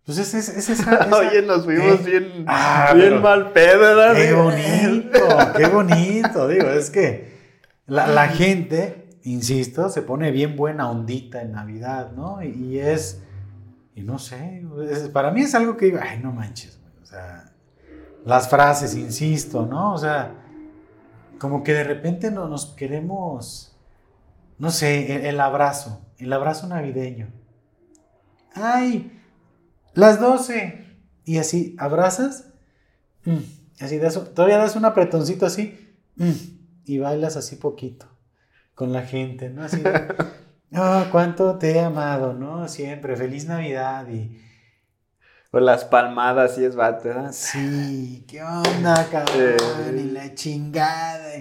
Entonces, 0.00 0.30
pues 0.32 0.48
es, 0.48 0.68
es 0.68 0.80
esa, 0.80 1.08
Oye, 1.16 1.42
nos 1.42 1.64
fuimos 1.64 2.04
bien, 2.04 2.44
ah, 2.48 2.92
bien 2.94 3.22
mal 3.22 3.52
pedo, 3.52 3.80
¿verdad? 3.80 4.16
Qué 4.16 4.32
bonito, 4.32 5.52
qué 5.56 5.66
bonito. 5.68 6.48
Digo, 6.48 6.68
es 6.70 6.90
que 6.90 7.38
la, 7.86 8.08
la, 8.08 8.26
gente, 8.28 9.06
insisto, 9.22 9.88
se 9.90 10.02
pone 10.02 10.32
bien 10.32 10.56
buena 10.56 10.90
ondita 10.90 11.40
en 11.40 11.52
Navidad, 11.52 12.10
¿no? 12.16 12.42
Y, 12.42 12.48
y 12.48 12.78
es, 12.80 13.22
y 13.94 14.02
no 14.02 14.18
sé, 14.18 14.64
para 15.12 15.30
mí 15.30 15.42
es 15.42 15.54
algo 15.54 15.76
que 15.76 15.86
digo, 15.86 16.00
ay, 16.02 16.18
no 16.20 16.32
manches 16.32 16.77
sea, 17.08 17.52
las 18.24 18.48
frases, 18.48 18.94
insisto, 18.94 19.66
¿no? 19.66 19.94
O 19.94 19.98
sea, 19.98 20.34
como 21.38 21.62
que 21.62 21.72
de 21.72 21.84
repente 21.84 22.30
no 22.30 22.48
nos 22.48 22.66
queremos, 22.66 23.76
no 24.58 24.70
sé, 24.70 25.28
el, 25.28 25.40
abrazo, 25.40 26.00
el 26.18 26.32
abrazo 26.32 26.66
navideño. 26.66 27.28
¡Ay! 28.54 29.20
Las 29.94 30.20
12. 30.20 30.86
Y 31.24 31.38
así, 31.38 31.76
abrazas, 31.78 32.48
mm, 33.24 33.38
así 33.80 33.98
das, 33.98 34.14
todavía 34.34 34.58
das 34.58 34.76
un 34.76 34.84
apretoncito 34.86 35.44
así, 35.44 35.94
mm, 36.16 36.32
y 36.86 36.98
bailas 36.98 37.36
así 37.36 37.56
poquito 37.56 38.06
con 38.74 38.92
la 38.92 39.02
gente, 39.02 39.50
¿no? 39.50 39.62
Así, 39.62 39.82
oh, 40.74 41.04
cuánto 41.12 41.58
te 41.58 41.72
he 41.72 41.80
amado, 41.80 42.32
¿no? 42.32 42.66
Siempre, 42.68 43.16
feliz 43.16 43.46
Navidad 43.46 44.08
y 44.08 44.40
o 45.50 45.60
las 45.60 45.84
palmadas 45.84 46.58
y 46.58 46.64
es 46.64 46.76
vato, 46.76 47.08
¿verdad? 47.08 47.32
Sí, 47.32 48.24
¿qué 48.28 48.42
onda, 48.42 49.06
cabrón? 49.10 49.98
Y 49.98 50.10
la 50.10 50.34
chingada. 50.34 51.32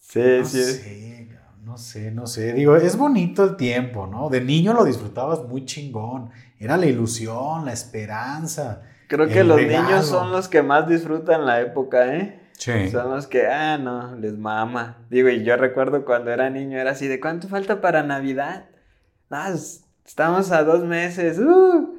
Sí, 0.00 0.20
no 0.38 0.44
sí. 0.44 0.64
Sé, 0.64 1.28
no 1.62 1.78
sé, 1.78 2.10
no 2.10 2.26
sé. 2.26 2.52
Digo, 2.52 2.76
es 2.76 2.96
bonito 2.96 3.44
el 3.44 3.56
tiempo, 3.56 4.06
¿no? 4.06 4.28
De 4.28 4.40
niño 4.40 4.72
lo 4.72 4.84
disfrutabas 4.84 5.44
muy 5.44 5.64
chingón. 5.64 6.30
Era 6.58 6.76
la 6.76 6.86
ilusión, 6.86 7.64
la 7.64 7.72
esperanza. 7.72 8.82
Creo 9.08 9.28
que 9.28 9.44
los 9.44 9.60
niños 9.60 10.06
son 10.06 10.32
los 10.32 10.48
que 10.48 10.62
más 10.62 10.88
disfrutan 10.88 11.46
la 11.46 11.60
época, 11.60 12.16
¿eh? 12.16 12.40
Sí. 12.58 12.88
Son 12.90 13.10
los 13.10 13.26
que, 13.26 13.46
ah, 13.46 13.78
no, 13.78 14.16
les 14.16 14.36
mama. 14.36 15.06
Digo, 15.10 15.28
y 15.28 15.44
yo 15.44 15.56
recuerdo 15.56 16.04
cuando 16.04 16.32
era 16.32 16.50
niño, 16.50 16.78
era 16.78 16.92
así 16.92 17.06
de, 17.06 17.20
¿cuánto 17.20 17.46
falta 17.48 17.80
para 17.80 18.02
Navidad? 18.02 18.70
Ah, 19.30 19.52
estamos 20.04 20.50
a 20.50 20.64
dos 20.64 20.82
meses. 20.82 21.38
Uh. 21.38 21.95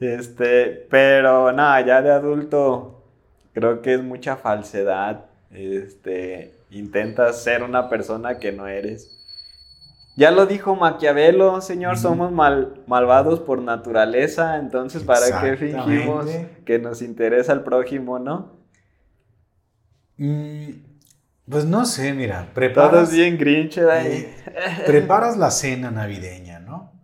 Este, 0.00 0.86
pero 0.90 1.52
nada, 1.52 1.80
ya 1.80 2.02
de 2.02 2.10
adulto 2.10 3.04
creo 3.52 3.80
que 3.80 3.94
es 3.94 4.02
mucha 4.02 4.36
falsedad. 4.36 5.24
Este, 5.50 6.54
intentas 6.70 7.42
ser 7.42 7.62
una 7.62 7.88
persona 7.88 8.38
que 8.38 8.52
no 8.52 8.66
eres. 8.66 9.12
Ya 10.16 10.30
lo 10.30 10.46
dijo 10.46 10.74
Maquiavelo, 10.74 11.60
señor, 11.60 11.98
somos 11.98 12.32
mal, 12.32 12.82
malvados 12.86 13.40
por 13.40 13.60
naturaleza, 13.60 14.56
entonces 14.56 15.02
¿para 15.02 15.42
qué 15.42 15.56
fingimos 15.58 16.26
que 16.64 16.78
nos 16.78 17.02
interesa 17.02 17.52
el 17.52 17.60
prójimo, 17.60 18.18
no? 18.18 18.56
Mm, 20.16 20.70
pues 21.50 21.66
no 21.66 21.84
sé, 21.84 22.14
mira, 22.14 22.48
preparas... 22.54 23.12
Bien 23.12 23.36
grinch, 23.36 23.76
eh, 23.76 24.34
preparas 24.86 25.36
la 25.36 25.50
cena 25.50 25.90
navideña, 25.90 26.60
¿no? 26.60 26.95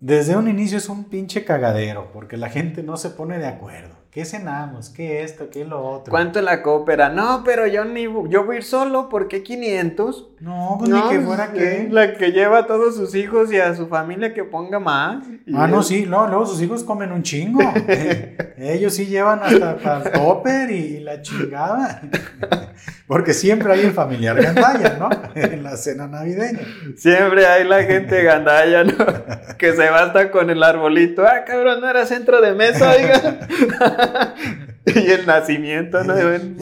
Desde 0.00 0.36
un 0.36 0.46
inicio 0.46 0.78
es 0.78 0.88
un 0.88 1.04
pinche 1.04 1.44
cagadero, 1.44 2.12
porque 2.12 2.36
la 2.36 2.48
gente 2.48 2.84
no 2.84 2.96
se 2.96 3.10
pone 3.10 3.38
de 3.38 3.48
acuerdo. 3.48 3.96
¿Qué 4.12 4.24
cenamos? 4.24 4.90
¿Qué 4.90 5.24
esto? 5.24 5.50
¿Qué 5.50 5.64
lo 5.64 5.84
otro? 5.84 6.12
¿Cuánto 6.12 6.40
la 6.40 6.62
coopera? 6.62 7.08
No, 7.08 7.42
pero 7.44 7.66
yo 7.66 7.84
ni 7.84 8.04
yo 8.04 8.44
voy 8.44 8.54
a 8.54 8.58
ir 8.58 8.64
solo, 8.64 9.08
¿por 9.08 9.26
qué 9.26 9.42
500? 9.42 10.27
No, 10.40 10.76
pues 10.78 10.90
ni 10.90 11.00
que 11.08 11.20
fuera 11.20 11.52
que. 11.52 11.88
La 11.90 12.14
que 12.14 12.30
lleva 12.30 12.58
a 12.58 12.66
todos 12.66 12.94
sus 12.94 13.14
hijos 13.14 13.52
y 13.52 13.58
a 13.58 13.74
su 13.74 13.88
familia 13.88 14.32
que 14.32 14.44
ponga 14.44 14.78
más. 14.78 15.24
Ah, 15.52 15.66
no, 15.66 15.82
sí, 15.82 16.06
no, 16.08 16.28
luego 16.28 16.46
sus 16.46 16.62
hijos 16.62 16.84
comen 16.84 17.10
un 17.10 17.22
chingo. 17.22 17.60
Ellos 18.56 18.94
sí 18.94 19.06
llevan 19.06 19.40
hasta, 19.42 20.02
el 20.04 20.12
topper 20.12 20.70
y, 20.70 21.00
la 21.00 21.22
chingada. 21.22 22.02
Porque 23.06 23.32
siempre 23.32 23.72
hay 23.72 23.80
el 23.80 23.92
familiar 23.92 24.40
gandaya, 24.40 24.96
¿no? 24.98 25.08
En 25.34 25.62
la 25.62 25.76
cena 25.76 26.06
navideña. 26.06 26.60
Siempre 26.96 27.46
hay 27.46 27.66
la 27.66 27.82
gente 27.82 28.22
gandaya, 28.22 28.84
¿no? 28.84 28.94
Que 29.56 29.72
se 29.72 29.90
basta 29.90 30.30
con 30.30 30.50
el 30.50 30.62
arbolito. 30.62 31.26
Ah, 31.26 31.44
cabrón, 31.46 31.80
no 31.80 31.88
era 31.88 32.06
centro 32.06 32.40
de 32.40 32.52
mesa, 32.54 32.90
oiga. 32.90 34.34
y 34.94 35.10
el 35.10 35.26
nacimiento, 35.26 36.02
¿no? 36.04 36.14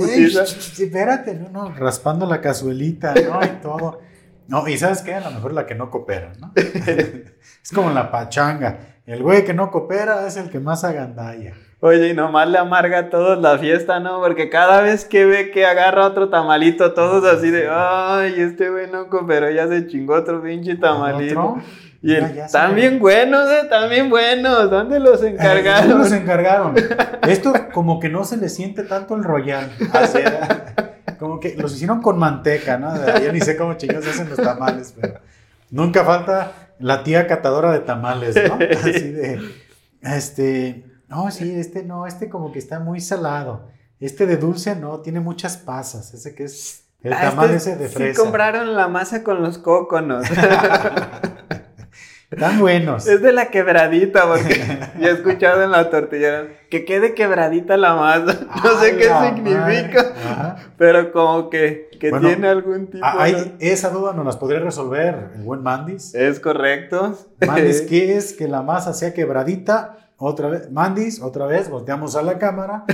Sí, 0.06 0.82
espérate, 0.82 1.34
no, 1.34 1.48
no, 1.50 1.74
raspando 1.74 2.26
la 2.26 2.40
cazuelita, 2.40 3.14
¿no? 3.14 3.44
Y 3.44 3.48
todo. 3.62 4.00
No, 4.48 4.68
y 4.68 4.76
¿sabes 4.78 5.02
qué? 5.02 5.14
A 5.14 5.20
lo 5.20 5.30
mejor 5.32 5.52
la 5.52 5.66
que 5.66 5.74
no 5.74 5.90
coopera, 5.90 6.32
¿no? 6.40 6.52
es 6.56 7.72
como 7.74 7.90
la 7.90 8.10
pachanga. 8.10 8.78
El 9.06 9.22
güey 9.22 9.44
que 9.44 9.54
no 9.54 9.70
coopera 9.70 10.26
es 10.26 10.36
el 10.36 10.50
que 10.50 10.60
más 10.60 10.84
agandalla. 10.84 11.54
Oye, 11.80 12.08
y 12.08 12.14
nomás 12.14 12.48
le 12.48 12.58
amarga 12.58 12.98
a 12.98 13.10
todos 13.10 13.38
la 13.40 13.58
fiesta, 13.58 14.00
¿no? 14.00 14.20
Porque 14.20 14.48
cada 14.48 14.80
vez 14.80 15.04
que 15.04 15.26
ve 15.26 15.50
que 15.50 15.66
agarra 15.66 16.06
otro 16.06 16.30
tamalito, 16.30 16.94
todos 16.94 17.24
así 17.24 17.50
de, 17.50 17.68
ay, 17.70 18.34
este 18.38 18.70
güey 18.70 18.90
no 18.90 19.08
pero 19.26 19.50
ya 19.50 19.68
se 19.68 19.86
chingó 19.86 20.14
otro 20.14 20.42
pinche 20.42 20.76
tamalito. 20.76 21.58
Y 22.02 22.14
él, 22.14 22.42
también 22.52 22.98
buenos, 22.98 23.50
eh, 23.50 23.66
también 23.68 24.10
buenos. 24.10 24.70
¿Dónde 24.70 25.00
los 25.00 25.22
encargaron? 25.22 25.88
¿Dónde 25.88 26.04
los 26.04 26.12
encargaron? 26.12 26.74
Esto 27.28 27.52
como 27.72 27.98
que 28.00 28.08
no 28.08 28.24
se 28.24 28.36
le 28.36 28.48
siente 28.48 28.82
tanto 28.82 29.16
el 29.16 29.24
royal. 29.24 29.70
como 31.18 31.40
que 31.40 31.56
los 31.56 31.74
hicieron 31.74 32.02
con 32.02 32.18
manteca, 32.18 32.78
¿no? 32.78 32.94
Yo 33.20 33.32
ni 33.32 33.40
sé 33.40 33.56
cómo 33.56 33.74
chingados 33.74 34.06
hacen 34.06 34.28
los 34.28 34.36
tamales, 34.36 34.94
pero 35.00 35.20
nunca 35.70 36.04
falta 36.04 36.52
la 36.78 37.02
tía 37.02 37.26
catadora 37.26 37.72
de 37.72 37.80
tamales, 37.80 38.36
¿no? 38.36 38.54
Así 38.78 39.10
de, 39.10 39.40
este, 40.02 40.84
no, 41.08 41.30
sí, 41.30 41.58
este 41.58 41.84
no, 41.84 42.06
este 42.06 42.28
como 42.28 42.52
que 42.52 42.58
está 42.58 42.80
muy 42.80 43.00
salado. 43.00 43.68
Este 43.98 44.26
de 44.26 44.36
dulce 44.36 44.76
no, 44.76 45.00
tiene 45.00 45.20
muchas 45.20 45.56
pasas. 45.56 46.12
Ese 46.12 46.34
que 46.34 46.44
es 46.44 46.84
el 47.02 47.12
ah, 47.12 47.22
tamal 47.22 47.50
este 47.50 47.70
ese 47.70 47.76
de 47.76 47.88
fresa. 47.88 48.18
Sí 48.18 48.24
compraron 48.24 48.74
la 48.76 48.88
masa 48.88 49.22
con 49.22 49.42
los 49.42 49.58
cóconos. 49.58 50.26
Están 52.30 52.58
buenos. 52.58 53.06
Es 53.06 53.22
de 53.22 53.32
la 53.32 53.50
quebradita, 53.50 54.26
porque 54.26 54.60
ya 55.00 55.08
he 55.08 55.12
escuchado 55.12 55.62
en 55.62 55.70
la 55.70 55.90
tortilla 55.90 56.46
que 56.68 56.84
quede 56.84 57.14
quebradita 57.14 57.76
la 57.76 57.94
masa. 57.94 58.46
No 58.64 58.80
sé 58.80 58.96
qué 58.96 59.04
significa, 59.04 60.56
pero 60.76 61.12
como 61.12 61.50
que, 61.50 61.88
tiene 62.00 62.48
algún 62.48 62.88
tipo 62.88 63.06
de... 63.06 63.54
Esa 63.60 63.90
duda 63.90 64.12
nos 64.12 64.26
las 64.26 64.36
podría 64.36 64.58
resolver 64.58 65.30
el 65.36 65.42
buen 65.42 65.62
Mandis. 65.62 66.14
Es 66.14 66.40
correcto. 66.40 67.16
Mandis, 67.46 67.82
¿qué 67.88 68.16
es 68.16 68.32
que 68.32 68.48
la 68.48 68.62
masa 68.62 68.92
sea 68.92 69.14
quebradita? 69.14 70.10
Otra 70.16 70.48
vez, 70.48 70.70
Mandis, 70.72 71.22
otra 71.22 71.46
vez, 71.46 71.68
volteamos 71.68 72.16
a 72.16 72.22
la 72.22 72.38
cámara. 72.38 72.84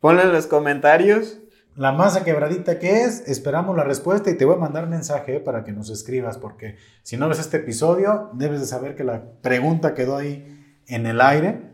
Ponle 0.00 0.22
en 0.22 0.32
los 0.32 0.46
comentarios. 0.48 1.38
La 1.78 1.92
masa 1.92 2.24
quebradita 2.24 2.80
que 2.80 3.02
es, 3.02 3.20
esperamos 3.28 3.76
la 3.76 3.84
respuesta 3.84 4.30
y 4.30 4.36
te 4.36 4.44
voy 4.44 4.56
a 4.56 4.58
mandar 4.58 4.88
mensaje 4.88 5.36
eh, 5.36 5.40
para 5.40 5.62
que 5.62 5.70
nos 5.70 5.90
escribas, 5.90 6.36
porque 6.36 6.74
si 7.04 7.16
no 7.16 7.28
ves 7.28 7.38
este 7.38 7.58
episodio, 7.58 8.30
debes 8.32 8.58
de 8.58 8.66
saber 8.66 8.96
que 8.96 9.04
la 9.04 9.22
pregunta 9.42 9.94
quedó 9.94 10.16
ahí 10.16 10.82
en 10.88 11.06
el 11.06 11.20
aire. 11.20 11.70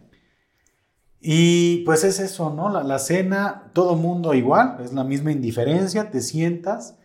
Y 1.23 1.85
pues 1.87 2.05
es 2.05 2.21
eso, 2.21 2.53
¿no? 2.53 2.69
La, 2.69 2.83
la 2.83 2.99
cena, 2.99 3.71
todo 3.73 3.97
mundo 3.97 4.35
igual, 4.35 4.77
es 4.85 4.93
la 4.93 5.05
misma 5.05 5.33
indiferencia, 5.33 6.11
te 6.11 6.21
sientas, 6.21 6.99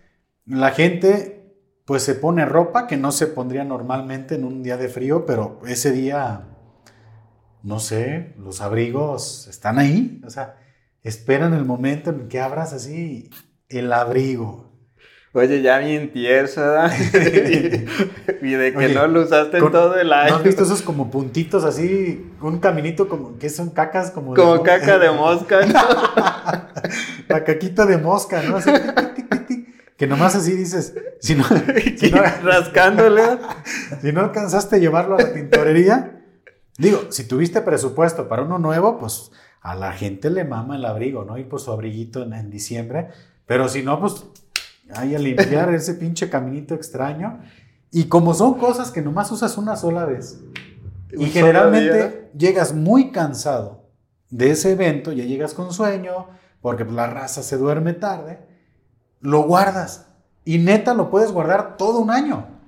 la 0.45 0.71
gente 0.71 1.55
pues 1.85 2.03
se 2.03 2.15
pone 2.15 2.43
ropa 2.43 2.85
que 2.85 2.97
no 2.97 3.13
se 3.13 3.27
pondría 3.27 3.63
normalmente 3.63 4.35
en 4.35 4.43
un 4.43 4.61
día 4.61 4.75
de 4.75 4.89
frío, 4.89 5.25
pero 5.25 5.61
ese 5.65 5.93
día, 5.93 6.49
no 7.63 7.79
sé, 7.79 8.35
los 8.37 8.59
abrigos 8.59 9.47
están 9.47 9.79
ahí, 9.79 10.21
o 10.25 10.29
sea, 10.29 10.57
esperan 11.03 11.53
el 11.53 11.65
momento 11.65 12.09
en 12.09 12.27
que 12.27 12.39
abras 12.39 12.73
así 12.73 13.29
el 13.69 13.91
abrigo. 13.93 14.69
Oye, 15.31 15.61
ya 15.61 15.77
bien 15.77 16.11
¿verdad? 16.13 16.91
y 18.41 18.51
de 18.51 18.73
que 18.73 18.89
no 18.89 19.07
lo 19.07 19.21
usaste 19.21 19.59
todo 19.59 19.99
el 19.99 20.11
año. 20.11 20.31
¿No 20.31 20.35
has 20.37 20.43
visto 20.43 20.63
esos 20.63 20.81
como 20.81 21.11
puntitos 21.11 21.63
así? 21.63 22.31
Un 22.41 22.59
caminito 22.59 23.07
como 23.07 23.37
que 23.37 23.49
son 23.49 23.69
cacas 23.69 24.09
como 24.09 24.33
Como 24.33 24.63
caca 24.63 24.97
de 24.97 25.11
mosca, 25.11 25.63
¿no? 25.67 25.73
La 27.27 27.43
caquita 27.43 27.85
de 27.85 27.99
mosca, 27.99 28.41
¿no? 28.41 28.57
Así, 28.57 28.71
que 29.97 30.07
nomás 30.07 30.33
así 30.33 30.53
dices, 30.53 30.95
si 31.19 31.35
no, 31.35 31.43
rascándole. 32.43 33.21
si 34.01 34.11
no 34.11 34.21
alcanzaste 34.21 34.77
a 34.77 34.79
llevarlo 34.79 35.15
a 35.15 35.21
la 35.21 35.33
tintorería, 35.33 36.23
digo, 36.79 37.11
si 37.11 37.27
tuviste 37.27 37.61
presupuesto 37.61 38.27
para 38.27 38.41
uno 38.41 38.57
nuevo, 38.57 38.97
pues 38.97 39.29
a 39.61 39.75
la 39.75 39.91
gente 39.93 40.29
le 40.29 40.43
mama 40.43 40.75
el 40.75 40.85
abrigo, 40.85 41.25
¿no? 41.25 41.37
Ir 41.37 41.49
por 41.49 41.59
su 41.59 41.71
abriguito 41.71 42.23
en, 42.23 42.49
diciembre. 42.49 43.09
Pero 43.45 43.67
si 43.67 43.83
no, 43.83 43.99
pues 43.99 44.25
hay 44.93 45.15
a 45.15 45.19
limpiar 45.19 45.73
ese 45.73 45.95
pinche 45.95 46.29
caminito 46.29 46.75
extraño. 46.75 47.39
Y 47.91 48.05
como 48.05 48.33
son 48.33 48.55
cosas 48.55 48.91
que 48.91 49.01
nomás 49.01 49.31
usas 49.31 49.57
una 49.57 49.75
sola 49.75 50.05
vez, 50.05 50.39
y 51.11 51.25
generalmente 51.25 52.29
llegas 52.37 52.73
muy 52.73 53.11
cansado 53.11 53.85
de 54.29 54.51
ese 54.51 54.73
evento, 54.73 55.11
ya 55.11 55.23
llegas 55.23 55.55
con 55.55 55.73
sueño, 55.73 56.27
porque 56.61 56.85
la 56.85 57.07
raza 57.07 57.41
se 57.41 57.57
duerme 57.57 57.93
tarde, 57.93 58.39
lo 59.21 59.43
guardas. 59.43 60.05
Y 60.45 60.59
neta 60.59 60.93
lo 60.93 61.09
puedes 61.09 61.31
guardar 61.31 61.77
todo 61.77 61.99
un 61.99 62.11
año. 62.11 62.58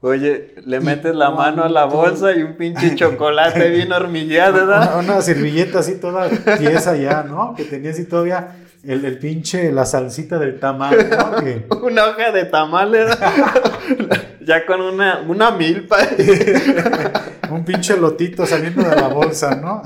Oye, 0.00 0.54
le 0.64 0.80
metes 0.80 1.14
la 1.14 1.30
mano 1.30 1.64
a 1.64 1.68
la 1.70 1.86
bolsa 1.86 2.32
y 2.32 2.42
un 2.42 2.56
pinche 2.56 2.94
chocolate 2.94 3.70
bien 3.70 3.92
hormigueado, 3.92 4.66
¿verdad? 4.66 4.98
Una, 4.98 5.22
servilleta 5.22 5.78
así 5.78 5.94
toda 5.94 6.28
tiesa 6.58 6.96
ya, 6.96 7.22
¿no? 7.22 7.54
Que 7.54 7.64
tenía 7.64 7.92
así 7.92 8.04
todavía 8.04 8.56
el, 8.84 9.18
pinche, 9.18 9.72
la 9.72 9.86
salsita 9.86 10.38
del 10.38 10.60
tamal, 10.60 10.96
¿no? 11.10 11.78
una 11.82 12.08
hoja 12.08 12.30
de 12.30 12.44
tamal, 12.44 12.92
ya 14.46 14.66
con 14.66 14.82
una, 14.82 15.20
una 15.26 15.50
milpa. 15.50 15.96
un 17.50 17.64
pinche 17.64 17.96
lotito 17.96 18.44
saliendo 18.44 18.82
de 18.88 18.96
la 18.96 19.08
bolsa, 19.08 19.56
¿no? 19.56 19.82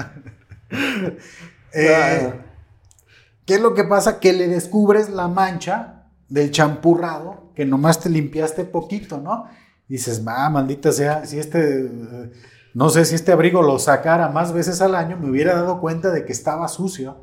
Eh, 1.73 2.33
¿Qué 3.47 3.55
es 3.55 3.61
lo 3.61 3.75
que 3.75 3.85
pasa? 3.85 4.19
Que 4.19 4.33
le 4.33 4.49
descubres 4.49 5.09
la 5.09 5.29
mancha 5.29 6.05
del 6.29 6.51
champurrado, 6.51 7.53
que 7.55 7.65
nomás 7.65 8.01
te 8.01 8.11
limpiaste 8.11 8.65
poquito, 8.65 9.19
¿no? 9.19 9.49
Dices, 9.91 10.26
va, 10.26 10.49
maldita 10.49 10.93
sea, 10.93 11.26
si 11.26 11.38
este, 11.38 11.91
no 12.72 12.88
sé, 12.88 13.05
si 13.05 13.14
este 13.16 13.32
abrigo 13.32 13.62
lo 13.62 13.78
sacara 13.78 14.28
más 14.28 14.53
veces 14.53 14.80
al 14.80 14.95
año, 14.95 15.18
me 15.18 15.28
hubiera 15.28 15.55
dado 15.55 15.80
cuenta 15.80 16.11
de 16.11 16.24
que 16.24 16.32
estaba 16.32 16.68
sucio. 16.68 17.16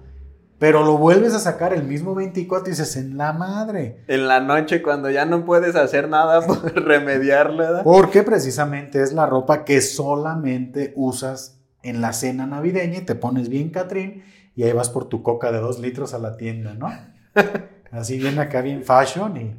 Pero 0.59 0.84
lo 0.84 0.97
vuelves 0.97 1.36
a 1.36 1.39
sacar 1.39 1.72
el 1.72 1.84
mismo 1.84 2.15
24 2.15 2.68
y 2.68 2.72
dices, 2.72 2.97
en 2.97 3.15
la 3.15 3.32
madre. 3.32 4.03
En 4.07 4.28
la 4.28 4.39
noche, 4.39 4.82
cuando 4.82 5.09
ya 5.09 5.26
no 5.26 5.45
puedes 5.45 5.76
hacer 5.76 6.09
nada 6.09 6.41
por 6.47 6.74
remediarlo. 6.74 7.84
Porque 7.84 8.24
precisamente 8.24 9.01
es 9.01 9.13
la 9.13 9.28
ropa 9.28 9.63
que 9.65 9.82
solamente 9.82 10.93
usas 10.95 11.61
en 11.84 12.01
la 12.01 12.11
cena 12.11 12.47
navideña 12.47 12.99
y 12.99 13.05
te 13.05 13.15
pones 13.15 13.49
bien 13.49 13.70
Catrín 13.70 14.24
y 14.55 14.63
ahí 14.63 14.74
vas 14.74 14.89
por 14.89 15.05
tu 15.05 15.22
coca 15.22 15.51
de 15.51 15.59
dos 15.59 15.80
litros 15.80 16.15
a 16.15 16.20
la 16.20 16.36
tienda, 16.36 16.74
¿no? 16.74 16.91
Así 17.91 18.18
bien 18.18 18.39
acá, 18.39 18.61
bien 18.61 18.84
fashion 18.84 19.38
y 19.38 19.55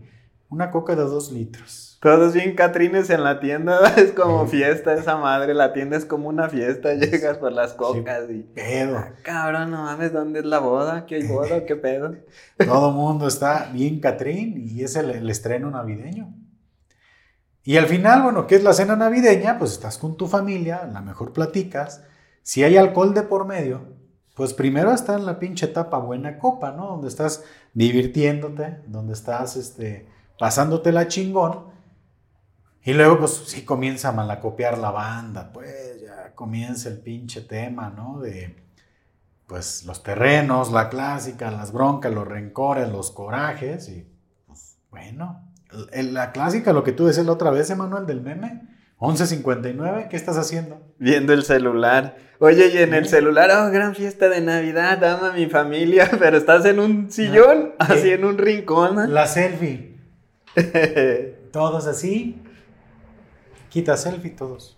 una 0.50 0.70
coca 0.72 0.96
de 0.96 1.02
dos 1.02 1.30
litros. 1.30 1.87
Todos 2.00 2.32
bien 2.32 2.54
catrines 2.54 3.10
en 3.10 3.24
la 3.24 3.40
tienda, 3.40 3.80
es 3.96 4.12
como 4.12 4.46
fiesta 4.46 4.94
esa 4.94 5.16
madre, 5.16 5.52
la 5.52 5.72
tienda 5.72 5.96
es 5.96 6.04
como 6.04 6.28
una 6.28 6.48
fiesta, 6.48 6.94
llegas 6.94 7.38
por 7.38 7.50
las 7.50 7.72
cocas 7.72 8.30
y... 8.30 8.42
Pedo. 8.42 8.98
Ah, 8.98 9.10
cabrón, 9.22 9.72
no 9.72 9.82
mames, 9.82 10.12
¿dónde 10.12 10.40
es 10.40 10.44
la 10.44 10.60
boda? 10.60 11.06
¿Qué 11.06 11.16
hay 11.16 11.26
boda? 11.26 11.66
¿Qué 11.66 11.74
pedo? 11.74 12.14
Todo 12.56 12.92
mundo 12.92 13.26
está 13.26 13.70
bien 13.72 13.98
catrín 13.98 14.64
y 14.68 14.84
es 14.84 14.94
el, 14.94 15.28
estreno 15.28 15.70
navideño. 15.72 16.32
Y 17.64 17.76
al 17.76 17.86
final, 17.86 18.22
bueno, 18.22 18.46
¿qué 18.46 18.54
es 18.54 18.62
la 18.62 18.72
cena 18.72 18.94
navideña? 18.94 19.58
Pues 19.58 19.72
estás 19.72 19.98
con 19.98 20.16
tu 20.16 20.28
familia, 20.28 20.76
a 20.76 20.86
lo 20.86 21.02
mejor 21.02 21.32
platicas. 21.32 22.04
Si 22.42 22.62
hay 22.62 22.76
alcohol 22.76 23.12
de 23.12 23.22
por 23.22 23.44
medio, 23.44 23.82
pues 24.36 24.54
primero 24.54 24.92
está 24.92 25.16
en 25.16 25.26
la 25.26 25.40
pinche 25.40 25.66
etapa 25.66 25.98
buena 25.98 26.38
copa, 26.38 26.70
¿no? 26.70 26.86
Donde 26.86 27.08
estás 27.08 27.44
divirtiéndote, 27.74 28.82
donde 28.86 29.12
estás, 29.12 29.56
este, 29.56 30.06
pasándote 30.38 30.92
la 30.92 31.08
chingón. 31.08 31.76
Y 32.84 32.94
luego, 32.94 33.18
pues 33.18 33.42
sí 33.46 33.64
comienza 33.64 34.08
a 34.08 34.12
malacopiar 34.12 34.78
la 34.78 34.90
banda, 34.90 35.52
pues 35.52 36.00
ya 36.00 36.32
comienza 36.34 36.88
el 36.88 36.98
pinche 36.98 37.42
tema, 37.42 37.90
¿no? 37.90 38.20
De, 38.20 38.56
pues, 39.46 39.84
los 39.84 40.02
terrenos, 40.02 40.72
la 40.72 40.88
clásica, 40.88 41.50
las 41.50 41.72
broncas, 41.72 42.12
los 42.12 42.26
rencores, 42.26 42.88
los 42.88 43.10
corajes, 43.10 43.88
y, 43.88 44.06
pues, 44.46 44.78
bueno. 44.90 45.44
La 45.92 46.32
clásica, 46.32 46.72
lo 46.72 46.82
que 46.82 46.92
tú 46.92 47.06
decías 47.06 47.26
la 47.26 47.32
otra 47.32 47.50
vez, 47.50 47.68
Emanuel, 47.68 48.06
del 48.06 48.22
meme, 48.22 48.62
11.59, 48.98 50.08
¿qué 50.08 50.16
estás 50.16 50.36
haciendo? 50.38 50.80
Viendo 50.98 51.32
el 51.32 51.44
celular. 51.44 52.16
Oye, 52.40 52.68
y 52.68 52.78
en 52.78 52.94
el 52.94 53.06
celular, 53.06 53.50
oh, 53.50 53.70
gran 53.70 53.94
fiesta 53.94 54.28
de 54.28 54.40
Navidad, 54.40 55.02
ama 55.04 55.32
mi 55.32 55.46
familia, 55.46 56.10
pero 56.18 56.36
estás 56.36 56.64
en 56.64 56.80
un 56.80 57.10
sillón, 57.10 57.74
así 57.78 58.10
en 58.10 58.24
un 58.24 58.38
rincón. 58.38 59.12
La 59.12 59.26
selfie. 59.26 59.98
Todos 61.52 61.86
así, 61.86 62.42
Quita 63.78 63.96
selfie 63.96 64.32
todos. 64.32 64.76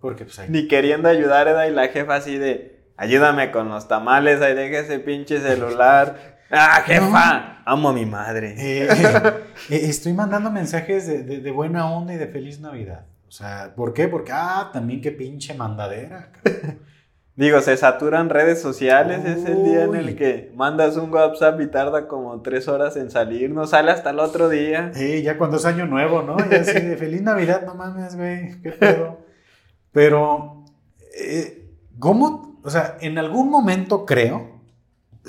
Porque 0.00 0.24
pues 0.24 0.38
ahí. 0.38 0.48
Ni 0.48 0.68
queriendo 0.68 1.06
ayudar, 1.06 1.46
Eda, 1.48 1.68
y 1.68 1.70
la 1.70 1.88
jefa 1.88 2.14
así 2.14 2.38
de, 2.38 2.82
ayúdame 2.96 3.50
con 3.50 3.68
los 3.68 3.88
tamales, 3.88 4.40
ahí 4.40 4.54
deja 4.54 4.78
ese 4.78 5.00
pinche 5.00 5.38
celular. 5.38 6.38
¡Ah, 6.50 6.82
jefa! 6.86 7.62
Amo 7.66 7.90
a 7.90 7.92
mi 7.92 8.06
madre. 8.06 8.54
Eh, 8.56 8.88
eh, 9.68 9.80
estoy 9.82 10.14
mandando 10.14 10.50
mensajes 10.50 11.06
de, 11.06 11.50
buena 11.50 11.92
onda 11.92 12.14
y 12.14 12.16
de 12.16 12.26
feliz 12.26 12.58
Navidad. 12.58 13.04
O 13.28 13.30
sea, 13.30 13.74
¿por 13.76 13.92
qué? 13.92 14.08
Porque, 14.08 14.32
ah, 14.32 14.70
también 14.72 15.02
qué 15.02 15.12
pinche 15.12 15.52
mandadera. 15.52 16.32
Digo, 17.36 17.60
se 17.60 17.76
saturan 17.76 18.30
redes 18.30 18.62
sociales, 18.62 19.24
es 19.24 19.44
el 19.44 19.64
día 19.64 19.84
en 19.84 19.96
el 19.96 20.16
que 20.16 20.52
mandas 20.54 20.96
un 20.96 21.12
WhatsApp 21.12 21.60
y 21.60 21.66
tarda 21.66 22.06
como 22.06 22.40
tres 22.42 22.68
horas 22.68 22.96
en 22.96 23.10
salir, 23.10 23.50
no 23.50 23.66
sale 23.66 23.90
hasta 23.90 24.10
el 24.10 24.20
otro 24.20 24.48
día. 24.48 24.92
Sí, 24.94 25.22
ya 25.22 25.36
cuando 25.36 25.56
es 25.56 25.64
año 25.64 25.86
nuevo, 25.86 26.22
¿no? 26.22 26.36
Ya 26.48 26.60
así 26.60 26.80
de 26.80 26.96
feliz 26.96 27.22
Navidad, 27.22 27.62
no 27.66 27.74
mames, 27.74 28.16
güey, 28.16 28.60
qué 28.62 28.70
pedo. 28.70 29.18
Pero, 29.90 30.64
eh, 31.18 31.70
¿cómo 31.98 32.54
o 32.64 32.70
sea, 32.70 32.96
en 33.00 33.18
algún 33.18 33.50
momento 33.50 34.06
creo 34.06 34.60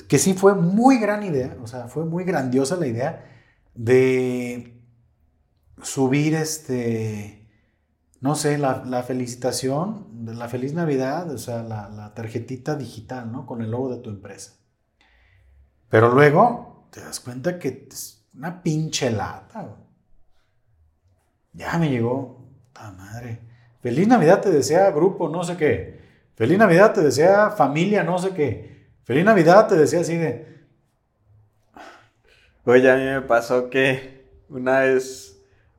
que 0.07 0.17
sí 0.17 0.33
fue 0.33 0.55
muy 0.55 0.97
gran 0.99 1.21
idea, 1.23 1.57
o 1.61 1.67
sea, 1.67 1.87
fue 1.89 2.05
muy 2.05 2.23
grandiosa 2.23 2.77
la 2.77 2.87
idea 2.87 3.25
de 3.73 4.81
subir 5.81 6.33
este, 6.33 7.34
no 8.21 8.35
sé, 8.35 8.57
la, 8.57 9.03
felicitación, 9.03 10.07
la 10.25 10.47
feliz 10.47 10.73
Navidad, 10.73 11.29
o 11.31 11.37
sea, 11.37 11.63
la, 11.63 11.89
la, 11.89 12.13
tarjetita 12.13 12.75
digital, 12.75 13.31
¿no? 13.31 13.45
Con 13.45 13.61
el 13.61 13.71
logo 13.71 13.93
de 13.93 14.01
tu 14.01 14.09
empresa. 14.09 14.53
Pero 15.89 16.09
luego 16.09 16.87
te 16.91 17.01
das 17.01 17.19
cuenta 17.19 17.59
que 17.59 17.87
es 17.89 18.25
una 18.33 18.61
pinche 18.63 19.11
lata. 19.11 19.75
Ya 21.53 21.77
me 21.77 21.89
llegó, 21.89 22.49
puta 22.67 22.91
madre. 22.91 23.39
Feliz 23.81 24.07
Navidad 24.07 24.41
te 24.41 24.49
desea 24.49 24.91
grupo, 24.91 25.29
no 25.29 25.43
sé 25.43 25.57
qué. 25.57 25.99
Feliz 26.35 26.57
Navidad 26.57 26.93
te 26.93 27.01
desea 27.01 27.51
familia, 27.51 28.03
no 28.03 28.17
sé 28.17 28.31
qué. 28.31 28.87
Feliz 29.03 29.23
Navidad 29.23 29.67
te 29.67 29.75
desea 29.75 30.01
así 30.01 30.17
de... 30.17 30.55
Oye, 32.65 32.91
a 32.91 32.95
mí 32.95 33.03
me 33.03 33.21
pasó 33.21 33.69
que 33.69 34.25
una 34.49 34.79
vez 34.79 35.34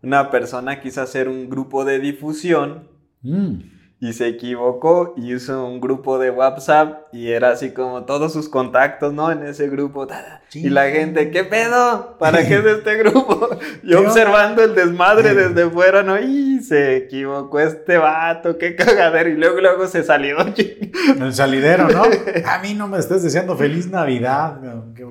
una 0.07 0.31
persona 0.31 0.81
quiso 0.81 1.03
hacer 1.03 1.29
un 1.29 1.51
grupo 1.51 1.85
de 1.85 1.99
difusión. 1.99 2.89
Mm 3.23 3.77
y 3.99 4.13
se 4.13 4.29
equivocó 4.29 5.15
y 5.17 5.35
hizo 5.35 5.67
un 5.67 5.81
grupo 5.81 6.19
de 6.19 6.31
WhatsApp 6.31 7.07
y 7.13 7.31
era 7.31 7.51
así 7.51 7.71
como 7.71 8.05
todos 8.05 8.33
sus 8.33 8.49
contactos, 8.49 9.15
¿no? 9.15 9.33
En 9.33 9.43
ese 9.47 9.69
grupo. 9.69 10.07
Y 10.53 10.69
la 10.69 10.91
gente, 10.91 11.31
¿qué 11.31 11.45
pedo? 11.45 12.19
¿Para 12.19 12.47
qué 12.47 12.57
es 12.57 12.67
este 12.67 12.97
grupo? 12.97 13.49
Yo 13.83 14.01
observando 14.01 14.63
el 14.63 14.75
desmadre 14.75 15.35
desde 15.35 15.71
fuera, 15.71 16.03
¿no? 16.03 16.21
Y 16.21 16.61
se 16.61 16.97
equivocó 16.97 17.59
este 17.59 17.97
vato, 17.97 18.59
qué 18.59 18.77
cagadero. 18.77 19.31
Y 19.31 19.37
luego, 19.37 19.61
luego 19.61 19.87
se 19.87 20.03
salió. 20.03 20.37
El 21.21 21.33
salidero, 21.33 21.89
¿no? 21.89 22.03
A 22.47 22.59
mí 22.59 22.75
no 22.75 22.89
me 22.89 22.99
estés 22.99 23.23
deseando 23.23 23.57
feliz 23.57 23.89
Navidad, 23.89 24.61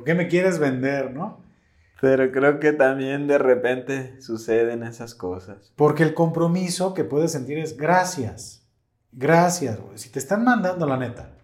¿qué 0.06 0.14
me 0.14 0.28
quieres 0.28 0.60
vender, 0.60 1.12
no? 1.12 1.45
Pero 2.02 2.32
creo 2.32 2.60
que 2.60 2.74
también 2.74 3.28
de 3.28 3.38
repente 3.38 4.22
suceden 4.22 4.84
esas 4.84 5.16
cosas. 5.16 5.72
Porque 5.76 6.04
el 6.04 6.14
compromiso 6.14 6.94
que 6.94 7.04
puedes 7.04 7.32
sentir 7.32 7.58
es 7.58 7.78
gracias. 7.78 8.68
Gracias. 9.12 9.80
Si 9.96 10.10
te 10.10 10.20
están 10.20 10.44
mandando, 10.44 10.86
la 10.86 10.98
neta, 10.98 11.38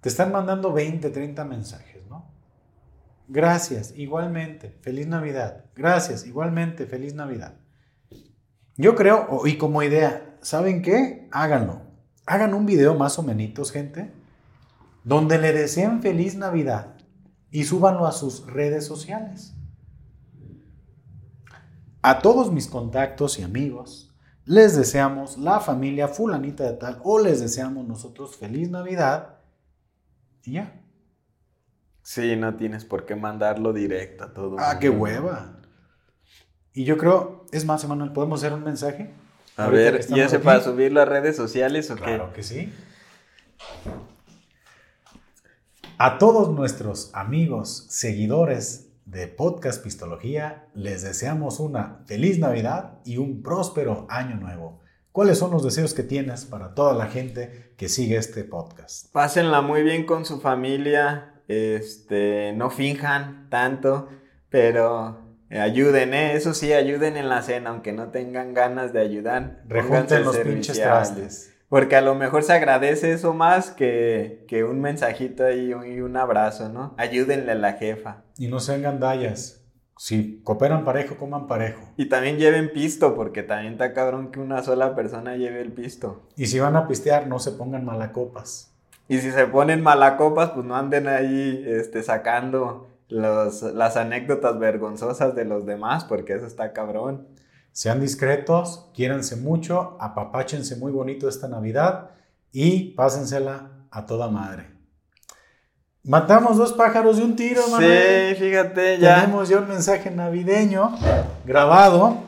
te 0.00 0.08
están 0.08 0.32
mandando 0.32 0.72
20, 0.72 1.10
30 1.10 1.44
mensajes, 1.44 2.06
¿no? 2.08 2.32
Gracias, 3.28 3.92
igualmente, 3.96 4.76
feliz 4.80 5.06
Navidad. 5.06 5.66
Gracias, 5.76 6.26
igualmente, 6.26 6.86
feliz 6.86 7.14
Navidad. 7.14 7.54
Yo 8.76 8.94
creo, 8.94 9.42
y 9.44 9.58
como 9.58 9.82
idea, 9.82 10.36
¿saben 10.40 10.80
qué? 10.80 11.28
Háganlo. 11.30 11.82
Hagan 12.24 12.54
un 12.54 12.64
video 12.64 12.94
más 12.94 13.18
o 13.18 13.22
menos, 13.22 13.70
gente, 13.70 14.12
donde 15.04 15.38
le 15.38 15.52
deseen 15.52 16.00
feliz 16.00 16.36
Navidad 16.36 16.96
y 17.52 17.64
súbanlo 17.64 18.06
a 18.06 18.12
sus 18.12 18.46
redes 18.46 18.84
sociales. 18.84 19.54
A 22.00 22.18
todos 22.18 22.50
mis 22.50 22.66
contactos 22.66 23.38
y 23.38 23.42
amigos, 23.44 24.12
les 24.44 24.74
deseamos 24.74 25.38
la 25.38 25.60
familia 25.60 26.08
fulanita 26.08 26.64
de 26.64 26.72
tal 26.72 27.00
o 27.04 27.20
les 27.20 27.40
deseamos 27.40 27.86
nosotros 27.86 28.36
feliz 28.36 28.70
Navidad 28.70 29.36
y 30.42 30.54
ya. 30.54 30.80
Sí, 32.02 32.34
no 32.34 32.56
tienes 32.56 32.84
por 32.84 33.06
qué 33.06 33.14
mandarlo 33.14 33.72
directo 33.72 34.24
a 34.24 34.34
todo. 34.34 34.56
Ah, 34.58 34.78
qué 34.80 34.90
hueva. 34.90 35.60
Y 36.72 36.84
yo 36.84 36.96
creo, 36.96 37.46
es 37.52 37.64
más, 37.64 37.84
Emanuel, 37.84 38.12
¿podemos 38.12 38.40
hacer 38.40 38.54
un 38.54 38.64
mensaje? 38.64 39.12
A 39.56 39.68
ver, 39.68 40.04
¿ya 40.08 40.28
se 40.28 40.38
para 40.38 40.62
subirlo 40.62 41.02
a 41.02 41.04
redes 41.04 41.36
sociales 41.36 41.90
o 41.90 41.96
qué? 41.96 42.02
Claro 42.02 42.32
que 42.32 42.42
sí. 42.42 42.72
A 46.04 46.18
todos 46.18 46.50
nuestros 46.50 47.12
amigos, 47.14 47.86
seguidores 47.88 48.90
de 49.04 49.28
Podcast 49.28 49.84
Pistología, 49.84 50.66
les 50.74 51.02
deseamos 51.02 51.60
una 51.60 52.00
feliz 52.06 52.40
Navidad 52.40 52.98
y 53.04 53.18
un 53.18 53.40
próspero 53.40 54.08
año 54.10 54.34
nuevo. 54.34 54.80
¿Cuáles 55.12 55.38
son 55.38 55.52
los 55.52 55.62
deseos 55.62 55.94
que 55.94 56.02
tienes 56.02 56.44
para 56.44 56.74
toda 56.74 56.94
la 56.94 57.06
gente 57.06 57.72
que 57.76 57.88
sigue 57.88 58.16
este 58.16 58.42
podcast? 58.42 59.12
Pásenla 59.12 59.60
muy 59.60 59.84
bien 59.84 60.04
con 60.04 60.24
su 60.24 60.40
familia, 60.40 61.34
este, 61.46 62.52
no 62.56 62.70
finjan 62.70 63.46
tanto, 63.48 64.08
pero 64.48 65.20
ayuden, 65.50 66.14
¿eh? 66.14 66.34
eso 66.34 66.52
sí, 66.52 66.72
ayuden 66.72 67.16
en 67.16 67.28
la 67.28 67.42
cena, 67.42 67.70
aunque 67.70 67.92
no 67.92 68.08
tengan 68.08 68.54
ganas 68.54 68.92
de 68.92 69.02
ayudar. 69.02 69.62
Rejunten 69.68 70.24
los 70.24 70.36
pinches 70.38 70.80
trastes. 70.80 71.51
Porque 71.72 71.96
a 71.96 72.02
lo 72.02 72.14
mejor 72.14 72.42
se 72.42 72.52
agradece 72.52 73.12
eso 73.12 73.32
más 73.32 73.70
que, 73.70 74.44
un 74.68 74.82
mensajito 74.82 75.50
y 75.50 75.72
un, 75.72 76.18
abrazo, 76.18 76.68
¿no? 76.68 76.94
Ayúdenle 76.98 77.52
a 77.52 77.54
la 77.54 77.72
jefa. 77.72 78.24
Y 78.36 78.48
no 78.48 78.60
sean 78.60 78.82
gandallas. 78.82 79.64
Si 79.96 80.42
cooperan 80.44 80.84
parejo, 80.84 81.16
coman 81.16 81.46
parejo. 81.46 81.80
Y 81.96 82.10
también 82.10 82.36
lleven 82.36 82.74
pisto, 82.74 83.16
porque 83.16 83.42
también 83.42 83.72
está 83.72 83.94
cabrón 83.94 84.32
que 84.32 84.38
una 84.38 84.62
sola 84.62 84.94
persona 84.94 85.36
lleve 85.36 85.62
el 85.62 85.72
pisto. 85.72 86.28
Y 86.36 86.44
si 86.44 86.60
van 86.60 86.76
a 86.76 86.86
pistear, 86.86 87.26
no 87.26 87.38
se 87.38 87.52
pongan 87.52 87.86
malacopas. 87.86 88.74
Y 89.08 89.20
si 89.20 89.30
se 89.30 89.46
ponen 89.46 89.82
malacopas, 89.82 90.50
pues 90.50 90.66
no 90.66 90.76
anden 90.76 91.08
ahí 91.08 91.64
este, 91.66 92.02
sacando 92.02 92.86
las 93.08 93.96
anécdotas 93.96 94.58
vergonzosas 94.58 95.34
de 95.34 95.46
los 95.46 95.64
demás, 95.64 96.04
porque 96.04 96.34
eso 96.34 96.44
está 96.44 96.74
cabrón. 96.74 97.28
Sean 97.72 98.00
discretos, 98.00 98.90
quiéranse 98.94 99.36
mucho, 99.36 99.96
apapáchense 99.98 100.76
muy 100.76 100.92
bonito 100.92 101.28
esta 101.28 101.48
Navidad 101.48 102.10
y 102.52 102.90
pásensela 102.90 103.70
a 103.90 104.04
toda 104.04 104.28
madre. 104.28 104.70
Matamos 106.04 106.58
dos 106.58 106.72
pájaros 106.72 107.16
de 107.16 107.22
un 107.22 107.36
tiro, 107.36 107.62
Manuel. 107.68 108.36
Sí, 108.36 108.42
fíjate, 108.42 108.98
ya. 108.98 109.20
Tenemos 109.20 109.48
ya 109.48 109.58
un 109.58 109.68
mensaje 109.68 110.10
navideño 110.10 110.98
grabado 111.46 112.18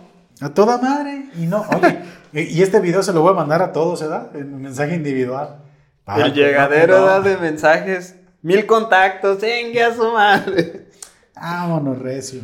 a 0.41 0.49
toda 0.51 0.79
madre. 0.79 1.27
Y 1.37 1.47
no, 1.47 1.65
oye, 1.75 2.05
y 2.51 2.63
este 2.63 2.81
video 2.81 3.03
se 3.03 3.13
lo 3.13 3.21
voy 3.21 3.33
a 3.33 3.37
mandar 3.37 3.61
a 3.63 3.73
todos, 3.73 4.01
¿verdad? 4.01 4.35
En 4.37 4.63
mensaje 4.63 4.95
individual. 4.95 5.59
El 6.07 6.33
llegadero 6.33 7.21
de 7.23 7.37
mensajes, 7.37 8.15
mil 8.43 8.65
contactos, 8.65 9.41
venga 9.41 9.89
a 9.89 9.95
su 9.95 10.11
madre. 10.13 10.89
Vámonos, 11.35 11.99
recio. 11.99 12.43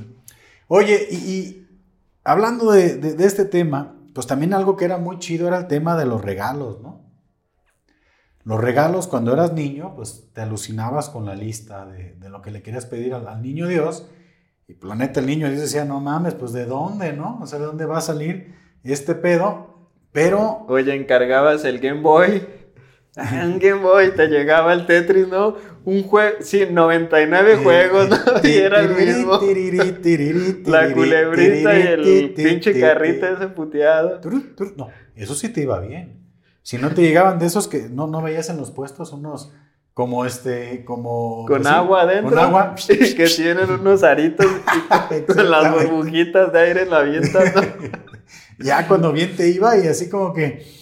Oye, 0.67 1.07
y 1.11 1.60
hablando 2.25 2.73
de, 2.73 3.17
este 3.25 3.45
tema, 3.45 3.97
pues 4.15 4.27
también 4.27 4.55
algo 4.55 4.77
que 4.77 4.85
era 4.85 4.99
muy 4.99 5.19
chido 5.19 5.49
era 5.49 5.59
el 5.59 5.67
tema 5.67 5.97
de 5.97 6.07
los 6.07 6.23
regalos, 6.23 6.81
¿no? 6.81 7.09
Los 8.45 8.61
regalos, 8.61 9.07
cuando 9.07 9.33
eras 9.33 9.53
niño, 9.53 9.95
pues 9.95 10.31
te 10.33 10.41
alucinabas 10.41 11.11
con 11.11 11.27
la 11.27 11.35
lista 11.35 11.87
de, 11.87 12.17
lo 12.29 12.41
que 12.41 12.51
le 12.51 12.63
querías 12.63 12.87
pedir 12.87 13.15
al, 13.15 13.43
niño 13.43 13.69
Dios. 13.69 14.09
Y 14.67 14.75
planeta, 14.75 15.15
pues, 15.15 15.25
el 15.25 15.27
niño 15.27 15.49
Dios 15.49 15.61
decía, 15.61 15.85
no 15.85 16.01
mames, 16.01 16.35
pues 16.35 16.53
de 16.53 16.65
dónde, 16.65 17.13
¿no? 17.13 17.39
O 17.43 17.47
sea, 17.47 17.59
¿de 17.59 17.67
dónde 17.67 17.85
va 17.85 17.99
a 17.99 18.03
salir 18.03 18.55
este 18.83 19.15
pedo? 19.15 19.91
Pero... 20.13 20.65
Oye, 20.69 20.95
encargabas 20.95 21.65
el 21.65 21.79
Game 21.81 22.01
Boy. 22.01 22.60
Un 23.17 23.59
Game 23.59 23.81
Boy 23.81 24.15
te 24.15 24.29
llegaba 24.29 24.73
el 24.73 24.87
Tetris, 24.87 25.27
¿no? 25.27 25.57
Un 25.85 26.05
juego, 26.05 26.37
sí, 26.41 26.67
99 26.71 27.57
juegos, 27.57 28.09
¿no? 28.09 28.17
Y 28.45 28.53
era 28.53 28.81
el 28.81 28.91
mismo. 28.95 29.41
La 30.67 30.93
culebrita 30.93 31.79
y 31.79 31.83
el 31.83 32.35
pinche 32.35 32.79
carrito 32.79 33.27
ese 33.27 33.49
puteado. 33.49 34.21
No, 34.77 34.91
eso 35.17 35.35
sí 35.35 35.49
te 35.49 35.63
iba 35.63 35.81
bien. 35.81 36.21
Si 36.63 36.79
no 36.79 36.91
te 36.91 37.03
llegaban 37.03 37.39
de 37.39 37.47
esos 37.47 37.67
que 37.67 37.89
no, 37.89 38.07
no 38.07 38.23
veías 38.23 38.49
en 38.49 38.59
los 38.59 38.71
puestos, 38.71 39.13
unos 39.13 39.53
como 39.93 40.25
este, 40.25 40.85
como... 40.85 41.45
Con 41.47 41.67
agua 41.67 42.03
adentro. 42.03 42.31
Con 42.31 42.39
agua. 42.39 42.75
que 42.87 43.27
tienen 43.35 43.71
unos 43.71 44.05
aritos 44.05 44.47
con 45.27 45.51
las 45.51 45.73
burbujitas 45.73 46.53
de 46.53 46.61
aire 46.61 46.83
en 46.83 46.91
la 46.91 47.03
vienta, 47.03 47.41
ya 48.59 48.87
cuando 48.87 49.13
bien 49.13 49.35
te 49.37 49.49
iba 49.49 49.77
y 49.77 49.89
así 49.89 50.09
como 50.09 50.33
que 50.33 50.80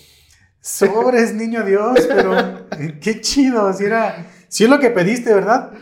sobres, 0.69 1.35
niño 1.35 1.65
Dios, 1.65 2.07
pero 2.07 2.67
qué 3.01 3.21
chido, 3.21 3.73
si 3.73 3.85
era, 3.85 4.27
si 4.49 4.65
es 4.65 4.71
lo 4.71 4.79
que 4.79 4.91
pediste, 4.91 5.33
¿verdad? 5.33 5.73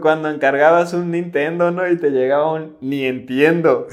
Cuando 0.00 0.30
encargabas 0.30 0.94
un 0.94 1.10
Nintendo, 1.10 1.70
¿no? 1.70 1.88
Y 1.88 1.98
te 1.98 2.10
llegaba 2.10 2.54
un 2.54 2.76
ni 2.80 3.04
entiendo. 3.04 3.86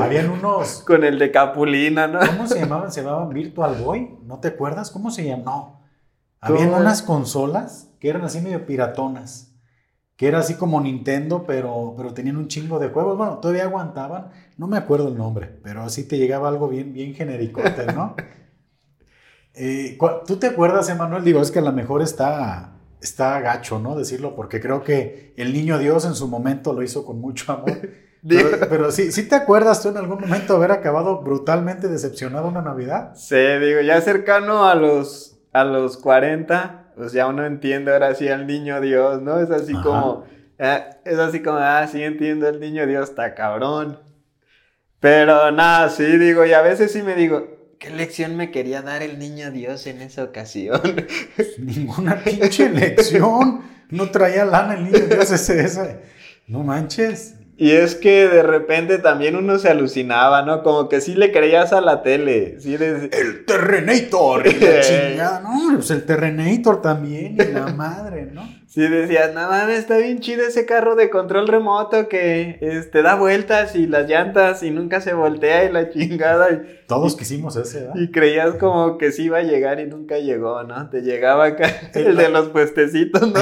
Habían 0.00 0.30
unos. 0.30 0.82
Con 0.84 1.04
el 1.04 1.18
de 1.18 1.30
Capulina, 1.30 2.06
¿no? 2.06 2.20
¿Cómo 2.20 2.46
se 2.46 2.58
llamaban? 2.58 2.90
¿Se 2.90 3.02
llamaban 3.02 3.28
Virtual 3.28 3.76
Boy? 3.76 4.16
¿No 4.24 4.40
te 4.40 4.48
acuerdas? 4.48 4.90
¿Cómo 4.90 5.10
se 5.10 5.24
llamaban? 5.24 5.44
No. 5.44 5.80
Habían 6.40 6.72
unas 6.74 7.02
consolas 7.02 7.90
que 8.00 8.08
eran 8.08 8.24
así 8.24 8.40
medio 8.40 8.66
piratonas 8.66 9.51
que 10.16 10.28
era 10.28 10.38
así 10.38 10.54
como 10.54 10.80
Nintendo, 10.80 11.44
pero, 11.46 11.94
pero 11.96 12.14
tenían 12.14 12.36
un 12.36 12.48
chingo 12.48 12.78
de 12.78 12.88
juegos. 12.88 13.16
Bueno, 13.16 13.38
todavía 13.38 13.64
aguantaban, 13.64 14.30
no 14.56 14.66
me 14.66 14.76
acuerdo 14.76 15.08
el 15.08 15.16
nombre, 15.16 15.58
pero 15.62 15.82
así 15.82 16.06
te 16.06 16.18
llegaba 16.18 16.48
algo 16.48 16.68
bien, 16.68 16.92
bien 16.92 17.14
genérico, 17.14 17.62
¿no? 17.94 18.16
Eh, 19.54 19.98
¿Tú 20.26 20.36
te 20.36 20.46
acuerdas, 20.46 20.88
Emanuel? 20.88 21.24
Digo, 21.24 21.42
es 21.42 21.50
que 21.50 21.58
a 21.58 21.62
lo 21.62 21.72
mejor 21.72 22.00
está, 22.00 22.72
está 23.02 23.38
gacho, 23.40 23.78
¿no? 23.78 23.94
Decirlo, 23.94 24.34
porque 24.34 24.62
creo 24.62 24.82
que 24.82 25.34
el 25.36 25.52
niño 25.52 25.78
Dios 25.78 26.06
en 26.06 26.14
su 26.14 26.26
momento 26.26 26.72
lo 26.72 26.82
hizo 26.82 27.04
con 27.04 27.20
mucho 27.20 27.52
amor. 27.52 27.78
Pero, 28.26 28.90
sí, 28.92 29.12
¿sí 29.12 29.28
te 29.28 29.34
acuerdas 29.34 29.82
tú 29.82 29.88
en 29.88 29.98
algún 29.98 30.20
momento 30.20 30.56
haber 30.56 30.70
acabado 30.70 31.20
brutalmente 31.20 31.88
decepcionado 31.88 32.48
una 32.48 32.62
Navidad? 32.62 33.14
Sí, 33.14 33.36
digo, 33.36 33.82
ya 33.82 34.00
cercano 34.00 34.66
a 34.66 34.74
los 34.74 35.32
a 35.52 35.64
los 35.64 35.98
40, 35.98 36.81
pues 36.96 37.12
ya 37.12 37.26
uno 37.26 37.44
entiende 37.46 37.92
ahora 37.92 38.14
sí 38.14 38.28
al 38.28 38.46
niño 38.46 38.80
Dios, 38.80 39.22
¿no? 39.22 39.40
Es 39.40 39.50
así 39.50 39.72
como, 39.72 40.24
eh, 40.58 40.84
es 41.04 41.18
así 41.18 41.42
como, 41.42 41.58
ah, 41.58 41.86
sí 41.86 42.02
entiendo 42.02 42.48
el 42.48 42.60
niño 42.60 42.86
Dios, 42.86 43.10
está 43.10 43.34
cabrón. 43.34 43.98
Pero 45.00 45.50
nada, 45.50 45.88
sí 45.88 46.04
digo, 46.18 46.44
y 46.44 46.52
a 46.52 46.62
veces 46.62 46.92
sí 46.92 47.02
me 47.02 47.14
digo, 47.14 47.74
¿qué 47.78 47.90
lección 47.90 48.36
me 48.36 48.50
quería 48.50 48.82
dar 48.82 49.02
el 49.02 49.18
niño 49.18 49.50
Dios 49.50 49.86
en 49.86 50.02
esa 50.02 50.22
ocasión? 50.24 50.80
Ninguna 51.58 52.22
pinche 52.22 52.68
lección. 52.68 53.62
No 53.90 54.10
traía 54.10 54.44
lana 54.44 54.74
el 54.74 54.84
niño 54.84 55.06
Dios 55.06 55.30
ese, 55.32 55.64
ese. 55.64 56.00
No 56.46 56.62
manches. 56.62 57.34
Y 57.56 57.72
es 57.72 57.94
que 57.94 58.28
de 58.28 58.42
repente 58.42 58.98
también 58.98 59.36
uno 59.36 59.58
se 59.58 59.68
alucinaba, 59.68 60.42
¿no? 60.42 60.62
Como 60.62 60.88
que 60.88 61.00
sí 61.00 61.14
le 61.14 61.32
creías 61.32 61.72
a 61.72 61.80
la 61.80 62.02
tele. 62.02 62.56
Sí 62.60 62.74
El 62.74 63.44
Terrenator. 63.46 64.46
Y 64.46 64.54
la 64.54 64.80
chingada, 64.82 65.40
no, 65.40 65.74
pues 65.74 65.90
el 65.90 66.04
Terrenator 66.04 66.80
también, 66.80 67.34
y 67.34 67.52
la 67.52 67.66
madre, 67.68 68.30
¿no? 68.32 68.61
Sí 68.72 68.80
decías, 68.80 69.34
no 69.34 69.50
mames, 69.50 69.80
está 69.80 69.98
bien 69.98 70.20
chido 70.20 70.46
ese 70.46 70.64
carro 70.64 70.94
de 70.96 71.10
control 71.10 71.46
remoto 71.46 72.08
que 72.08 72.56
este, 72.62 73.02
da 73.02 73.16
vueltas 73.16 73.76
y 73.76 73.86
las 73.86 74.08
llantas 74.08 74.62
y 74.62 74.70
nunca 74.70 75.02
se 75.02 75.12
voltea 75.12 75.66
y 75.66 75.72
la 75.72 75.90
chingada. 75.92 76.50
Y, 76.50 76.86
Todos 76.86 77.14
quisimos 77.14 77.54
ese, 77.56 77.80
¿verdad? 77.80 77.96
Y 77.96 78.10
creías 78.10 78.54
como 78.54 78.96
que 78.96 79.12
sí 79.12 79.24
iba 79.24 79.36
a 79.36 79.42
llegar 79.42 79.78
y 79.78 79.84
nunca 79.84 80.16
llegó, 80.16 80.62
¿no? 80.62 80.88
Te 80.88 81.02
llegaba 81.02 81.44
acá 81.48 81.68
el 81.92 82.16
de 82.16 82.30
los 82.30 82.48
puestecitos, 82.48 83.30
¿no? 83.30 83.40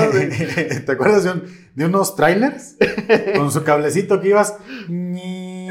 ¿Te 0.85 0.91
acuerdas 0.91 1.23
de, 1.77 1.85
unos 1.85 2.17
trailers? 2.17 2.77
Con 3.37 3.53
su 3.53 3.63
cablecito 3.63 4.21
que 4.21 4.31
ibas... 4.31 4.59
Ni, 4.89 5.69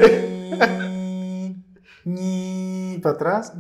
ni, 2.06 2.98
para 3.04 3.16
atrás, 3.16 3.54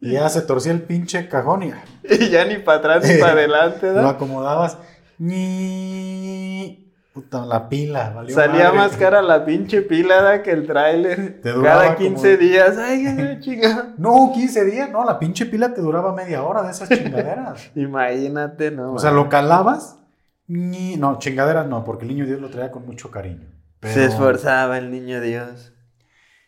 y 0.00 0.12
ya 0.12 0.28
se 0.28 0.42
torcía 0.42 0.72
el 0.72 0.82
pinche 0.82 1.28
cajón 1.28 1.62
y... 1.62 1.72
y 2.10 2.30
ya 2.30 2.44
ni 2.44 2.56
para 2.56 2.78
atrás 2.78 3.08
ni 3.08 3.18
para 3.18 3.32
adelante, 3.34 3.86
¿no? 3.92 4.02
Lo 4.02 4.08
acomodabas. 4.08 4.78
Ni... 5.18 6.86
Puta, 7.12 7.44
la 7.44 7.68
pila, 7.68 8.10
valió 8.10 8.34
Salía 8.34 8.72
más 8.72 8.96
cara 8.96 9.20
la 9.20 9.44
pinche 9.44 9.82
pila 9.82 10.22
¿da? 10.22 10.42
que 10.42 10.52
el 10.52 10.64
tráiler. 10.66 11.40
Cada 11.42 11.96
15 11.96 12.36
días. 12.36 12.78
Ay, 12.78 13.38
chinga. 13.40 13.94
No, 13.98 14.30
15 14.32 14.64
días, 14.64 14.90
no, 14.90 15.04
la 15.04 15.18
pinche 15.18 15.44
pila 15.46 15.74
te 15.74 15.80
duraba 15.80 16.14
media 16.14 16.44
hora 16.44 16.62
de 16.62 16.70
esas 16.70 16.88
chingaderas. 16.88 17.70
Imagínate, 17.74 18.70
¿no? 18.70 18.94
O 18.94 18.98
sea, 18.98 19.10
lo 19.10 19.28
calabas. 19.28 19.98
Ni... 20.46 20.96
No, 20.96 21.18
chingaderas 21.18 21.66
no, 21.66 21.84
porque 21.84 22.04
el 22.04 22.10
niño 22.10 22.26
Dios 22.26 22.40
lo 22.40 22.48
traía 22.48 22.70
con 22.70 22.86
mucho 22.86 23.10
cariño. 23.10 23.48
Se 23.82 24.04
esforzaba 24.04 24.78
el 24.78 24.90
niño 24.90 25.20
Dios. 25.20 25.72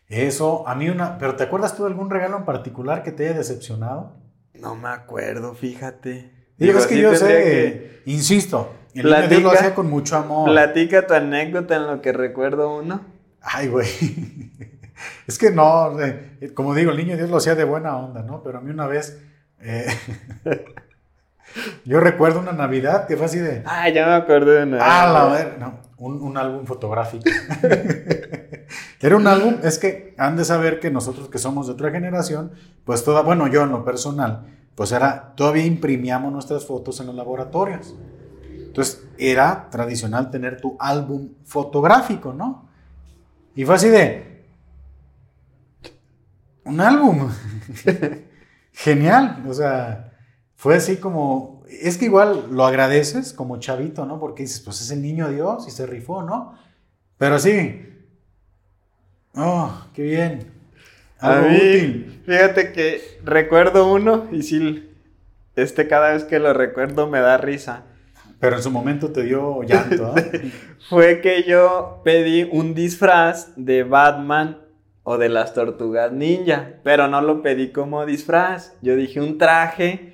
Eso, 0.07 0.67
a 0.67 0.75
mí 0.75 0.89
una... 0.89 1.17
¿Pero 1.17 1.35
te 1.35 1.43
acuerdas 1.43 1.75
tú 1.75 1.83
de 1.83 1.89
algún 1.89 2.09
regalo 2.09 2.37
en 2.37 2.45
particular 2.45 3.03
que 3.03 3.11
te 3.11 3.27
haya 3.27 3.37
decepcionado? 3.37 4.15
No 4.53 4.75
me 4.75 4.89
acuerdo, 4.89 5.53
fíjate. 5.53 6.31
Digo, 6.57 6.79
es 6.79 6.87
que 6.87 6.99
yo 6.99 7.15
sé, 7.15 8.01
insisto, 8.05 8.71
el 8.93 9.03
platica, 9.03 9.41
lo 9.41 9.51
hacía 9.51 9.75
con 9.75 9.89
mucho 9.89 10.15
amor. 10.17 10.49
Platica 10.49 11.07
tu 11.07 11.13
anécdota 11.13 11.75
en 11.75 11.87
lo 11.87 12.01
que 12.01 12.13
recuerdo 12.13 12.77
uno. 12.77 13.01
Ay, 13.41 13.67
güey. 13.67 13.87
Es 15.27 15.37
que 15.37 15.51
no, 15.51 15.97
como 16.53 16.73
digo, 16.75 16.91
el 16.91 16.97
niño 16.97 17.17
Dios 17.17 17.29
lo 17.29 17.37
hacía 17.37 17.55
de 17.55 17.65
buena 17.65 17.97
onda, 17.97 18.21
¿no? 18.21 18.41
Pero 18.43 18.59
a 18.59 18.61
mí 18.61 18.69
una 18.69 18.87
vez... 18.87 19.21
Eh, 19.59 19.87
yo 21.85 21.99
recuerdo 21.99 22.39
una 22.39 22.53
Navidad 22.53 23.05
que 23.07 23.17
fue 23.17 23.25
así 23.25 23.39
de... 23.39 23.63
Ah, 23.65 23.89
ya 23.89 24.05
me 24.05 24.13
acordé 24.13 24.59
de 24.59 24.63
una. 24.63 24.77
Ah, 24.79 25.11
la 25.11 25.25
ver, 25.33 25.57
no, 25.59 25.79
un, 26.07 26.37
álbum 26.37 26.65
fotográfico. 26.65 27.23
Era 28.99 29.15
un 29.15 29.27
álbum, 29.27 29.55
es 29.63 29.79
que 29.79 30.13
han 30.17 30.35
de 30.35 30.45
saber 30.45 30.79
que 30.79 30.91
nosotros 30.91 31.29
que 31.29 31.37
somos 31.37 31.67
de 31.67 31.73
otra 31.73 31.91
generación, 31.91 32.51
pues 32.85 33.03
toda, 33.03 33.21
bueno, 33.21 33.47
yo 33.47 33.63
en 33.63 33.69
lo 33.69 33.83
personal, 33.83 34.45
pues 34.75 34.91
era, 34.91 35.33
todavía 35.35 35.65
imprimíamos 35.65 36.31
nuestras 36.31 36.65
fotos 36.65 36.99
en 36.99 37.07
los 37.07 37.15
laboratorios. 37.15 37.95
Entonces 38.49 39.03
era 39.17 39.69
tradicional 39.69 40.31
tener 40.31 40.59
tu 40.59 40.75
álbum 40.79 41.29
fotográfico, 41.43 42.33
¿no? 42.33 42.67
Y 43.55 43.65
fue 43.65 43.75
así 43.75 43.89
de, 43.89 44.45
un 46.63 46.81
álbum. 46.81 47.29
Genial, 48.71 49.43
o 49.47 49.53
sea, 49.53 50.12
fue 50.55 50.75
así 50.75 50.97
como, 50.97 51.63
es 51.67 51.97
que 51.97 52.05
igual 52.05 52.47
lo 52.51 52.65
agradeces 52.65 53.33
como 53.33 53.59
chavito, 53.59 54.05
¿no? 54.05 54.19
Porque 54.19 54.43
dices, 54.43 54.61
pues 54.61 54.81
es 54.81 54.91
el 54.91 55.01
niño 55.01 55.29
Dios 55.29 55.67
y 55.67 55.71
se 55.71 55.85
rifó, 55.85 56.23
¿no? 56.23 56.57
Pero 57.17 57.39
sí, 57.39 57.89
Oh, 59.35 59.71
qué 59.93 60.03
bien. 60.03 60.51
a 61.19 61.39
mí, 61.41 62.21
fíjate 62.25 62.71
que 62.71 63.01
recuerdo 63.23 63.91
uno 63.91 64.27
y 64.31 64.43
sí, 64.43 64.91
este 65.55 65.87
cada 65.87 66.11
vez 66.13 66.23
que 66.23 66.39
lo 66.39 66.53
recuerdo 66.53 67.07
me 67.09 67.19
da 67.19 67.37
risa. 67.37 67.83
Pero 68.39 68.57
en 68.57 68.61
su 68.63 68.69
momento 68.69 69.11
te 69.11 69.23
dio 69.23 69.63
llanto. 69.63 70.15
¿eh? 70.17 70.51
Fue 70.89 71.21
que 71.21 71.43
yo 71.43 72.01
pedí 72.03 72.43
un 72.51 72.75
disfraz 72.75 73.53
de 73.55 73.83
Batman 73.83 74.59
o 75.03 75.17
de 75.17 75.29
las 75.29 75.53
tortugas 75.53 76.11
ninja, 76.11 76.73
pero 76.83 77.07
no 77.07 77.21
lo 77.21 77.41
pedí 77.41 77.71
como 77.71 78.05
disfraz. 78.05 78.73
Yo 78.81 78.95
dije 78.95 79.19
un 79.21 79.37
traje 79.37 80.12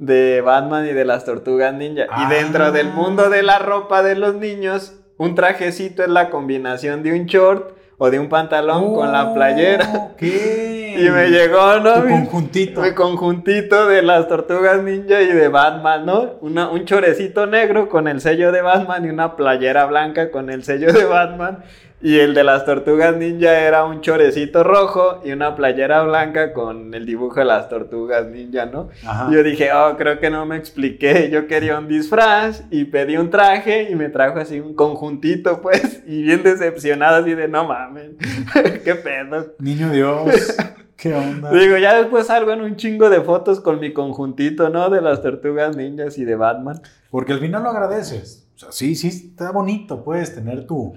de 0.00 0.40
Batman 0.40 0.86
y 0.86 0.92
de 0.94 1.04
las 1.04 1.26
tortugas 1.26 1.74
ninja. 1.74 2.06
Y 2.24 2.30
dentro 2.30 2.72
del 2.72 2.88
ah. 2.88 2.94
mundo 2.96 3.28
de 3.28 3.42
la 3.42 3.58
ropa 3.58 4.02
de 4.02 4.16
los 4.16 4.34
niños, 4.34 4.94
un 5.18 5.34
trajecito 5.34 6.02
es 6.02 6.08
la 6.08 6.30
combinación 6.30 7.02
de 7.02 7.12
un 7.12 7.26
short 7.26 7.76
o 7.98 8.10
de 8.10 8.18
un 8.18 8.30
pantalón 8.30 8.94
con 8.94 9.12
la 9.12 9.34
playera. 9.34 10.14
¿Qué? 10.16 10.78
Y 10.90 11.08
me 11.08 11.30
llegó, 11.30 11.78
¿no? 11.78 12.02
Tu 12.02 12.08
conjuntito. 12.08 12.80
Mi 12.82 12.92
conjuntito 12.94 13.86
de 13.86 14.02
las 14.02 14.26
tortugas 14.26 14.82
ninja 14.82 15.22
y 15.22 15.28
de 15.28 15.46
Batman, 15.46 16.04
¿no? 16.04 16.32
Una, 16.40 16.68
un 16.68 16.84
chorecito 16.84 17.46
negro 17.46 17.88
con 17.88 18.08
el 18.08 18.20
sello 18.20 18.50
de 18.50 18.60
Batman 18.60 19.06
y 19.06 19.08
una 19.08 19.36
playera 19.36 19.86
blanca 19.86 20.32
con 20.32 20.50
el 20.50 20.64
sello 20.64 20.92
de 20.92 21.04
Batman. 21.04 21.62
Y 22.02 22.18
el 22.18 22.32
de 22.32 22.44
las 22.44 22.64
tortugas 22.64 23.14
ninja 23.16 23.60
era 23.60 23.84
un 23.84 24.00
chorecito 24.00 24.64
rojo 24.64 25.20
y 25.22 25.32
una 25.32 25.54
playera 25.54 26.02
blanca 26.02 26.54
con 26.54 26.94
el 26.94 27.04
dibujo 27.04 27.40
de 27.40 27.44
las 27.44 27.68
tortugas 27.68 28.26
ninja, 28.26 28.64
¿no? 28.64 28.88
Y 29.28 29.34
yo 29.34 29.42
dije, 29.42 29.70
oh, 29.74 29.96
creo 29.98 30.18
que 30.18 30.30
no 30.30 30.46
me 30.46 30.56
expliqué. 30.56 31.28
Yo 31.30 31.46
quería 31.46 31.78
un 31.78 31.88
disfraz 31.88 32.64
y 32.70 32.84
pedí 32.84 33.18
un 33.18 33.28
traje 33.28 33.90
y 33.90 33.96
me 33.96 34.08
trajo 34.08 34.38
así 34.38 34.60
un 34.60 34.74
conjuntito, 34.74 35.60
pues, 35.60 36.02
y 36.06 36.22
bien 36.22 36.42
decepcionado, 36.42 37.22
así 37.22 37.34
de 37.34 37.48
no 37.48 37.66
mames, 37.66 38.12
qué 38.84 38.94
pedo. 38.94 39.54
Niño 39.58 39.90
Dios. 39.90 40.56
¿Qué 40.96 41.14
onda? 41.14 41.50
Digo, 41.52 41.76
ya 41.76 41.96
después 41.96 42.28
salgo 42.28 42.52
en 42.52 42.62
un 42.62 42.76
chingo 42.76 43.10
de 43.10 43.20
fotos 43.20 43.60
con 43.60 43.78
mi 43.78 43.92
conjuntito, 43.92 44.70
¿no? 44.70 44.88
De 44.88 45.02
las 45.02 45.20
tortugas 45.20 45.76
ninjas 45.76 46.16
y 46.16 46.24
de 46.24 46.36
Batman. 46.36 46.80
Porque 47.10 47.34
al 47.34 47.40
final 47.40 47.62
lo 47.62 47.70
agradeces. 47.70 48.46
O 48.54 48.58
sea, 48.58 48.72
sí, 48.72 48.94
sí, 48.94 49.08
está 49.08 49.52
bonito, 49.52 50.04
puedes 50.04 50.34
tener 50.34 50.66
tu, 50.66 50.94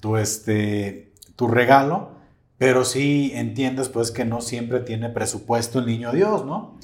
tu, 0.00 0.16
este, 0.16 1.12
tu 1.36 1.48
regalo, 1.48 2.16
pero 2.58 2.84
sí 2.84 3.32
entiendes 3.34 3.88
pues 3.88 4.10
que 4.10 4.24
no 4.24 4.40
siempre 4.40 4.80
tiene 4.80 5.10
presupuesto 5.10 5.78
el 5.78 5.86
niño 5.86 6.12
Dios, 6.12 6.44
¿no? 6.44 6.78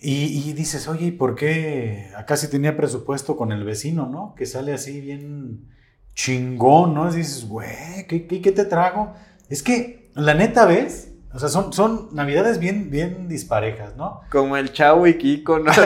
Y, 0.00 0.52
dices, 0.52 0.86
oye, 0.86 1.06
¿y 1.06 1.10
por 1.10 1.34
qué 1.34 2.12
acá 2.16 2.36
sí 2.36 2.48
tenía 2.48 2.76
presupuesto 2.76 3.36
con 3.36 3.50
el 3.50 3.64
vecino, 3.64 4.06
¿no? 4.06 4.32
Que 4.36 4.46
sale 4.46 4.72
así 4.72 5.00
bien 5.00 5.64
chingón, 6.14 6.94
¿no? 6.94 7.12
Y 7.12 7.16
dices, 7.16 7.48
güey, 7.48 8.06
¿qué, 8.06 8.28
¿qué, 8.28 8.52
te 8.52 8.64
trago? 8.64 9.14
Es 9.48 9.64
que, 9.64 10.12
la 10.14 10.34
neta, 10.34 10.66
¿ves? 10.66 11.14
O 11.34 11.40
sea, 11.40 11.48
son, 11.48 11.72
son 11.72 12.10
navidades 12.12 12.60
bien, 12.60 12.90
bien 12.90 13.26
disparejas, 13.26 13.96
¿no? 13.96 14.20
Como 14.30 14.56
el 14.56 14.72
Chavo 14.72 15.08
y 15.08 15.18
Kiko, 15.18 15.58
¿no? 15.58 15.72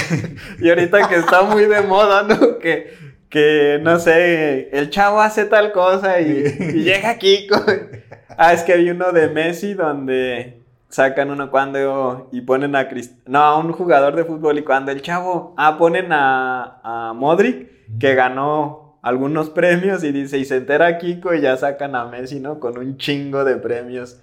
y 0.60 0.68
ahorita 0.68 1.08
que 1.08 1.16
está 1.16 1.42
muy 1.42 1.66
de 1.66 1.82
moda, 1.82 2.24
¿no? 2.24 2.58
Que 2.58 3.05
que 3.28 3.78
no 3.82 3.98
sé, 3.98 4.70
el 4.70 4.90
chavo 4.90 5.20
hace 5.20 5.44
tal 5.44 5.72
cosa 5.72 6.20
y, 6.20 6.44
llega 6.82 7.18
Kiko. 7.18 7.56
ah, 8.36 8.52
es 8.52 8.62
que 8.62 8.72
hay 8.72 8.90
uno 8.90 9.12
de 9.12 9.28
Messi 9.28 9.74
donde 9.74 10.62
sacan 10.88 11.30
uno 11.30 11.50
cuando 11.50 12.28
y 12.32 12.40
ponen 12.42 12.76
a 12.76 12.88
no, 13.26 13.38
a 13.38 13.58
un 13.58 13.72
jugador 13.72 14.14
de 14.14 14.24
fútbol 14.24 14.58
y 14.58 14.62
cuando 14.62 14.92
el 14.92 15.02
chavo, 15.02 15.54
ah, 15.56 15.76
ponen 15.78 16.12
a, 16.12 16.80
a 16.82 17.12
Modric 17.14 17.98
que 17.98 18.14
ganó 18.14 18.98
algunos 19.02 19.50
premios 19.50 20.02
y 20.02 20.10
dice, 20.10 20.38
y 20.38 20.44
se 20.44 20.56
entera 20.56 20.98
Kiko 20.98 21.32
y 21.34 21.40
ya 21.40 21.56
sacan 21.56 21.94
a 21.94 22.06
Messi, 22.06 22.40
¿no? 22.40 22.58
Con 22.58 22.76
un 22.76 22.96
chingo 22.96 23.44
de 23.44 23.56
premios. 23.56 24.18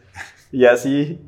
Y 0.52 0.66
así, 0.66 1.22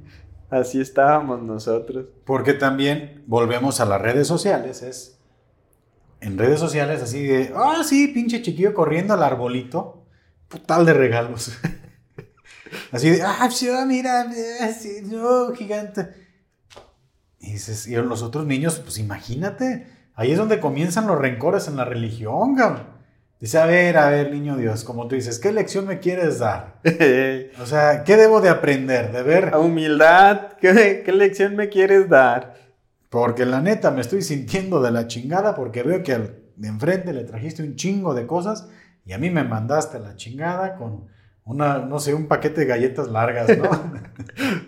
así 0.50 0.82
estábamos 0.82 1.42
nosotros. 1.42 2.06
Porque 2.26 2.54
también 2.54 3.24
volvemos 3.28 3.80
a 3.80 3.86
las 3.86 4.02
redes 4.02 4.28
sociales, 4.28 4.84
es 4.84 5.15
en 6.26 6.40
redes 6.40 6.60
sociales 6.60 7.04
así 7.04 7.24
de, 7.24 7.54
ah, 7.56 7.84
sí, 7.88 8.08
pinche 8.08 8.42
chiquillo 8.42 8.74
corriendo 8.74 9.14
al 9.14 9.22
arbolito, 9.22 10.08
putal 10.48 10.84
de 10.86 10.94
regalos. 10.94 11.52
así 12.92 13.12
de, 13.12 13.22
ah, 13.22 13.48
sí, 13.52 13.70
ah, 13.70 13.86
mira, 13.86 14.32
sí, 14.74 15.02
no, 15.04 15.54
gigante. 15.54 16.10
Y 17.40 17.54
dices, 17.54 17.88
y 17.88 17.96
los 17.96 18.24
otros 18.24 18.48
niños, 18.48 18.80
pues 18.80 18.98
imagínate, 18.98 19.88
ahí 20.16 20.32
es 20.32 20.38
donde 20.40 20.60
comienzan 20.60 21.06
los 21.06 21.20
rencores 21.20 21.68
en 21.68 21.78
la 21.78 21.86
religión, 21.86 22.56
cabrón. 22.56 22.96
Dice, 23.40 23.60
a 23.60 23.68
ver, 23.68 23.96
a 23.98 24.10
ver, 24.10 24.32
niño 24.32 24.58
Dios, 24.58 24.84
como 24.84 25.08
tú 25.08 25.14
dices, 25.14 25.38
¿qué 25.38 25.52
lección 25.52 25.86
me 25.86 26.00
quieres 26.00 26.40
dar? 26.40 26.80
o 27.62 27.66
sea, 27.68 28.04
¿qué 28.04 28.18
debo 28.18 28.42
de 28.42 28.50
aprender? 28.50 29.12
De 29.12 29.22
ver... 29.22 29.54
A 29.54 29.60
humildad, 29.60 30.54
¿qué, 30.60 31.04
¿qué 31.06 31.12
lección 31.12 31.56
me 31.56 31.70
quieres 31.70 32.10
dar? 32.10 32.65
Porque 33.16 33.46
la 33.46 33.62
neta 33.62 33.92
me 33.92 34.02
estoy 34.02 34.22
sintiendo 34.22 34.82
de 34.82 34.92
la 34.92 35.08
chingada 35.08 35.56
porque 35.56 35.84
veo 35.84 36.04
que 36.04 36.12
al 36.12 36.36
de 36.58 36.68
enfrente 36.68 37.14
le 37.14 37.24
trajiste 37.24 37.64
un 37.64 37.78
chingo 37.78 38.14
de 38.14 38.28
cosas 38.28 38.68
y 39.06 39.14
a 39.14 39.18
mí 39.18 39.30
me 39.30 39.46
mandaste 39.46 40.00
la 40.00 40.18
chingada 40.18 40.76
con 40.76 41.06
una, 41.46 41.80
no 41.80 42.02
sé, 42.02 42.14
un 42.14 42.28
paquete 42.28 42.60
de 42.62 42.68
galletas 42.68 43.08
largas, 43.08 43.58
¿no? 43.58 43.70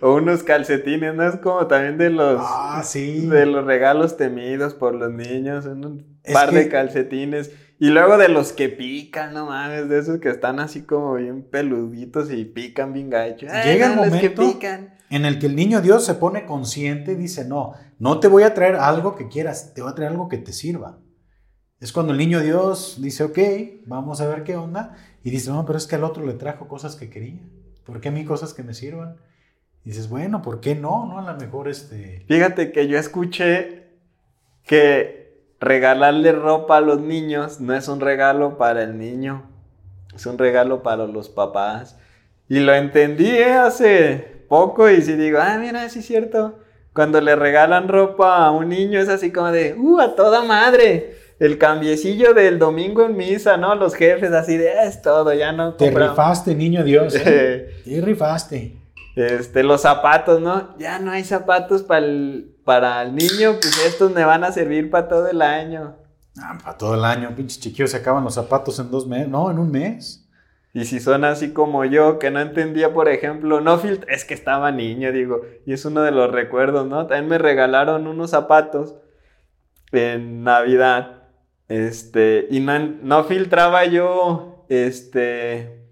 o 0.00 0.14
unos 0.14 0.44
calcetines, 0.44 1.14
¿no? 1.14 1.28
Es 1.28 1.36
como 1.36 1.66
también 1.66 1.98
de 1.98 2.08
los, 2.08 2.40
ah, 2.42 2.80
sí. 2.82 3.26
de 3.26 3.44
los 3.44 3.66
regalos 3.66 4.16
temidos 4.16 4.72
por 4.72 4.94
los 4.94 5.12
niños, 5.12 5.66
un 5.66 6.18
par 6.32 6.50
de 6.50 6.70
calcetines. 6.70 7.50
Y 7.78 7.90
luego 7.90 8.16
de 8.16 8.30
los 8.30 8.54
que 8.54 8.70
pican, 8.70 9.34
no 9.34 9.44
mames, 9.44 9.90
de 9.90 9.98
esos 9.98 10.20
que 10.20 10.30
están 10.30 10.58
así 10.58 10.84
como 10.84 11.16
bien 11.16 11.42
peluditos 11.42 12.32
y 12.32 12.46
pican 12.46 12.94
bien 12.94 13.10
gacho. 13.10 13.46
Llega 13.62 13.92
el 13.92 13.96
momento 13.96 14.58
en 15.10 15.24
el 15.24 15.38
que 15.38 15.46
el 15.46 15.56
niño 15.56 15.82
Dios 15.82 16.06
se 16.06 16.14
pone 16.14 16.46
consciente 16.46 17.12
y 17.12 17.16
dice, 17.16 17.44
no, 17.44 17.74
no 17.98 18.20
te 18.20 18.28
voy 18.28 18.44
a 18.44 18.54
traer 18.54 18.76
algo 18.76 19.16
que 19.16 19.28
quieras, 19.28 19.74
te 19.74 19.82
voy 19.82 19.90
a 19.90 19.94
traer 19.94 20.12
algo 20.12 20.28
que 20.28 20.38
te 20.38 20.52
sirva. 20.52 20.98
Es 21.80 21.92
cuando 21.92 22.12
el 22.12 22.18
niño 22.18 22.40
Dios 22.40 22.98
dice, 23.00 23.24
ok, 23.24 23.38
vamos 23.86 24.20
a 24.20 24.26
ver 24.26 24.42
qué 24.42 24.56
onda. 24.56 24.96
Y 25.22 25.30
dice, 25.30 25.50
no, 25.50 25.64
pero 25.64 25.78
es 25.78 25.86
que 25.86 25.96
al 25.96 26.04
otro 26.04 26.26
le 26.26 26.34
trajo 26.34 26.66
cosas 26.66 26.96
que 26.96 27.08
quería. 27.08 27.40
¿Por 27.84 28.00
qué 28.00 28.08
a 28.08 28.12
mí 28.12 28.24
cosas 28.24 28.52
que 28.52 28.62
me 28.62 28.74
sirvan? 28.74 29.16
Y 29.84 29.90
dices, 29.90 30.08
bueno, 30.08 30.42
¿por 30.42 30.60
qué 30.60 30.74
no? 30.74 31.06
No, 31.06 31.18
a 31.18 31.32
lo 31.32 31.38
mejor 31.38 31.68
este... 31.68 32.24
Fíjate 32.26 32.72
que 32.72 32.88
yo 32.88 32.98
escuché 32.98 33.90
que 34.64 35.54
regalarle 35.60 36.32
ropa 36.32 36.76
a 36.76 36.80
los 36.80 37.00
niños 37.00 37.60
no 37.60 37.74
es 37.74 37.88
un 37.88 38.00
regalo 38.00 38.58
para 38.58 38.82
el 38.82 38.98
niño, 38.98 39.44
es 40.14 40.26
un 40.26 40.38
regalo 40.38 40.82
para 40.82 41.06
los 41.06 41.28
papás. 41.28 41.96
Y 42.48 42.60
lo 42.60 42.74
entendí 42.74 43.28
¿eh? 43.28 43.54
hace 43.54 44.44
poco 44.48 44.88
y 44.90 45.02
si 45.02 45.14
digo, 45.14 45.38
ah, 45.40 45.58
mira, 45.58 45.88
sí 45.88 46.00
es 46.00 46.06
cierto. 46.06 46.58
Cuando 46.98 47.20
le 47.20 47.36
regalan 47.36 47.86
ropa 47.86 48.44
a 48.44 48.50
un 48.50 48.70
niño 48.70 48.98
es 48.98 49.08
así 49.08 49.30
como 49.30 49.52
de, 49.52 49.72
uh, 49.78 50.00
a 50.00 50.16
toda 50.16 50.42
madre 50.42 51.14
el 51.38 51.56
cambiecillo 51.56 52.34
del 52.34 52.58
domingo 52.58 53.04
en 53.04 53.16
misa, 53.16 53.56
¿no? 53.56 53.76
Los 53.76 53.94
jefes 53.94 54.32
así 54.32 54.56
de, 54.56 54.72
ah, 54.72 54.82
es 54.82 55.00
todo, 55.00 55.32
ya 55.32 55.52
no 55.52 55.74
Te 55.74 55.92
rifaste, 55.92 56.56
niño 56.56 56.82
Dios. 56.82 57.14
¿eh? 57.14 57.68
Te 57.84 58.00
rifaste. 58.00 58.80
Este, 59.14 59.62
los 59.62 59.82
zapatos, 59.82 60.40
¿no? 60.40 60.76
Ya 60.76 60.98
no 60.98 61.12
hay 61.12 61.22
zapatos 61.22 61.84
para 61.84 62.04
el, 62.04 62.56
para 62.64 63.00
el 63.02 63.14
niño, 63.14 63.58
pues 63.62 63.78
estos 63.86 64.10
me 64.10 64.24
van 64.24 64.42
a 64.42 64.50
servir 64.50 64.90
para 64.90 65.06
todo 65.06 65.28
el 65.28 65.40
año. 65.40 65.94
Ah, 66.36 66.58
para 66.60 66.76
todo 66.76 66.96
el 66.96 67.04
año, 67.04 67.32
pinches 67.36 67.60
chiquillos 67.60 67.92
se 67.92 67.98
acaban 67.98 68.24
los 68.24 68.34
zapatos 68.34 68.76
en 68.80 68.90
dos 68.90 69.06
meses, 69.06 69.28
no, 69.28 69.52
en 69.52 69.60
un 69.60 69.70
mes. 69.70 70.27
Y 70.74 70.84
si 70.84 71.00
son 71.00 71.24
así 71.24 71.52
como 71.52 71.84
yo, 71.84 72.18
que 72.18 72.30
no 72.30 72.40
entendía, 72.40 72.92
por 72.92 73.08
ejemplo, 73.08 73.60
no 73.60 73.78
filtra, 73.78 74.12
es 74.12 74.24
que 74.24 74.34
estaba 74.34 74.70
niño, 74.70 75.12
digo, 75.12 75.42
y 75.66 75.72
es 75.72 75.84
uno 75.84 76.02
de 76.02 76.10
los 76.10 76.30
recuerdos, 76.30 76.86
¿no? 76.86 77.06
También 77.06 77.28
me 77.28 77.38
regalaron 77.38 78.06
unos 78.06 78.30
zapatos 78.30 78.94
en 79.92 80.44
Navidad 80.44 81.18
este, 81.68 82.48
y 82.50 82.60
no, 82.60 83.24
filtraba 83.24 83.84
yo, 83.84 84.64
este, 84.68 85.84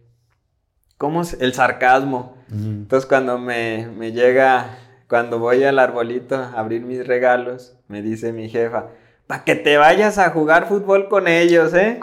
¿cómo 0.97 1.22
es? 1.22 1.39
El 1.41 1.53
sarcasmo. 1.53 2.37
Entonces 2.51 3.07
cuando 3.07 3.39
me, 3.39 3.89
me 3.97 4.12
llega, 4.12 4.79
cuando 5.09 5.39
voy 5.39 5.64
al 5.64 5.79
arbolito 5.79 6.37
a 6.37 6.53
abrir 6.53 6.83
mis 6.83 7.07
regalos, 7.07 7.77
me 7.89 8.03
dice 8.03 8.33
mi 8.33 8.49
jefa, 8.49 8.87
para 9.27 9.45
que 9.45 9.57
te 9.57 9.77
vayas 9.77 10.18
a 10.18 10.31
jugar 10.31 10.68
fútbol 10.68 11.09
con 11.09 11.27
ellos, 11.27 11.74
¿eh? 11.74 11.99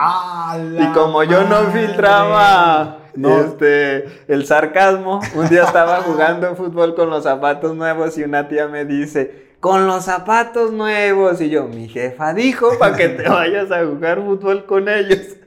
y 0.77 0.85
como 0.93 1.23
yo 1.23 1.43
no 1.43 1.71
filtraba 1.71 2.99
Este, 3.15 4.05
el 4.27 4.45
sarcasmo, 4.45 5.21
un 5.35 5.47
día 5.47 5.63
estaba 5.63 6.01
jugando 6.01 6.55
fútbol 6.55 6.95
con 6.95 7.09
los 7.09 7.23
zapatos 7.23 7.75
nuevos 7.75 8.17
y 8.17 8.23
una 8.23 8.47
tía 8.47 8.67
me 8.67 8.85
dice, 8.85 9.53
con 9.59 9.87
los 9.87 10.03
zapatos 10.03 10.73
nuevos. 10.73 11.39
Y 11.39 11.49
yo, 11.49 11.67
mi 11.69 11.87
jefa 11.87 12.33
dijo 12.33 12.77
para 12.77 12.97
que 12.97 13.07
te 13.07 13.23
vayas 13.29 13.71
a 13.71 13.85
jugar 13.85 14.21
fútbol 14.21 14.65
con 14.65 14.89
ellos. 14.89 15.37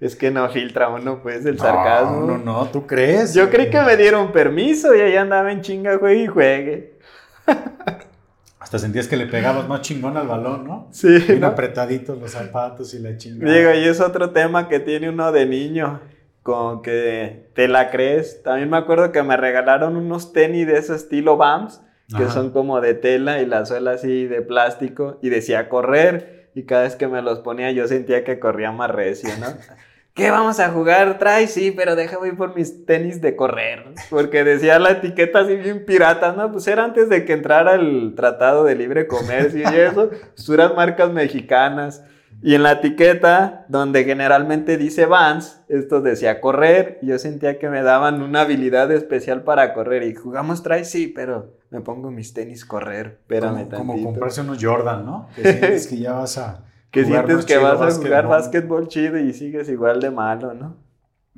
Es 0.00 0.16
que 0.16 0.30
no 0.30 0.48
filtra 0.50 0.88
uno, 0.88 1.20
pues, 1.22 1.46
el 1.46 1.58
sarcasmo. 1.58 2.26
No, 2.26 2.38
no, 2.38 2.38
no, 2.38 2.66
¿tú 2.66 2.86
crees? 2.86 3.32
Yo 3.32 3.48
creí 3.48 3.70
que 3.70 3.80
me 3.80 3.96
dieron 3.96 4.32
permiso 4.32 4.94
y 4.94 5.00
ahí 5.00 5.16
andaba 5.16 5.52
en 5.52 5.62
chinga, 5.62 5.96
juegue 5.96 6.24
y 6.24 6.26
juegue. 6.26 6.98
Hasta 8.72 8.86
sentías 8.86 9.06
que 9.06 9.18
le 9.18 9.26
pegabas 9.26 9.68
más 9.68 9.82
chingón 9.82 10.16
al 10.16 10.26
balón, 10.26 10.64
¿no? 10.64 10.88
Sí. 10.92 11.18
Bien 11.28 11.44
apretaditos 11.44 12.18
los 12.18 12.30
zapatos 12.30 12.94
y 12.94 13.00
la 13.00 13.18
chingada. 13.18 13.52
Digo, 13.52 13.70
y 13.74 13.84
es 13.86 14.00
otro 14.00 14.30
tema 14.30 14.66
que 14.70 14.80
tiene 14.80 15.10
uno 15.10 15.30
de 15.30 15.44
niño. 15.44 16.00
Con 16.42 16.80
que 16.80 17.50
te 17.52 17.68
la 17.68 17.90
crees. 17.90 18.42
También 18.42 18.70
me 18.70 18.78
acuerdo 18.78 19.12
que 19.12 19.22
me 19.22 19.36
regalaron 19.36 19.98
unos 19.98 20.32
tenis 20.32 20.66
de 20.66 20.78
ese 20.78 20.94
estilo 20.94 21.36
BAMS 21.36 21.82
que 22.16 22.30
son 22.30 22.50
como 22.50 22.80
de 22.80 22.94
tela 22.94 23.42
y 23.42 23.46
la 23.46 23.66
suela 23.66 23.90
así 23.90 24.26
de 24.26 24.40
plástico 24.40 25.18
y 25.20 25.28
decía 25.28 25.68
correr 25.68 26.50
y 26.54 26.62
cada 26.62 26.84
vez 26.84 26.96
que 26.96 27.08
me 27.08 27.20
los 27.20 27.40
ponía 27.40 27.70
yo 27.72 27.86
sentía 27.86 28.24
que 28.24 28.38
corría 28.38 28.72
más 28.72 28.90
recio, 28.90 29.28
¿no? 29.38 29.48
¿Qué 30.14 30.30
vamos 30.30 30.60
a 30.60 30.68
jugar? 30.68 31.18
Trae, 31.18 31.46
sí, 31.46 31.70
pero 31.70 31.96
déjame 31.96 32.28
ir 32.28 32.36
por 32.36 32.54
mis 32.54 32.84
tenis 32.84 33.22
de 33.22 33.34
correr. 33.34 33.94
Porque 34.10 34.44
decía 34.44 34.78
la 34.78 34.90
etiqueta 34.90 35.40
así 35.40 35.56
bien 35.56 35.86
pirata, 35.86 36.32
¿no? 36.32 36.52
Pues 36.52 36.66
era 36.66 36.84
antes 36.84 37.08
de 37.08 37.24
que 37.24 37.32
entrara 37.32 37.74
el 37.74 38.14
Tratado 38.14 38.64
de 38.64 38.74
Libre 38.74 39.06
Comercio 39.06 39.60
y 39.60 39.74
eso. 39.74 40.10
Pues 40.46 40.74
marcas 40.76 41.10
mexicanas. 41.10 42.04
Y 42.42 42.54
en 42.54 42.62
la 42.62 42.72
etiqueta, 42.72 43.64
donde 43.68 44.04
generalmente 44.04 44.76
dice 44.76 45.06
Vans, 45.06 45.62
esto 45.68 46.00
decía 46.02 46.40
correr. 46.40 46.98
Y 47.00 47.06
yo 47.06 47.18
sentía 47.18 47.58
que 47.58 47.70
me 47.70 47.82
daban 47.82 48.20
una 48.20 48.42
habilidad 48.42 48.90
especial 48.92 49.44
para 49.44 49.72
correr. 49.72 50.02
Y 50.02 50.14
jugamos 50.14 50.62
trae, 50.62 50.84
sí, 50.84 51.06
pero 51.06 51.54
me 51.70 51.80
pongo 51.80 52.10
mis 52.10 52.34
tenis 52.34 52.66
correr. 52.66 53.18
Espérame 53.20 53.68
como, 53.70 53.94
como 53.94 54.04
comprarse 54.04 54.42
unos 54.42 54.58
Jordan, 54.62 55.06
¿no? 55.06 55.28
Que 55.36 55.42
sientes 55.42 55.86
que 55.86 55.96
ya 55.96 56.12
vas 56.12 56.36
a. 56.36 56.64
que 56.92 57.06
sientes 57.06 57.46
que 57.46 57.56
vas 57.56 57.80
a 57.80 57.90
jugar 57.90 58.28
básquetbol 58.28 58.86
chido 58.86 59.18
y 59.18 59.32
sigues 59.32 59.68
igual 59.70 60.00
de 60.00 60.10
malo, 60.10 60.52
¿no? 60.52 60.76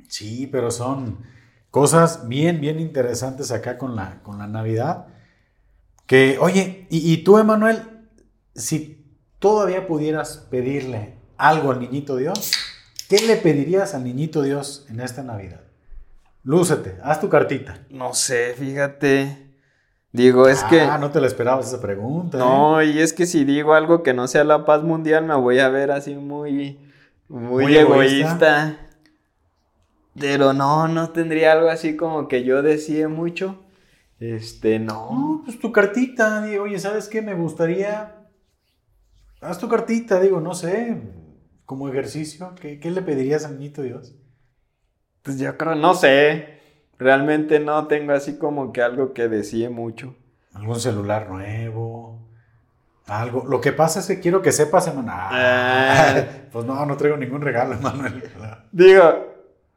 Sí, 0.09 0.47
pero 0.51 0.69
son 0.69 1.19
cosas 1.71 2.27
bien, 2.27 2.59
bien 2.59 2.79
interesantes 2.79 3.51
acá 3.51 3.77
con 3.77 3.95
la, 3.95 4.21
con 4.21 4.37
la 4.37 4.47
Navidad. 4.47 5.07
Que, 6.05 6.37
oye, 6.39 6.85
y, 6.89 7.11
y 7.11 7.23
tú, 7.23 7.37
Emanuel, 7.37 7.81
si 8.53 9.03
todavía 9.39 9.87
pudieras 9.87 10.45
pedirle 10.51 11.15
algo 11.37 11.71
al 11.71 11.79
niñito 11.79 12.17
Dios, 12.17 12.51
¿qué 13.07 13.25
le 13.25 13.37
pedirías 13.37 13.95
al 13.95 14.03
niñito 14.03 14.41
Dios 14.41 14.85
en 14.89 14.99
esta 14.99 15.23
Navidad? 15.23 15.61
Lúcete, 16.43 16.97
haz 17.01 17.21
tu 17.21 17.29
cartita. 17.29 17.85
No 17.89 18.13
sé, 18.13 18.53
fíjate. 18.57 19.44
Digo, 20.15 20.47
es 20.47 20.63
que. 20.63 20.81
Ah, 20.81 20.97
no 20.97 21.11
te 21.11 21.19
la 21.19 21.27
esperabas 21.27 21.67
esa 21.67 21.81
pregunta. 21.81 22.37
No, 22.37 22.81
¿eh? 22.81 22.87
y 22.87 22.99
es 22.99 23.13
que 23.13 23.25
si 23.25 23.43
digo 23.43 23.73
algo 23.73 24.03
que 24.03 24.13
no 24.13 24.27
sea 24.27 24.43
la 24.43 24.65
paz 24.65 24.83
mundial, 24.83 25.25
me 25.25 25.35
voy 25.35 25.59
a 25.59 25.69
ver 25.69 25.91
así 25.91 26.15
muy. 26.15 26.79
Muy, 27.27 27.75
egoísta. 27.75 28.77
Pero 30.17 30.53
no, 30.53 30.87
no 30.87 31.09
tendría 31.09 31.51
algo 31.53 31.69
así 31.69 31.97
como 31.97 32.27
que 32.27 32.43
yo 32.43 32.61
decía 32.61 33.09
mucho. 33.09 33.59
Este, 34.19 34.79
no. 34.79 35.09
No, 35.11 35.41
pues 35.43 35.59
tu 35.59 35.71
cartita. 35.71 36.45
Oye, 36.61 36.79
¿sabes 36.79 37.09
qué? 37.09 37.21
Me 37.21 37.33
gustaría 37.33 38.15
haz 39.45 39.59
tu 39.59 39.69
cartita, 39.69 40.19
digo, 40.19 40.39
no 40.39 40.53
sé, 40.53 41.01
como 41.65 41.87
ejercicio, 41.89 42.53
¿qué, 42.59 42.79
le 42.83 43.01
pedirías 43.01 43.45
al 43.45 43.59
niñito 43.59 43.81
Dios? 43.81 44.15
Pues 45.21 45.39
yo 45.39 45.57
creo, 45.57 45.75
no 45.75 45.93
sé, 45.93 46.59
realmente 46.97 47.59
no 47.59 47.87
tengo 47.87 48.13
así 48.13 48.37
como 48.37 48.71
que 48.71 48.81
algo 48.81 49.13
que 49.13 49.27
decía 49.27 49.69
mucho. 49.69 50.15
¿Algún 50.53 50.79
celular 50.79 51.29
nuevo? 51.29 52.19
Algo. 53.07 53.45
Lo 53.45 53.61
que 53.61 53.71
pasa 53.71 53.99
es 53.99 54.07
que 54.07 54.19
quiero 54.19 54.41
que 54.41 54.51
sepas, 54.51 54.87
hermano. 54.87 55.11
Ah, 55.13 56.23
pues 56.51 56.65
no, 56.65 56.85
no 56.85 56.97
traigo 56.97 57.17
ningún 57.17 57.41
regalo, 57.41 57.75
Manuel. 57.81 58.23
Digo, 58.71 59.35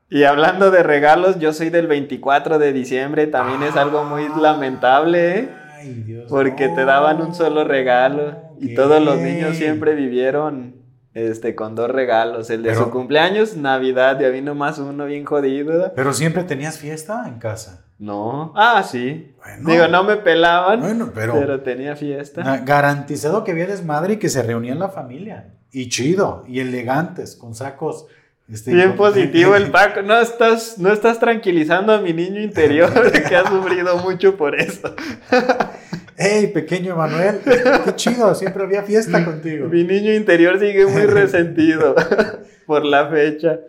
y 0.08 0.24
hablando 0.24 0.70
de 0.70 0.82
regalos, 0.82 1.38
yo 1.38 1.52
soy 1.52 1.70
del 1.70 1.86
24 1.86 2.58
de 2.58 2.72
diciembre, 2.72 3.26
también 3.26 3.62
es 3.62 3.76
algo 3.76 4.04
muy 4.04 4.24
ah. 4.24 4.38
lamentable, 4.40 5.38
¿eh? 5.38 5.48
Ay, 5.76 5.94
Dios. 6.02 6.26
Porque 6.28 6.68
te 6.68 6.84
daban 6.84 7.20
un 7.20 7.34
solo 7.34 7.64
regalo. 7.64 8.48
Y 8.60 8.74
todos 8.74 9.02
los 9.02 9.18
niños 9.18 9.56
siempre 9.56 9.94
vivieron 9.94 10.77
este, 11.14 11.54
con 11.54 11.74
dos 11.74 11.90
regalos. 11.90 12.50
El 12.50 12.62
de 12.62 12.74
su 12.74 12.90
cumpleaños, 12.90 13.56
Navidad, 13.56 14.20
y 14.20 14.24
había 14.24 14.42
nomás 14.42 14.78
uno 14.78 15.06
bien 15.06 15.24
jodido. 15.24 15.92
Pero 15.94 16.12
siempre 16.12 16.44
tenías 16.44 16.78
fiesta 16.78 17.24
en 17.26 17.38
casa. 17.38 17.84
No. 17.98 18.52
Ah, 18.54 18.84
sí. 18.88 19.34
Digo, 19.64 19.88
no 19.88 20.04
me 20.04 20.16
pelaban. 20.16 20.80
Bueno, 20.80 21.10
pero. 21.14 21.34
Pero 21.34 21.60
tenía 21.60 21.96
fiesta. 21.96 22.58
Garantizado 22.64 23.44
que 23.44 23.52
había 23.52 23.66
desmadre 23.66 24.14
y 24.14 24.16
que 24.18 24.28
se 24.28 24.42
reunían 24.42 24.78
la 24.78 24.88
familia. 24.88 25.54
Y 25.72 25.88
chido. 25.88 26.44
Y 26.46 26.60
elegantes, 26.60 27.34
con 27.34 27.54
sacos. 27.54 28.06
Este, 28.50 28.72
bien 28.72 28.96
positivo 28.96 29.54
el 29.56 29.70
Paco. 29.70 30.02
No 30.02 30.18
estás, 30.18 30.78
no 30.78 30.92
estás 30.92 31.18
tranquilizando 31.18 31.92
a 31.92 31.98
mi 31.98 32.12
niño 32.12 32.40
interior 32.40 33.12
que 33.28 33.36
ha 33.36 33.48
sufrido 33.48 33.98
mucho 33.98 34.36
por 34.36 34.54
eso. 34.54 34.94
hey, 36.18 36.48
pequeño 36.48 36.94
Emanuel, 36.94 37.40
qué 37.44 37.94
chido, 37.94 38.34
siempre 38.34 38.64
había 38.64 38.82
fiesta 38.82 39.24
contigo. 39.24 39.68
Mi 39.68 39.84
niño 39.84 40.12
interior 40.12 40.58
sigue 40.58 40.84
muy 40.84 41.02
resentido 41.06 41.94
por 42.66 42.84
la 42.84 43.08
fecha. 43.08 43.60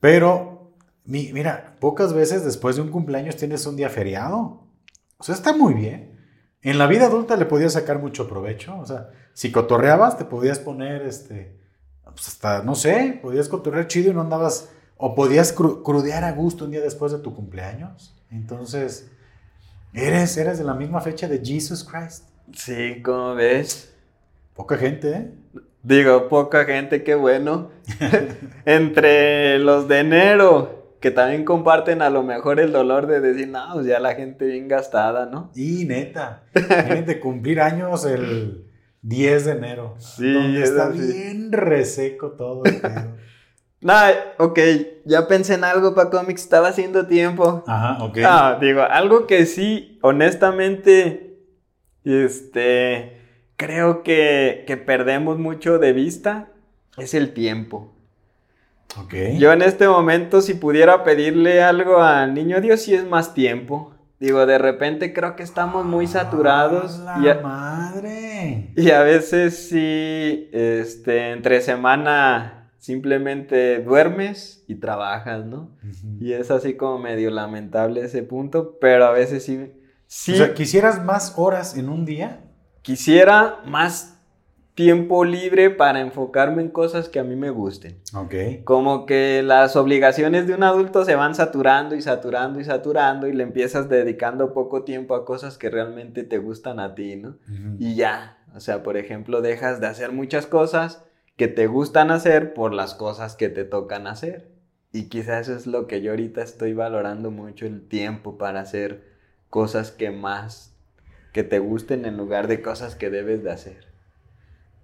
Pero, 0.00 0.72
mira, 1.04 1.76
pocas 1.78 2.12
veces 2.12 2.44
después 2.44 2.76
de 2.76 2.82
un 2.82 2.90
cumpleaños 2.90 3.36
tienes 3.36 3.64
un 3.66 3.76
día 3.76 3.88
feriado. 3.88 4.66
O 5.18 5.22
sea, 5.22 5.34
está 5.34 5.56
muy 5.56 5.74
bien. 5.74 6.18
En 6.60 6.78
la 6.78 6.88
vida 6.88 7.06
adulta 7.06 7.36
le 7.36 7.46
podías 7.46 7.74
sacar 7.74 8.00
mucho 8.00 8.28
provecho. 8.28 8.76
O 8.78 8.84
sea, 8.84 9.10
si 9.32 9.52
cotorreabas, 9.52 10.18
te 10.18 10.24
podías 10.24 10.58
poner, 10.58 11.02
este, 11.02 11.56
pues 12.02 12.28
hasta, 12.28 12.62
no 12.62 12.74
sé, 12.74 13.20
podías 13.22 13.48
cotorrear 13.48 13.86
chido 13.86 14.10
y 14.10 14.14
no 14.14 14.22
andabas, 14.22 14.70
o 14.96 15.14
podías 15.14 15.52
crudear 15.52 16.24
a 16.24 16.32
gusto 16.32 16.64
un 16.64 16.72
día 16.72 16.80
después 16.80 17.12
de 17.12 17.18
tu 17.18 17.34
cumpleaños. 17.34 18.16
Entonces, 18.30 19.10
eres, 19.96 20.36
eres 20.36 20.58
de 20.58 20.64
la 20.64 20.74
misma 20.74 21.00
fecha 21.00 21.26
de 21.26 21.40
Jesus 21.42 21.82
Christ. 21.82 22.28
Sí, 22.52 23.02
¿cómo 23.02 23.34
ves? 23.34 23.94
Poca 24.54 24.76
gente, 24.76 25.10
¿eh? 25.10 25.30
Digo, 25.82 26.28
poca 26.28 26.64
gente, 26.64 27.02
qué 27.02 27.14
bueno. 27.14 27.70
Entre 28.64 29.58
los 29.58 29.88
de 29.88 30.00
enero, 30.00 30.96
que 31.00 31.10
también 31.10 31.44
comparten 31.44 32.02
a 32.02 32.10
lo 32.10 32.22
mejor 32.22 32.60
el 32.60 32.72
dolor 32.72 33.06
de 33.06 33.20
decir, 33.20 33.48
no, 33.48 33.74
pues 33.74 33.86
ya 33.86 34.00
la 34.00 34.14
gente 34.14 34.46
bien 34.46 34.68
gastada, 34.68 35.26
¿no? 35.26 35.50
Y 35.54 35.84
neta, 35.84 36.44
tienen 36.52 37.06
de 37.06 37.20
cumplir 37.20 37.60
años 37.60 38.04
el 38.04 38.66
10 39.02 39.44
de 39.44 39.52
enero. 39.52 39.94
Sí, 39.98 40.32
donde 40.32 40.62
está 40.62 40.88
bien 40.88 41.52
reseco 41.52 42.32
todo. 42.32 42.62
Nah, 43.86 44.10
ok, 44.38 44.58
ya 45.04 45.28
pensé 45.28 45.54
en 45.54 45.62
algo 45.62 45.94
para 45.94 46.10
cómics, 46.10 46.42
estaba 46.42 46.66
haciendo 46.66 47.06
tiempo. 47.06 47.62
Ajá, 47.68 48.02
ok. 48.02 48.18
Ah, 48.24 48.58
digo, 48.60 48.82
algo 48.82 49.28
que 49.28 49.46
sí, 49.46 50.00
honestamente, 50.02 51.38
este, 52.02 53.20
creo 53.54 54.02
que, 54.02 54.64
que 54.66 54.76
perdemos 54.76 55.38
mucho 55.38 55.78
de 55.78 55.92
vista 55.92 56.48
es 56.98 57.14
el 57.14 57.32
tiempo. 57.32 57.94
Ok. 59.00 59.14
Yo 59.38 59.52
en 59.52 59.62
este 59.62 59.86
momento, 59.86 60.40
si 60.40 60.54
pudiera 60.54 61.04
pedirle 61.04 61.62
algo 61.62 62.02
al 62.02 62.34
niño 62.34 62.60
Dios, 62.60 62.80
sí 62.80 62.92
es 62.92 63.06
más 63.06 63.34
tiempo. 63.34 63.94
Digo, 64.18 64.46
de 64.46 64.58
repente 64.58 65.12
creo 65.12 65.36
que 65.36 65.44
estamos 65.44 65.84
muy 65.84 66.08
saturados. 66.08 66.98
¡La 66.98 67.20
y 67.22 67.28
a, 67.28 67.34
madre! 67.40 68.72
Y 68.74 68.90
a 68.90 69.02
veces 69.02 69.68
sí, 69.68 70.50
este, 70.52 71.30
entre 71.30 71.60
semana 71.60 72.65
simplemente 72.86 73.80
duermes 73.80 74.62
y 74.68 74.76
trabajas, 74.76 75.44
¿no? 75.44 75.76
Y 76.20 76.34
es 76.34 76.52
así 76.52 76.74
como 76.74 77.00
medio 77.00 77.32
lamentable 77.32 78.04
ese 78.04 78.22
punto, 78.22 78.78
pero 78.80 79.06
a 79.06 79.10
veces 79.10 79.44
sí, 79.44 79.72
sí. 80.06 80.34
O 80.34 80.36
sea, 80.36 80.54
¿quisieras 80.54 81.04
más 81.04 81.34
horas 81.36 81.76
en 81.76 81.88
un 81.88 82.04
día? 82.04 82.44
Quisiera 82.82 83.60
más 83.66 84.20
tiempo 84.76 85.24
libre 85.24 85.70
para 85.70 85.98
enfocarme 85.98 86.62
en 86.62 86.68
cosas 86.68 87.08
que 87.08 87.18
a 87.18 87.24
mí 87.24 87.34
me 87.34 87.50
gusten. 87.50 87.98
Ok. 88.14 88.62
Como 88.62 89.04
que 89.04 89.42
las 89.42 89.74
obligaciones 89.74 90.46
de 90.46 90.54
un 90.54 90.62
adulto 90.62 91.04
se 91.04 91.16
van 91.16 91.34
saturando 91.34 91.96
y 91.96 92.02
saturando 92.02 92.60
y 92.60 92.64
saturando 92.64 93.26
y 93.26 93.32
le 93.32 93.42
empiezas 93.42 93.88
dedicando 93.88 94.54
poco 94.54 94.84
tiempo 94.84 95.16
a 95.16 95.24
cosas 95.24 95.58
que 95.58 95.70
realmente 95.70 96.22
te 96.22 96.38
gustan 96.38 96.78
a 96.78 96.94
ti, 96.94 97.16
¿no? 97.16 97.36
Y 97.80 97.96
ya, 97.96 98.38
o 98.54 98.60
sea, 98.60 98.84
por 98.84 98.96
ejemplo, 98.96 99.42
dejas 99.42 99.80
de 99.80 99.88
hacer 99.88 100.12
muchas 100.12 100.46
cosas 100.46 101.02
que 101.36 101.48
te 101.48 101.66
gustan 101.66 102.10
hacer 102.10 102.54
por 102.54 102.72
las 102.72 102.94
cosas 102.94 103.36
que 103.36 103.48
te 103.48 103.64
tocan 103.64 104.06
hacer. 104.06 104.48
Y 104.92 105.08
quizás 105.08 105.48
eso 105.48 105.56
es 105.56 105.66
lo 105.66 105.86
que 105.86 106.00
yo 106.00 106.12
ahorita 106.12 106.42
estoy 106.42 106.72
valorando 106.72 107.30
mucho, 107.30 107.66
el 107.66 107.86
tiempo 107.86 108.38
para 108.38 108.60
hacer 108.60 109.04
cosas 109.50 109.90
que 109.90 110.10
más, 110.10 110.74
que 111.32 111.42
te 111.42 111.58
gusten 111.58 112.06
en 112.06 112.16
lugar 112.16 112.46
de 112.46 112.62
cosas 112.62 112.94
que 112.94 113.10
debes 113.10 113.44
de 113.44 113.52
hacer. 113.52 113.86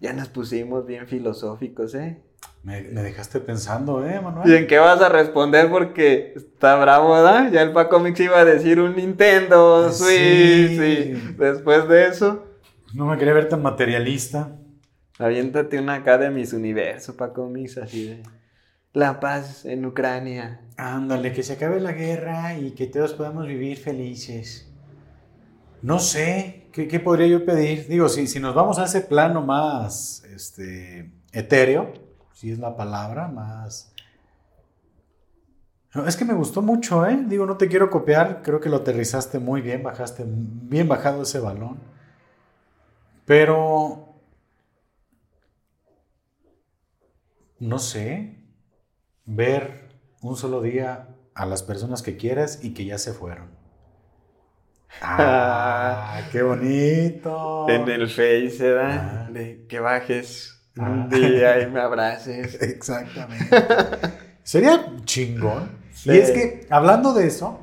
Ya 0.01 0.13
nos 0.13 0.29
pusimos 0.29 0.87
bien 0.87 1.07
filosóficos, 1.07 1.95
¿eh? 1.95 2.21
Me, 2.65 2.83
dejaste 2.83 3.41
pensando, 3.41 4.07
¿eh, 4.07 4.21
Manuel? 4.21 4.51
¿Y 4.51 4.57
en 4.57 4.67
qué 4.67 4.79
vas 4.79 5.01
a 5.01 5.09
responder? 5.09 5.71
Porque 5.71 6.35
está 6.37 6.77
bravo, 6.77 7.13
¿verdad? 7.13 7.51
Ya 7.51 7.63
el 7.63 7.73
Paco 7.73 7.99
Mix 7.99 8.21
iba 8.21 8.39
a 8.39 8.45
decir 8.45 8.81
un 8.81 8.95
Nintendo 8.97 9.91
Switch. 9.93 10.79
Sí. 10.79 11.35
Después 11.39 11.89
de 11.89 12.07
eso. 12.07 12.45
No 12.95 13.07
me 13.07 13.17
quería 13.17 13.33
ver 13.33 13.49
tan 13.49 13.63
materialista. 13.63 14.59
Aviéntate 15.19 15.79
una 15.79 15.95
acá 15.95 16.19
de 16.19 16.31
mis 16.31 16.53
universos, 16.53 17.15
Paco 17.15 17.49
Mix, 17.49 17.79
así 17.79 18.07
de. 18.07 18.23
La 18.93 19.21
paz 19.21 19.65
en 19.65 19.87
Ucrania. 19.87 20.61
Ándale, 20.77 21.33
que 21.33 21.43
se 21.43 21.55
acabe 21.55 21.81
la 21.81 21.93
guerra 21.93 22.59
y 22.59 22.73
que 22.73 22.87
todos 22.87 23.15
podamos 23.15 23.47
vivir 23.47 23.79
felices. 23.79 24.71
No 25.81 25.99
sé, 25.99 26.69
¿qué, 26.73 27.01
podría 27.01 27.27
yo 27.27 27.45
pedir? 27.45 27.89
Digo, 27.89 28.09
si, 28.09 28.27
si 28.27 28.39
nos 28.39 28.55
vamos 28.55 28.79
a 28.79 28.85
ese 28.85 29.01
plano 29.01 29.41
más 29.43 30.23
este, 30.33 31.11
etéreo, 31.33 31.93
si 32.33 32.53
es 32.53 32.59
la 32.59 32.77
palabra, 32.77 33.29
más... 33.29 33.93
es 36.07 36.17
que 36.17 36.25
me 36.25 36.35
gustó 36.35 36.61
mucho, 36.61 37.07
¿eh? 37.07 37.19
Digo, 37.27 37.47
no 37.47 37.57
te 37.57 37.69
quiero 37.69 37.91
copiar, 37.91 38.43
creo 38.43 38.61
que 38.61 38.69
lo 38.69 38.77
aterrizaste 38.77 39.39
muy 39.39 39.61
bien, 39.61 39.83
bajaste 39.83 40.25
bien 40.27 40.87
bajado 40.87 41.23
ese 41.23 41.41
balón. 41.41 41.79
Pero... 43.25 44.12
No 47.63 47.79
sé, 47.79 48.35
ver 49.25 49.89
un 50.21 50.35
solo 50.35 50.63
día 50.63 51.11
a 51.33 51.47
las 51.47 51.63
personas 51.63 52.03
que 52.03 52.17
quieres 52.17 52.59
y 52.65 52.75
que 52.75 52.85
ya 52.85 52.99
se 52.99 53.13
fueron. 53.13 53.51
Ah, 55.01 56.23
qué 56.33 56.43
bonito. 56.43 57.69
En 57.69 57.89
el 57.89 58.09
Face, 58.09 58.57
¿verdad? 58.59 59.27
Ah. 59.29 59.31
De 59.31 59.65
que 59.69 59.79
bajes 59.79 60.61
un 60.77 61.03
ah. 61.03 61.09
día 61.09 61.63
y 61.63 61.71
me 61.71 61.79
abraces. 61.79 62.55
Exactamente. 62.61 63.57
Sería 64.43 64.97
chingón. 65.05 65.71
Y 66.05 66.17
es 66.17 66.33
que, 66.33 66.67
hablando 66.69 67.15
de 67.15 67.29
eso, 67.29 67.61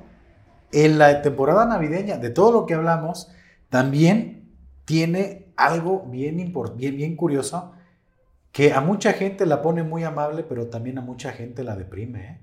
en 0.72 0.98
la 0.98 1.22
temporada 1.22 1.66
navideña, 1.66 2.18
de 2.18 2.30
todo 2.30 2.54
lo 2.54 2.66
que 2.66 2.74
hablamos, 2.74 3.34
también 3.68 4.50
tiene 4.86 5.52
algo 5.58 6.06
bien, 6.08 6.38
bien, 6.38 6.96
bien 6.96 7.18
curioso 7.18 7.74
que 8.52 8.74
a 8.74 8.82
mucha 8.82 9.14
gente 9.14 9.46
la 9.46 9.62
pone 9.62 9.84
muy 9.84 10.04
amable, 10.04 10.44
pero 10.44 10.68
también 10.68 10.98
a 10.98 11.02
mucha 11.02 11.32
gente 11.32 11.64
la 11.64 11.76
deprime. 11.76 12.20
¿eh? 12.22 12.42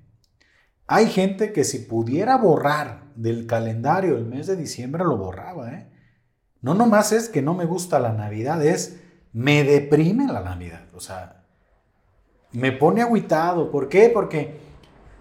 Hay 0.87 1.07
gente 1.07 1.53
que 1.53 1.65
si 1.65 1.81
pudiera 1.81 2.37
borrar 2.37 3.05
del 3.17 3.47
calendario 3.47 4.17
el 4.17 4.25
mes 4.25 4.47
de 4.47 4.57
diciembre 4.57 5.05
lo 5.05 5.17
borraba, 5.17 5.73
¿eh? 5.73 5.89
No 6.63 6.75
nomás 6.75 7.13
es 7.13 7.29
que 7.29 7.43
no 7.43 7.55
me 7.55 7.65
gusta 7.65 7.99
la 8.01 8.13
Navidad, 8.13 8.65
es 8.65 9.01
me 9.33 9.63
deprime 9.63 10.27
la 10.27 10.41
Navidad. 10.41 10.87
O 10.95 11.01
sea, 11.01 11.45
me 12.53 12.73
pone 12.73 13.03
aguitado. 13.03 13.71
¿Por 13.71 13.89
qué? 13.89 14.11
Porque 14.13 14.59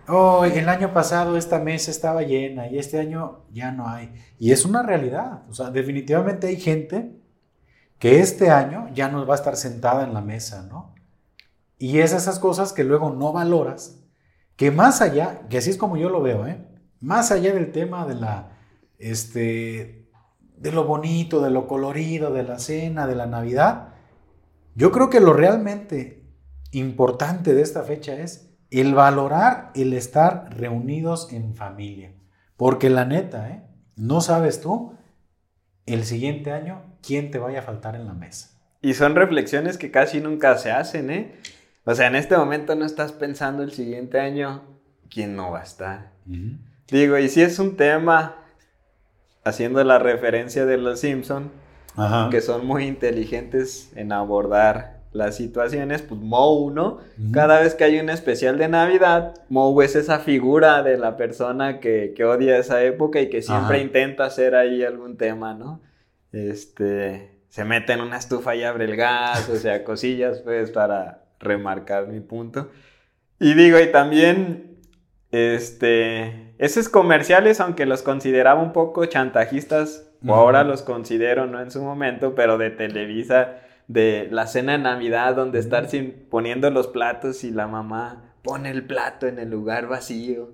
oh, 0.08 0.46
el 0.46 0.70
año 0.70 0.94
pasado 0.94 1.38
esta 1.38 1.60
mesa 1.60 1.92
estaba 1.92 2.24
llena 2.24 2.68
y 2.68 2.78
este 2.80 3.00
año 3.00 3.44
ya 3.52 3.72
no 3.72 3.88
hay. 3.88 4.14
Y 4.40 4.52
es 4.52 4.66
una 4.66 4.84
realidad. 4.84 5.44
O 5.50 5.54
sea, 5.54 5.70
definitivamente 5.70 6.48
hay 6.48 6.56
gente 6.56 7.12
que 8.00 8.20
este 8.20 8.50
año 8.50 8.90
ya 8.94 9.10
no 9.10 9.26
va 9.26 9.36
a 9.36 9.38
estar 9.38 9.56
sentada 9.56 10.04
en 10.04 10.14
la 10.14 10.22
mesa, 10.22 10.68
¿no? 10.70 10.94
Y 11.78 12.00
es 12.00 12.14
esas 12.14 12.40
cosas 12.40 12.74
que 12.74 12.84
luego 12.84 13.10
no 13.10 13.34
valoras 13.34 14.00
que 14.56 14.72
más 14.72 15.02
allá, 15.02 15.42
que 15.50 15.58
así 15.58 15.70
es 15.70 15.78
como 15.78 15.98
yo 15.98 16.10
lo 16.10 16.22
veo, 16.22 16.48
¿eh? 16.48 16.66
más 17.02 17.32
allá 17.32 17.54
del 17.54 17.72
tema 17.72 18.06
de 18.06 18.16
la, 18.16 18.58
este, 18.98 20.10
de 20.58 20.72
lo 20.72 20.86
bonito, 20.86 21.42
de 21.42 21.52
lo 21.52 21.68
colorido, 21.68 22.32
de 22.32 22.44
la 22.44 22.58
cena, 22.58 23.06
de 23.06 23.16
la 23.16 23.26
Navidad, 23.26 23.90
yo 24.76 24.92
creo 24.92 25.10
que 25.10 25.20
lo 25.20 25.34
realmente 25.34 26.24
importante 26.72 27.54
de 27.54 27.62
esta 27.62 27.84
fecha 27.84 28.16
es 28.16 28.50
el 28.72 28.94
valorar 28.94 29.72
el 29.76 29.94
estar 29.94 30.58
reunidos 30.58 31.32
en 31.32 31.56
familia. 31.56 32.14
Porque 32.58 32.90
la 32.90 33.06
neta, 33.06 33.50
¿eh? 33.50 33.64
no 33.96 34.22
sabes 34.22 34.62
tú 34.62 34.94
el 35.86 36.04
siguiente 36.04 36.52
año 36.52 36.82
quién 37.06 37.32
te 37.32 37.38
vaya 37.38 37.60
a 37.60 37.64
faltar 37.64 37.96
en 37.96 38.08
la 38.08 38.14
mesa. 38.14 38.52
Y 38.82 38.94
son 38.94 39.16
reflexiones 39.16 39.78
que 39.78 39.92
casi 39.92 40.20
nunca 40.20 40.58
se 40.58 40.72
hacen, 40.72 41.10
¿eh? 41.10 41.36
O 41.86 41.94
sea, 41.94 42.08
en 42.08 42.16
este 42.16 42.36
momento 42.38 42.76
no 42.76 42.86
estás 42.86 43.12
pensando 43.12 43.64
el 43.64 43.72
siguiente 43.72 44.20
año 44.20 44.64
quién 45.10 45.36
no 45.36 45.52
va 45.52 45.60
a 45.60 45.64
estar. 45.64 46.12
Digo, 46.88 47.18
y 47.18 47.30
si 47.30 47.42
es 47.42 47.60
un 47.60 47.78
tema, 47.78 48.38
haciendo 49.44 49.84
la 49.84 50.00
referencia 50.00 50.66
de 50.66 50.78
los 50.78 51.00
Simpson, 51.00 51.52
que 52.32 52.42
son 52.42 52.66
muy 52.66 52.86
inteligentes 52.86 53.92
en 53.96 54.12
abordar 54.12 54.95
las 55.16 55.36
situaciones, 55.36 56.02
pues 56.02 56.20
Moe, 56.20 56.74
¿no? 56.74 57.00
Cada 57.32 57.62
vez 57.62 57.74
que 57.74 57.86
hay 57.86 58.00
un 58.00 58.10
especial 58.10 58.58
de 58.58 58.68
Navidad, 58.68 59.34
Moe 59.48 59.86
es 59.86 59.96
esa 59.96 60.20
figura 60.20 60.84
de 60.84 60.98
la 60.98 61.16
persona 61.16 61.80
que, 61.80 62.14
odia 62.26 62.58
esa 62.58 62.84
época 62.84 63.22
y 63.22 63.30
que 63.30 63.42
siempre 63.42 63.80
intenta 63.80 64.26
hacer 64.26 64.56
ahí 64.56 64.84
algún 64.84 65.16
tema, 65.16 65.54
¿no? 65.54 65.82
Este, 66.34 67.40
se 67.48 67.64
mete 67.64 67.94
en 67.94 68.02
una 68.02 68.18
estufa 68.18 68.56
y 68.56 68.64
abre 68.64 68.84
el 68.84 68.98
gas, 68.98 69.48
o 69.48 69.56
sea, 69.56 69.84
cosillas, 69.86 70.40
pues, 70.40 70.72
para 70.72 71.24
remarcar 71.40 72.08
mi 72.08 72.20
punto. 72.20 72.70
Y 73.40 73.54
digo, 73.54 73.80
y 73.80 73.92
también, 73.94 74.80
este, 75.32 76.54
esos 76.58 76.90
comerciales, 76.90 77.62
aunque 77.62 77.86
los 77.86 78.02
consideraba 78.02 78.62
un 78.62 78.74
poco 78.74 79.06
chantajistas, 79.06 80.12
o 80.28 80.34
ahora 80.34 80.64
los 80.66 80.82
considero, 80.82 81.46
no 81.46 81.62
en 81.62 81.72
su 81.72 81.82
momento, 81.82 82.36
pero 82.36 82.58
de 82.58 82.72
Televisa, 82.72 83.60
de 83.88 84.28
la 84.32 84.48
cena 84.48 84.74
de 84.74 84.80
Navidad, 84.80 85.36
donde 85.36 85.60
estar 85.60 85.90
sin, 85.90 86.28
poniendo 86.30 86.70
los 86.72 86.88
platos 86.88 87.44
y 87.44 87.52
la 87.52 87.68
mamá 87.68 88.26
pone 88.46 88.70
el 88.70 88.86
plato 88.86 89.26
en 89.26 89.40
el 89.40 89.50
lugar 89.50 89.88
vacío 89.88 90.52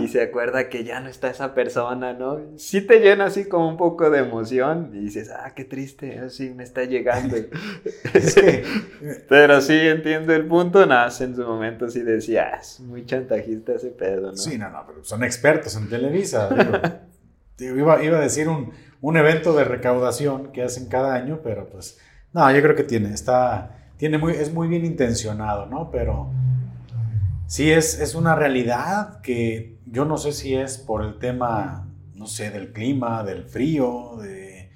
y 0.00 0.08
se 0.08 0.22
acuerda 0.22 0.70
que 0.70 0.84
ya 0.84 1.00
no 1.00 1.10
está 1.10 1.28
esa 1.28 1.54
persona, 1.54 2.14
¿no? 2.14 2.40
Sí 2.56 2.80
te 2.80 2.98
llena 3.00 3.26
así 3.26 3.46
como 3.46 3.68
un 3.68 3.76
poco 3.76 4.08
de 4.08 4.20
emoción 4.20 4.92
y 4.94 5.00
dices, 5.00 5.30
ah, 5.30 5.52
qué 5.54 5.64
triste, 5.64 6.18
así 6.20 6.50
me 6.50 6.64
está 6.64 6.84
llegando. 6.84 7.36
Pero 9.28 9.60
sí 9.60 9.74
entiendo 9.74 10.32
el 10.32 10.46
punto, 10.46 10.86
nace 10.86 11.24
en 11.24 11.36
su 11.36 11.42
momento 11.42 11.86
así 11.86 12.00
decía, 12.00 12.52
ah, 12.54 12.58
es 12.60 12.80
muy 12.80 13.04
chantajista 13.04 13.74
ese 13.74 13.88
pedo, 13.88 14.30
¿no? 14.30 14.36
Sí, 14.36 14.56
no, 14.56 14.70
no, 14.70 14.84
pero 14.86 15.04
son 15.04 15.22
expertos 15.22 15.76
en 15.76 15.90
Televisa. 15.90 16.48
iba, 17.58 18.02
iba, 18.02 18.18
a 18.18 18.20
decir 18.20 18.48
un, 18.48 18.72
un 19.02 19.16
evento 19.16 19.54
de 19.54 19.64
recaudación 19.64 20.52
que 20.52 20.62
hacen 20.62 20.88
cada 20.88 21.14
año, 21.14 21.40
pero 21.42 21.68
pues, 21.68 21.98
no, 22.36 22.52
yo 22.52 22.62
creo 22.62 22.76
que 22.76 22.84
tiene, 22.84 23.12
está, 23.12 23.76
tiene 23.96 24.18
muy, 24.18 24.34
es 24.34 24.52
muy 24.52 24.68
bien 24.68 24.84
intencionado, 24.84 25.66
¿no? 25.66 25.90
Pero 25.90 26.30
Sí, 27.46 27.70
es, 27.70 28.00
es 28.00 28.16
una 28.16 28.34
realidad 28.34 29.20
que 29.20 29.78
yo 29.86 30.04
no 30.04 30.18
sé 30.18 30.32
si 30.32 30.54
es 30.54 30.78
por 30.78 31.04
el 31.04 31.18
tema, 31.20 31.88
no 32.14 32.26
sé, 32.26 32.50
del 32.50 32.72
clima, 32.72 33.22
del 33.22 33.44
frío, 33.44 34.16
de, 34.16 34.68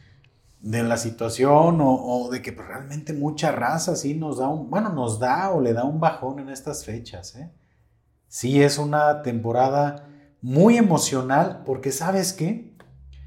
la 0.63 0.97
situación 0.97 1.79
o, 1.81 2.29
de 2.31 2.43
que 2.43 2.53
realmente 2.53 3.13
mucha 3.13 3.51
raza 3.51 3.97
sí 3.97 4.15
nos 4.15 4.39
da 4.39 4.49
un, 4.49 4.71
bueno, 4.71 4.91
nos 4.91 5.19
da 5.19 5.51
o 5.51 5.61
le 5.61 5.73
da 5.73 5.85
un 5.85 5.99
bajón 5.99 6.39
en 6.39 6.49
estas 6.49 6.85
fechas. 6.85 7.35
¿eh? 7.35 7.51
Sí, 8.29 8.63
es 8.63 8.79
una 8.79 9.23
temporada 9.23 10.07
muy 10.41 10.77
emocional 10.77 11.63
porque 11.67 11.91
sabes 11.91 12.33
qué, 12.33 12.77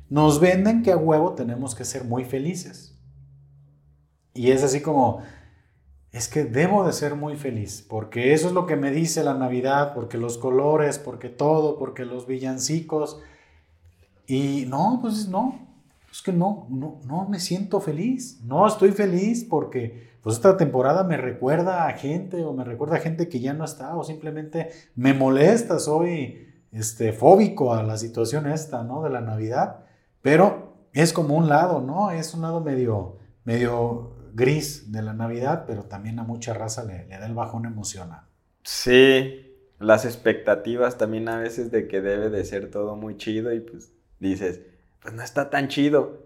nos 0.10 0.40
venden 0.40 0.84
que 0.84 0.92
a 0.94 0.98
huevo 0.98 1.34
tenemos 1.34 1.76
que 1.76 1.84
ser 1.84 2.06
muy 2.06 2.24
felices. 2.24 2.93
Y 4.34 4.52
es 4.52 4.64
así 4.64 4.82
como, 4.82 5.22
es 6.12 6.28
que 6.28 6.44
debo 6.44 6.86
de 6.86 6.94
ser 6.94 7.16
muy 7.16 7.36
feliz, 7.36 7.86
porque 7.88 8.34
eso 8.34 8.48
es 8.48 8.54
lo 8.54 8.66
que 8.66 8.76
me 8.76 8.92
dice 8.92 9.24
la 9.24 9.34
Navidad, 9.34 9.94
porque 9.94 10.18
los 10.18 10.38
colores, 10.38 11.00
porque 11.00 11.30
todo, 11.30 11.78
porque 11.78 12.06
los 12.06 12.28
villancicos. 12.28 13.20
Y 14.28 14.66
no, 14.68 15.00
pues 15.02 15.28
no, 15.28 15.60
es 16.12 16.22
que 16.22 16.32
no, 16.32 16.68
no, 16.70 17.00
no 17.06 17.28
me 17.28 17.40
siento 17.40 17.82
feliz, 17.82 18.40
no 18.44 18.68
estoy 18.68 18.92
feliz 18.92 19.44
porque 19.50 20.14
pues 20.22 20.36
esta 20.36 20.56
temporada 20.56 21.04
me 21.04 21.18
recuerda 21.18 21.88
a 21.88 21.94
gente 21.94 22.44
o 22.46 22.54
me 22.54 22.64
recuerda 22.64 22.98
a 22.98 23.00
gente 23.00 23.28
que 23.28 23.40
ya 23.40 23.54
no 23.54 23.66
está 23.66 23.98
o 23.98 24.04
simplemente 24.04 24.70
me 24.96 25.16
molesta, 25.16 25.80
soy 25.80 26.48
este, 26.72 27.14
fóbico 27.14 27.74
a 27.74 27.82
la 27.82 27.98
situación 27.98 28.48
esta, 28.48 28.84
¿no? 28.84 29.02
De 29.02 29.10
la 29.10 29.22
Navidad, 29.22 29.86
pero 30.22 30.76
es 30.94 31.12
como 31.12 31.36
un 31.36 31.50
lado, 31.50 31.82
¿no? 31.82 32.12
Es 32.12 32.36
un 32.36 32.44
lado 32.44 32.62
medio, 32.62 33.18
medio 33.44 34.12
gris 34.34 34.92
de 34.92 35.02
la 35.02 35.14
Navidad, 35.14 35.66
pero 35.68 35.84
también 35.84 36.20
a 36.20 36.24
mucha 36.24 36.54
raza 36.54 36.84
le, 36.84 37.06
da 37.08 37.26
el 37.26 37.34
bajón 37.34 37.66
emocional. 37.66 38.22
Sí, 38.64 39.56
las 39.80 40.06
expectativas 40.06 40.98
también 40.98 41.30
a 41.30 41.38
veces 41.38 41.72
de 41.72 41.88
que 41.88 42.02
debe 42.02 42.30
de 42.30 42.44
ser 42.46 42.72
todo 42.72 42.96
muy 42.96 43.18
chido 43.18 43.54
y 43.54 43.60
pues 43.60 43.92
dices, 44.20 44.62
pues 45.02 45.14
no 45.14 45.22
está 45.22 45.50
tan 45.50 45.68
chido. 45.68 46.24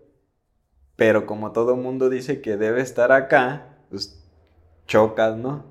Pero 0.95 1.25
como 1.25 1.51
todo 1.51 1.75
mundo 1.75 2.09
dice 2.09 2.41
que 2.41 2.57
debe 2.57 2.81
estar 2.81 3.11
acá, 3.11 3.77
pues 3.89 4.23
chocas, 4.87 5.37
¿no? 5.37 5.65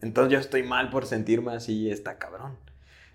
entonces 0.00 0.32
yo 0.32 0.38
estoy 0.38 0.62
mal 0.62 0.90
por 0.90 1.04
sentirme 1.04 1.52
así, 1.52 1.90
está 1.90 2.18
cabrón. 2.18 2.56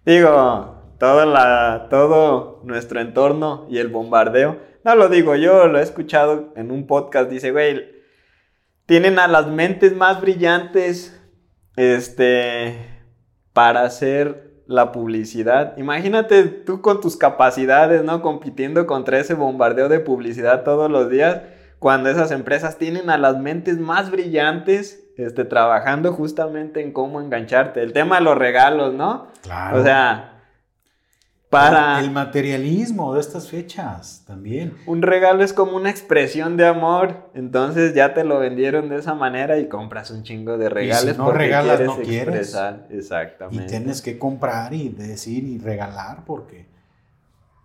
Digo, 0.06 0.76
todo, 1.00 1.26
la, 1.26 1.88
todo 1.90 2.62
nuestro 2.64 3.00
entorno 3.00 3.66
y 3.70 3.80
el 3.80 3.88
bombardeo, 3.88 4.60
no 4.84 4.96
lo 4.96 5.10
digo 5.10 5.36
yo, 5.36 5.68
lo 5.68 5.80
he 5.80 5.82
escuchado 5.82 6.54
en 6.56 6.70
un 6.72 6.86
podcast, 6.86 7.30
dice, 7.30 7.52
güey, 7.52 7.95
tienen 8.86 9.20
a 9.20 9.28
las 9.28 9.48
mentes 9.48 9.96
más 9.96 10.22
brillantes 10.22 11.20
este, 11.76 13.04
para 13.54 13.84
hacer 13.84 14.64
la 14.68 14.92
publicidad. 14.92 15.78
Imagínate 15.78 16.44
tú 16.44 16.82
con 16.82 17.02
tus 17.02 17.18
capacidades, 17.18 18.04
¿no? 18.04 18.22
Compitiendo 18.22 18.86
contra 18.88 19.20
ese 19.20 19.34
bombardeo 19.34 19.90
de 19.90 20.00
publicidad 20.00 20.64
todos 20.64 20.90
los 20.90 21.10
días, 21.10 21.42
cuando 21.80 22.10
esas 22.10 22.32
empresas 22.32 22.78
tienen 22.78 23.10
a 23.10 23.18
las 23.18 23.38
mentes 23.38 23.78
más 23.78 24.10
brillantes 24.10 25.04
este, 25.18 25.46
trabajando 25.46 26.14
justamente 26.14 26.82
en 26.82 26.92
cómo 26.92 27.22
engancharte. 27.22 27.82
El 27.82 27.94
tema 27.94 28.18
de 28.18 28.24
los 28.24 28.38
regalos, 28.38 28.94
¿no? 28.94 29.28
Claro. 29.44 29.80
O 29.80 29.84
sea, 29.84 30.35
el 31.52 32.12
materialismo 32.12 33.14
de 33.14 33.22
estas 33.22 33.50
fechas 33.50 34.24
también. 34.28 34.76
Un 34.86 35.02
regalo 35.02 35.44
es 35.44 35.54
como 35.54 35.78
una 35.78 35.90
expresión 35.90 36.58
de 36.58 36.66
amor, 36.66 37.30
entonces 37.34 37.94
ya 37.94 38.14
te 38.14 38.24
lo 38.24 38.40
vendieron 38.40 38.90
de 38.90 38.98
esa 38.98 39.14
manera 39.14 39.58
y 39.58 39.68
compras 39.68 40.12
un 40.12 40.24
chingo 40.24 40.58
de 40.58 40.70
regalos. 40.70 41.06
Y 41.06 41.12
si 41.12 41.18
no 41.18 41.32
regalas, 41.32 41.80
no 41.82 41.98
quieres. 41.98 42.56
Exactamente. 42.90 43.64
Y 43.64 43.68
tienes 43.68 44.02
que 44.02 44.18
comprar 44.18 44.74
y 44.74 44.90
decir 44.90 45.44
y 45.44 45.58
regalar 45.58 46.26
porque, 46.26 46.68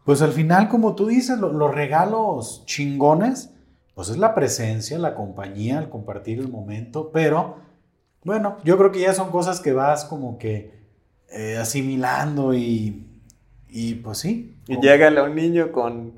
pues 0.04 0.22
al 0.22 0.32
final, 0.32 0.68
como 0.68 0.94
tú 0.94 1.08
dices, 1.08 1.38
los 1.38 1.74
regalos 1.74 2.64
chingones, 2.66 3.52
pues 3.94 4.08
es 4.08 4.18
la 4.18 4.34
presencia, 4.34 4.98
la 4.98 5.14
compañía, 5.14 5.78
el 5.78 5.88
compartir 5.88 6.38
el 6.38 6.48
momento, 6.48 7.10
pero 7.12 7.56
bueno, 8.22 8.58
yo 8.64 8.76
creo 8.76 8.92
que 8.92 9.00
ya 9.00 9.14
son 9.14 9.30
cosas 9.30 9.60
que 9.60 9.72
vas 9.72 10.04
como 10.04 10.38
que 10.38 10.78
eh, 11.32 11.56
asimilando 11.58 12.54
y 12.54 13.09
y 13.72 13.94
pues 13.94 14.18
sí. 14.18 14.56
Y 14.66 14.80
llega 14.80 15.22
un 15.22 15.34
niño 15.34 15.72
con... 15.72 16.14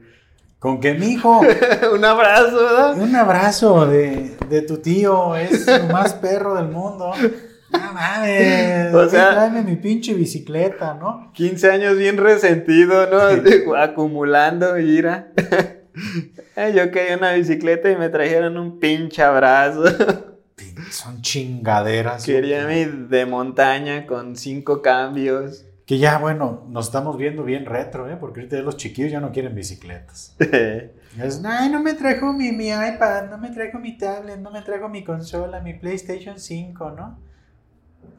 Con 0.58 0.78
que 0.80 0.94
mi 0.94 1.06
hijo... 1.06 1.40
un 1.94 2.04
abrazo, 2.04 2.56
¿verdad? 2.56 2.98
Un 2.98 3.16
abrazo 3.16 3.86
de, 3.86 4.36
de 4.48 4.62
tu 4.62 4.78
tío, 4.78 5.34
es 5.34 5.66
el 5.66 5.88
más 5.88 6.14
perro 6.14 6.54
del 6.54 6.68
mundo. 6.68 7.12
No 7.72 7.92
mames, 7.92 8.94
o 8.94 9.08
sea, 9.08 9.30
tráeme 9.30 9.62
mi 9.62 9.76
pinche 9.76 10.14
bicicleta, 10.14 10.94
¿no? 10.94 11.32
15 11.32 11.70
años 11.70 11.96
bien 11.96 12.18
resentido, 12.18 13.08
¿no? 13.10 13.76
Acumulando 13.76 14.78
ira. 14.78 15.32
Eh, 16.56 16.72
yo 16.74 16.90
quería 16.90 17.18
una 17.18 17.32
bicicleta 17.32 17.90
y 17.90 17.96
me 17.96 18.08
trajeron 18.08 18.56
un 18.56 18.78
pinche 18.78 19.22
abrazo. 19.22 19.84
Son 20.90 21.20
chingaderas. 21.20 22.24
Quería 22.24 22.66
mi 22.66 22.84
de 22.84 23.26
montaña 23.26 24.06
con 24.06 24.36
cinco 24.36 24.82
cambios. 24.82 25.66
Que 25.86 25.98
ya, 25.98 26.18
bueno, 26.18 26.64
nos 26.68 26.86
estamos 26.86 27.16
viendo 27.16 27.42
bien 27.42 27.66
retro, 27.66 28.08
¿eh? 28.08 28.16
Porque 28.18 28.40
ahorita 28.40 28.56
los 28.58 28.76
chiquillos 28.76 29.10
ya 29.10 29.20
no 29.20 29.32
quieren 29.32 29.54
bicicletas. 29.54 30.36
es, 30.38 31.42
Ay, 31.44 31.70
no 31.70 31.82
me 31.82 31.94
trajo 31.94 32.32
mi, 32.32 32.52
mi 32.52 32.68
iPad, 32.68 33.30
no 33.30 33.38
me 33.38 33.50
trajo 33.50 33.78
mi 33.78 33.98
tablet, 33.98 34.38
no 34.38 34.50
me 34.50 34.62
trajo 34.62 34.88
mi 34.88 35.02
consola, 35.02 35.60
mi 35.60 35.74
PlayStation 35.74 36.38
5, 36.38 36.90
¿no? 36.92 37.18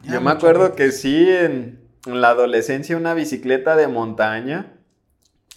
Yo 0.04 0.20
me 0.20 0.32
acuerdo 0.32 0.76
que 0.76 0.92
sí, 0.92 1.30
en, 1.30 1.80
la 2.06 2.30
adolescencia 2.30 2.98
una 2.98 3.14
bicicleta 3.14 3.78
de 3.78 3.88
montaña 3.88 4.74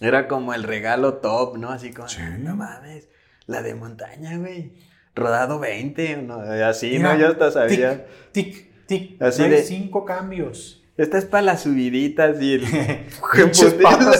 era 0.00 0.28
como 0.28 0.54
el 0.54 0.62
regalo 0.62 1.14
top, 1.14 1.58
¿no? 1.58 1.70
Así 1.70 1.92
como, 1.92 2.08
no 2.38 2.54
mames, 2.54 3.08
la 3.46 3.62
de 3.62 3.74
montaña, 3.74 4.36
güey. 4.38 4.74
Rodado 5.16 5.58
20, 5.58 6.18
¿no? 6.18 6.40
así, 6.40 6.98
¿no? 6.98 7.16
Yo 7.16 7.28
hasta 7.28 7.50
sabía. 7.50 8.06
Tic, 8.32 8.54
tic, 8.86 8.86
tic. 8.86 9.22
Así 9.22 9.48
de 9.48 9.62
cinco 9.62 10.04
cambios. 10.04 10.75
Esta 10.96 11.18
es 11.18 11.26
para 11.26 11.42
las 11.42 11.62
subiditas 11.62 12.40
y 12.40 12.54
el. 12.54 12.62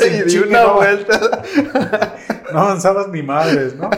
y 0.07 0.23
di 0.28 0.39
una 0.39 0.73
vuelta. 0.73 1.43
no 2.53 2.61
avanzabas 2.61 3.09
ni 3.09 3.23
madres, 3.23 3.74
¿no? 3.77 3.89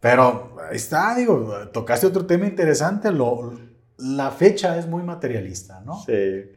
Pero 0.00 0.56
ahí 0.70 0.76
está, 0.76 1.14
digo, 1.14 1.68
tocaste 1.72 2.06
otro 2.06 2.26
tema 2.26 2.46
interesante. 2.46 3.10
Lo, 3.10 3.52
la 3.98 4.30
fecha 4.30 4.78
es 4.78 4.86
muy 4.86 5.02
materialista, 5.02 5.80
¿no? 5.80 6.02
Sí. 6.06 6.52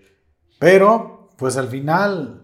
Pero, 0.59 1.29
pues 1.37 1.57
al 1.57 1.67
final, 1.67 2.41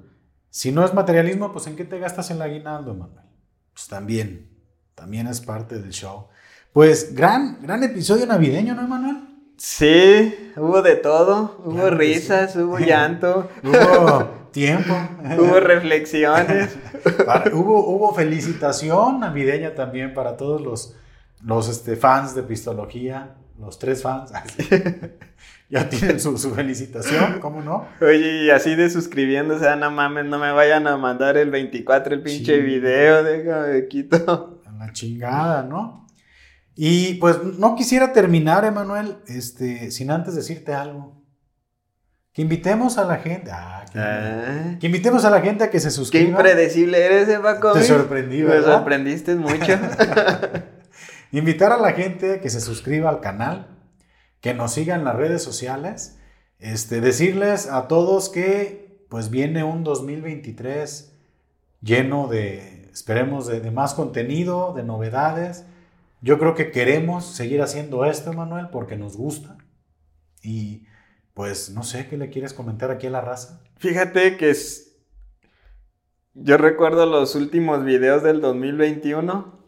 si 0.50 0.72
no 0.72 0.84
es 0.84 0.94
materialismo, 0.94 1.52
pues 1.52 1.68
¿en 1.68 1.76
qué 1.76 1.86
te 1.86 2.00
gastas 2.00 2.32
el 2.32 2.42
aguinaldo, 2.42 2.94
Manuel? 2.96 3.26
Pues 3.74 3.88
también, 3.88 4.50
también 4.94 5.28
es 5.28 5.42
parte 5.42 5.80
del 5.80 5.92
show. 5.92 6.28
Pues 6.74 7.14
gran, 7.14 7.62
gran 7.62 7.84
episodio 7.84 8.26
navideño, 8.26 8.74
¿no, 8.74 8.84
Emanuel? 8.84 9.35
Sí, 9.58 10.52
hubo 10.58 10.82
de 10.82 10.96
todo. 10.96 11.62
Hubo 11.64 11.90
risas, 11.90 12.56
hubo 12.56 12.80
llanto. 12.80 13.50
hubo 13.64 14.30
tiempo. 14.52 14.94
hubo 15.38 15.60
reflexiones. 15.60 16.78
hubo, 17.54 17.88
hubo 17.88 18.14
felicitación 18.14 19.20
navideña 19.20 19.76
también 19.76 20.14
para 20.14 20.38
todos 20.38 20.62
los, 20.62 20.96
los 21.44 21.70
este, 21.70 21.96
fans 21.96 22.36
de 22.36 22.44
Pistología. 22.44 23.36
Los 23.60 23.80
tres 23.80 24.02
fans. 24.02 24.34
ya 25.70 25.88
tienen 25.88 26.20
su, 26.20 26.38
felicitación, 26.38 27.40
¿cómo 27.40 27.62
no? 27.62 27.88
Oye, 28.02 28.44
y 28.44 28.50
así 28.50 28.76
de 28.76 28.90
suscribiéndose, 28.90 29.68
ah, 29.70 29.78
no 29.78 29.92
mames, 29.92 30.26
no 30.26 30.38
me 30.40 30.52
vayan 30.52 30.88
a 30.88 30.98
mandar 30.98 31.38
el 31.38 31.52
24 31.52 32.16
el 32.16 32.22
pinche 32.22 32.60
video, 32.60 33.24
déjame 33.24 33.88
quito. 33.88 34.62
A 34.66 34.72
la 34.72 34.92
chingada, 34.92 35.64
¿no? 35.64 36.05
Y 36.76 37.16
pues 37.16 37.42
no 37.42 37.76
quisiera 37.76 38.12
terminar, 38.12 38.66
Emanuel, 38.66 39.18
este, 39.28 39.92
sin 39.92 40.12
antes 40.12 40.36
decirte 40.36 40.74
algo. 40.74 41.24
que 42.34 42.42
invitemos 42.42 42.98
a 42.98 43.06
la 43.06 43.16
gente. 43.18 43.50
Ah, 43.52 43.86
que, 43.92 43.98
ah. 43.98 44.78
que, 44.78 44.88
invitemos 44.88 45.24
a 45.24 45.30
la 45.30 45.40
gente 45.40 45.64
a 45.64 45.70
que 45.70 45.80
se 45.80 45.90
suscriba. 45.90 46.26
Qué 46.26 46.30
impredecible 46.30 47.06
eres, 47.06 47.40
Paco. 47.40 47.72
Te 47.72 47.84
sorprendí, 47.84 48.42
¿verdad? 48.42 48.68
Me 48.68 48.74
sorprendiste 48.74 49.36
mucho. 49.36 49.72
Invitar 51.32 51.72
a 51.72 51.78
la 51.78 51.94
gente 51.94 52.34
a 52.34 52.42
que 52.42 52.50
se 52.50 52.60
suscriba 52.60 53.10
al 53.10 53.22
canal, 53.22 53.80
que 54.42 54.54
nos 54.54 54.74
siga 54.74 54.96
en 54.96 55.06
las 55.06 55.16
redes 55.16 55.42
sociales. 55.42 56.20
Este, 56.60 57.00
decirles 57.00 57.70
a 57.70 57.88
todos 57.88 58.28
que 58.28 59.06
pues 59.10 59.30
viene 59.30 59.64
un 59.64 59.86
2023 59.86 61.14
lleno 61.82 62.28
de, 62.28 62.90
esperemos, 62.92 63.48
de, 63.48 63.62
de 63.62 63.72
más 63.72 63.94
contenido, 63.94 64.74
de 64.74 64.84
novedades. 64.84 65.66
Yo 66.26 66.40
creo 66.40 66.56
que 66.56 66.72
queremos 66.72 67.24
seguir 67.24 67.62
haciendo 67.62 68.04
esto, 68.04 68.34
Manuel, 68.34 68.70
porque 68.72 68.98
nos 68.98 69.16
gusta. 69.16 69.60
Y 70.42 70.88
pues 71.36 71.70
no 71.70 71.84
sé, 71.84 72.08
¿qué 72.08 72.18
le 72.18 72.32
quieres 72.32 72.52
comentar 72.52 72.90
aquí 72.90 73.06
a 73.06 73.12
la 73.12 73.22
raza? 73.22 73.62
Fíjate 73.78 74.36
que 74.36 74.50
es... 74.50 74.98
Yo 76.34 76.58
recuerdo 76.58 77.06
los 77.06 77.36
últimos 77.36 77.86
videos 77.86 78.24
del 78.24 78.42
2021 78.42 79.68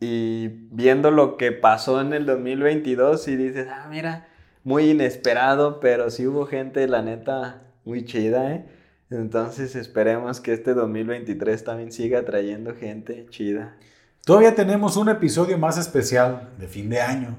y 0.00 0.48
viendo 0.72 1.12
lo 1.12 1.36
que 1.36 1.52
pasó 1.52 2.00
en 2.00 2.14
el 2.14 2.26
2022 2.26 3.28
y 3.28 3.36
dices, 3.36 3.68
ah, 3.70 3.86
mira, 3.88 4.26
muy 4.64 4.90
inesperado, 4.90 5.78
pero 5.78 6.10
sí 6.10 6.26
hubo 6.26 6.46
gente, 6.46 6.88
la 6.88 7.02
neta, 7.02 7.62
muy 7.84 8.04
chida, 8.04 8.52
¿eh? 8.52 8.66
Entonces 9.08 9.76
esperemos 9.76 10.40
que 10.40 10.52
este 10.52 10.74
2023 10.74 11.62
también 11.62 11.92
siga 11.92 12.24
trayendo 12.24 12.74
gente 12.74 13.26
chida. 13.30 13.78
Todavía 14.26 14.56
tenemos 14.56 14.96
un 14.96 15.08
episodio 15.08 15.56
más 15.56 15.78
especial 15.78 16.50
de 16.58 16.66
fin 16.66 16.90
de 16.90 17.00
año, 17.00 17.36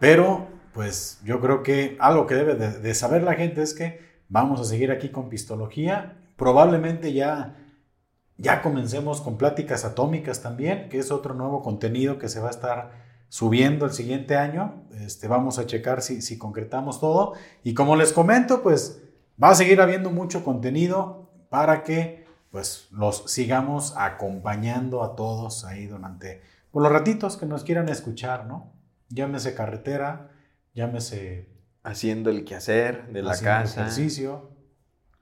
pero 0.00 0.48
pues 0.72 1.20
yo 1.22 1.40
creo 1.40 1.62
que 1.62 1.96
algo 2.00 2.26
que 2.26 2.34
debe 2.34 2.56
de, 2.56 2.94
saber 2.94 3.22
la 3.22 3.34
gente 3.34 3.62
es 3.62 3.72
que 3.72 4.00
vamos 4.28 4.60
a 4.60 4.64
seguir 4.64 4.90
aquí 4.90 5.10
con 5.10 5.28
pistología. 5.28 6.18
Probablemente 6.34 7.12
ya, 7.12 7.56
ya 8.36 8.62
comencemos 8.62 9.20
con 9.20 9.38
pláticas 9.38 9.84
atómicas 9.84 10.42
también, 10.42 10.88
que 10.88 10.98
es 10.98 11.12
otro 11.12 11.34
nuevo 11.34 11.62
contenido 11.62 12.18
que 12.18 12.28
se 12.28 12.40
va 12.40 12.48
a 12.48 12.50
estar 12.50 12.90
subiendo 13.28 13.84
el 13.86 13.92
siguiente 13.92 14.34
año. 14.34 14.88
Este, 14.94 15.28
vamos 15.28 15.60
a 15.60 15.66
checar 15.66 16.02
si, 16.02 16.20
si 16.20 16.36
concretamos 16.36 16.98
todo. 16.98 17.34
Y 17.62 17.74
como 17.74 17.94
les 17.94 18.12
comento, 18.12 18.60
pues 18.60 19.04
va 19.40 19.50
a 19.50 19.54
seguir 19.54 19.80
habiendo 19.80 20.10
mucho 20.10 20.42
contenido 20.42 21.30
para 21.48 21.84
que 21.84 22.17
pues 22.50 22.88
los 22.90 23.30
sigamos 23.30 23.94
acompañando 23.96 25.02
a 25.02 25.16
todos 25.16 25.64
ahí 25.64 25.86
durante 25.86 26.40
por 26.70 26.82
los 26.82 26.92
ratitos 26.92 27.36
que 27.36 27.46
nos 27.46 27.64
quieran 27.64 27.88
escuchar, 27.88 28.46
¿no? 28.46 28.72
Llámese 29.08 29.54
carretera, 29.54 30.30
llámese... 30.74 31.56
Haciendo 31.84 32.28
el 32.28 32.44
quehacer 32.44 33.06
de 33.12 33.22
la 33.22 33.38
casa. 33.38 33.80
ejercicio, 33.80 34.50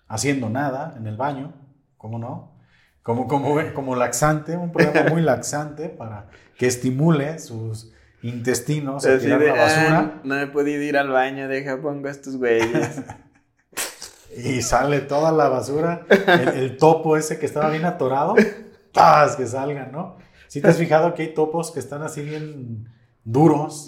haciendo 0.08 0.50
nada 0.50 0.94
en 0.96 1.06
el 1.06 1.16
baño, 1.16 1.54
¿cómo 1.96 2.18
no? 2.18 2.56
Como, 3.02 3.28
como, 3.28 3.56
como 3.72 3.94
laxante, 3.94 4.56
un 4.56 4.72
programa 4.72 5.10
muy 5.10 5.22
laxante 5.22 5.88
para 5.88 6.28
que 6.58 6.66
estimule 6.66 7.38
sus 7.38 7.92
intestinos 8.22 9.06
a 9.06 9.18
tirar 9.18 9.40
la 9.42 9.52
basura. 9.52 9.98
Ah, 9.98 10.20
no 10.24 10.40
he 10.40 10.46
podido 10.48 10.82
ir 10.82 10.96
al 10.96 11.10
baño, 11.10 11.46
deja 11.46 11.80
pongo 11.80 12.08
estos 12.08 12.36
güeyes. 12.36 13.02
y 14.36 14.62
sale 14.62 15.00
toda 15.00 15.32
la 15.32 15.48
basura, 15.48 16.06
el, 16.54 16.76
topo 16.76 17.16
ese 17.16 17.38
que 17.38 17.46
estaba 17.46 17.70
bien 17.70 17.84
atorado, 17.84 18.34
¡paz! 18.92 19.36
que 19.36 19.46
salga, 19.46 19.86
¿no? 19.86 20.18
Si 20.48 20.60
te 20.60 20.68
has 20.68 20.76
fijado 20.76 21.14
que 21.14 21.22
hay 21.22 21.34
topos 21.34 21.70
que 21.70 21.80
están 21.80 22.02
así 22.02 22.22
bien 22.22 22.88
duros 23.24 23.84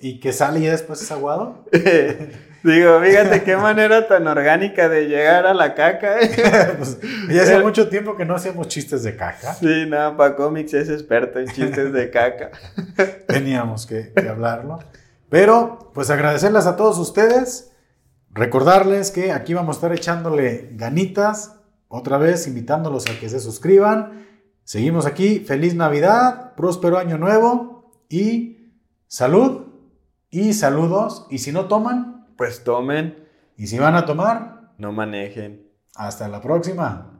y 0.00 0.20
que 0.20 0.32
sale 0.32 0.60
y 0.60 0.66
después 0.66 1.00
es 1.02 1.10
aguado. 1.10 1.64
Digo, 2.64 2.98
fíjate 3.00 3.42
qué 3.42 3.58
manera 3.58 4.08
tan 4.08 4.26
orgánica 4.26 4.88
de 4.88 5.06
llegar 5.06 5.46
a 5.46 5.52
la 5.52 5.74
caca. 5.74 6.18
¿eh? 6.18 6.74
pues, 6.78 6.98
ya 7.28 7.42
hace 7.42 7.58
mucho 7.58 7.88
tiempo 7.90 8.16
que 8.16 8.24
no 8.24 8.34
hacíamos 8.34 8.68
chistes 8.68 9.02
de 9.02 9.16
caca. 9.16 9.52
Sí, 9.54 9.84
nada, 9.86 10.16
para 10.16 10.34
cómics 10.34 10.72
es 10.72 10.88
experto 10.88 11.38
en 11.38 11.48
chistes 11.48 11.92
de 11.92 12.10
caca. 12.10 12.50
Teníamos 13.28 13.86
que, 13.86 14.12
que 14.14 14.28
hablarlo. 14.28 14.78
Pero, 15.28 15.90
pues 15.92 16.08
agradecerles 16.08 16.66
a 16.66 16.76
todos 16.76 16.98
ustedes. 16.98 17.73
Recordarles 18.34 19.12
que 19.12 19.30
aquí 19.30 19.54
vamos 19.54 19.76
a 19.76 19.78
estar 19.78 19.92
echándole 19.92 20.70
ganitas. 20.72 21.60
Otra 21.86 22.18
vez 22.18 22.48
invitándolos 22.48 23.06
a 23.06 23.18
que 23.20 23.28
se 23.28 23.38
suscriban. 23.38 24.26
Seguimos 24.64 25.06
aquí. 25.06 25.38
Feliz 25.38 25.76
Navidad, 25.76 26.54
próspero 26.56 26.98
año 26.98 27.16
nuevo 27.16 27.92
y 28.08 28.72
salud 29.06 29.66
y 30.30 30.52
saludos. 30.52 31.28
Y 31.30 31.38
si 31.38 31.52
no 31.52 31.66
toman, 31.66 32.26
pues 32.36 32.64
tomen. 32.64 33.24
Y 33.56 33.68
si 33.68 33.78
van 33.78 33.94
a 33.94 34.04
tomar, 34.04 34.72
no 34.78 34.90
manejen. 34.90 35.70
Hasta 35.94 36.26
la 36.26 36.40
próxima. 36.40 37.13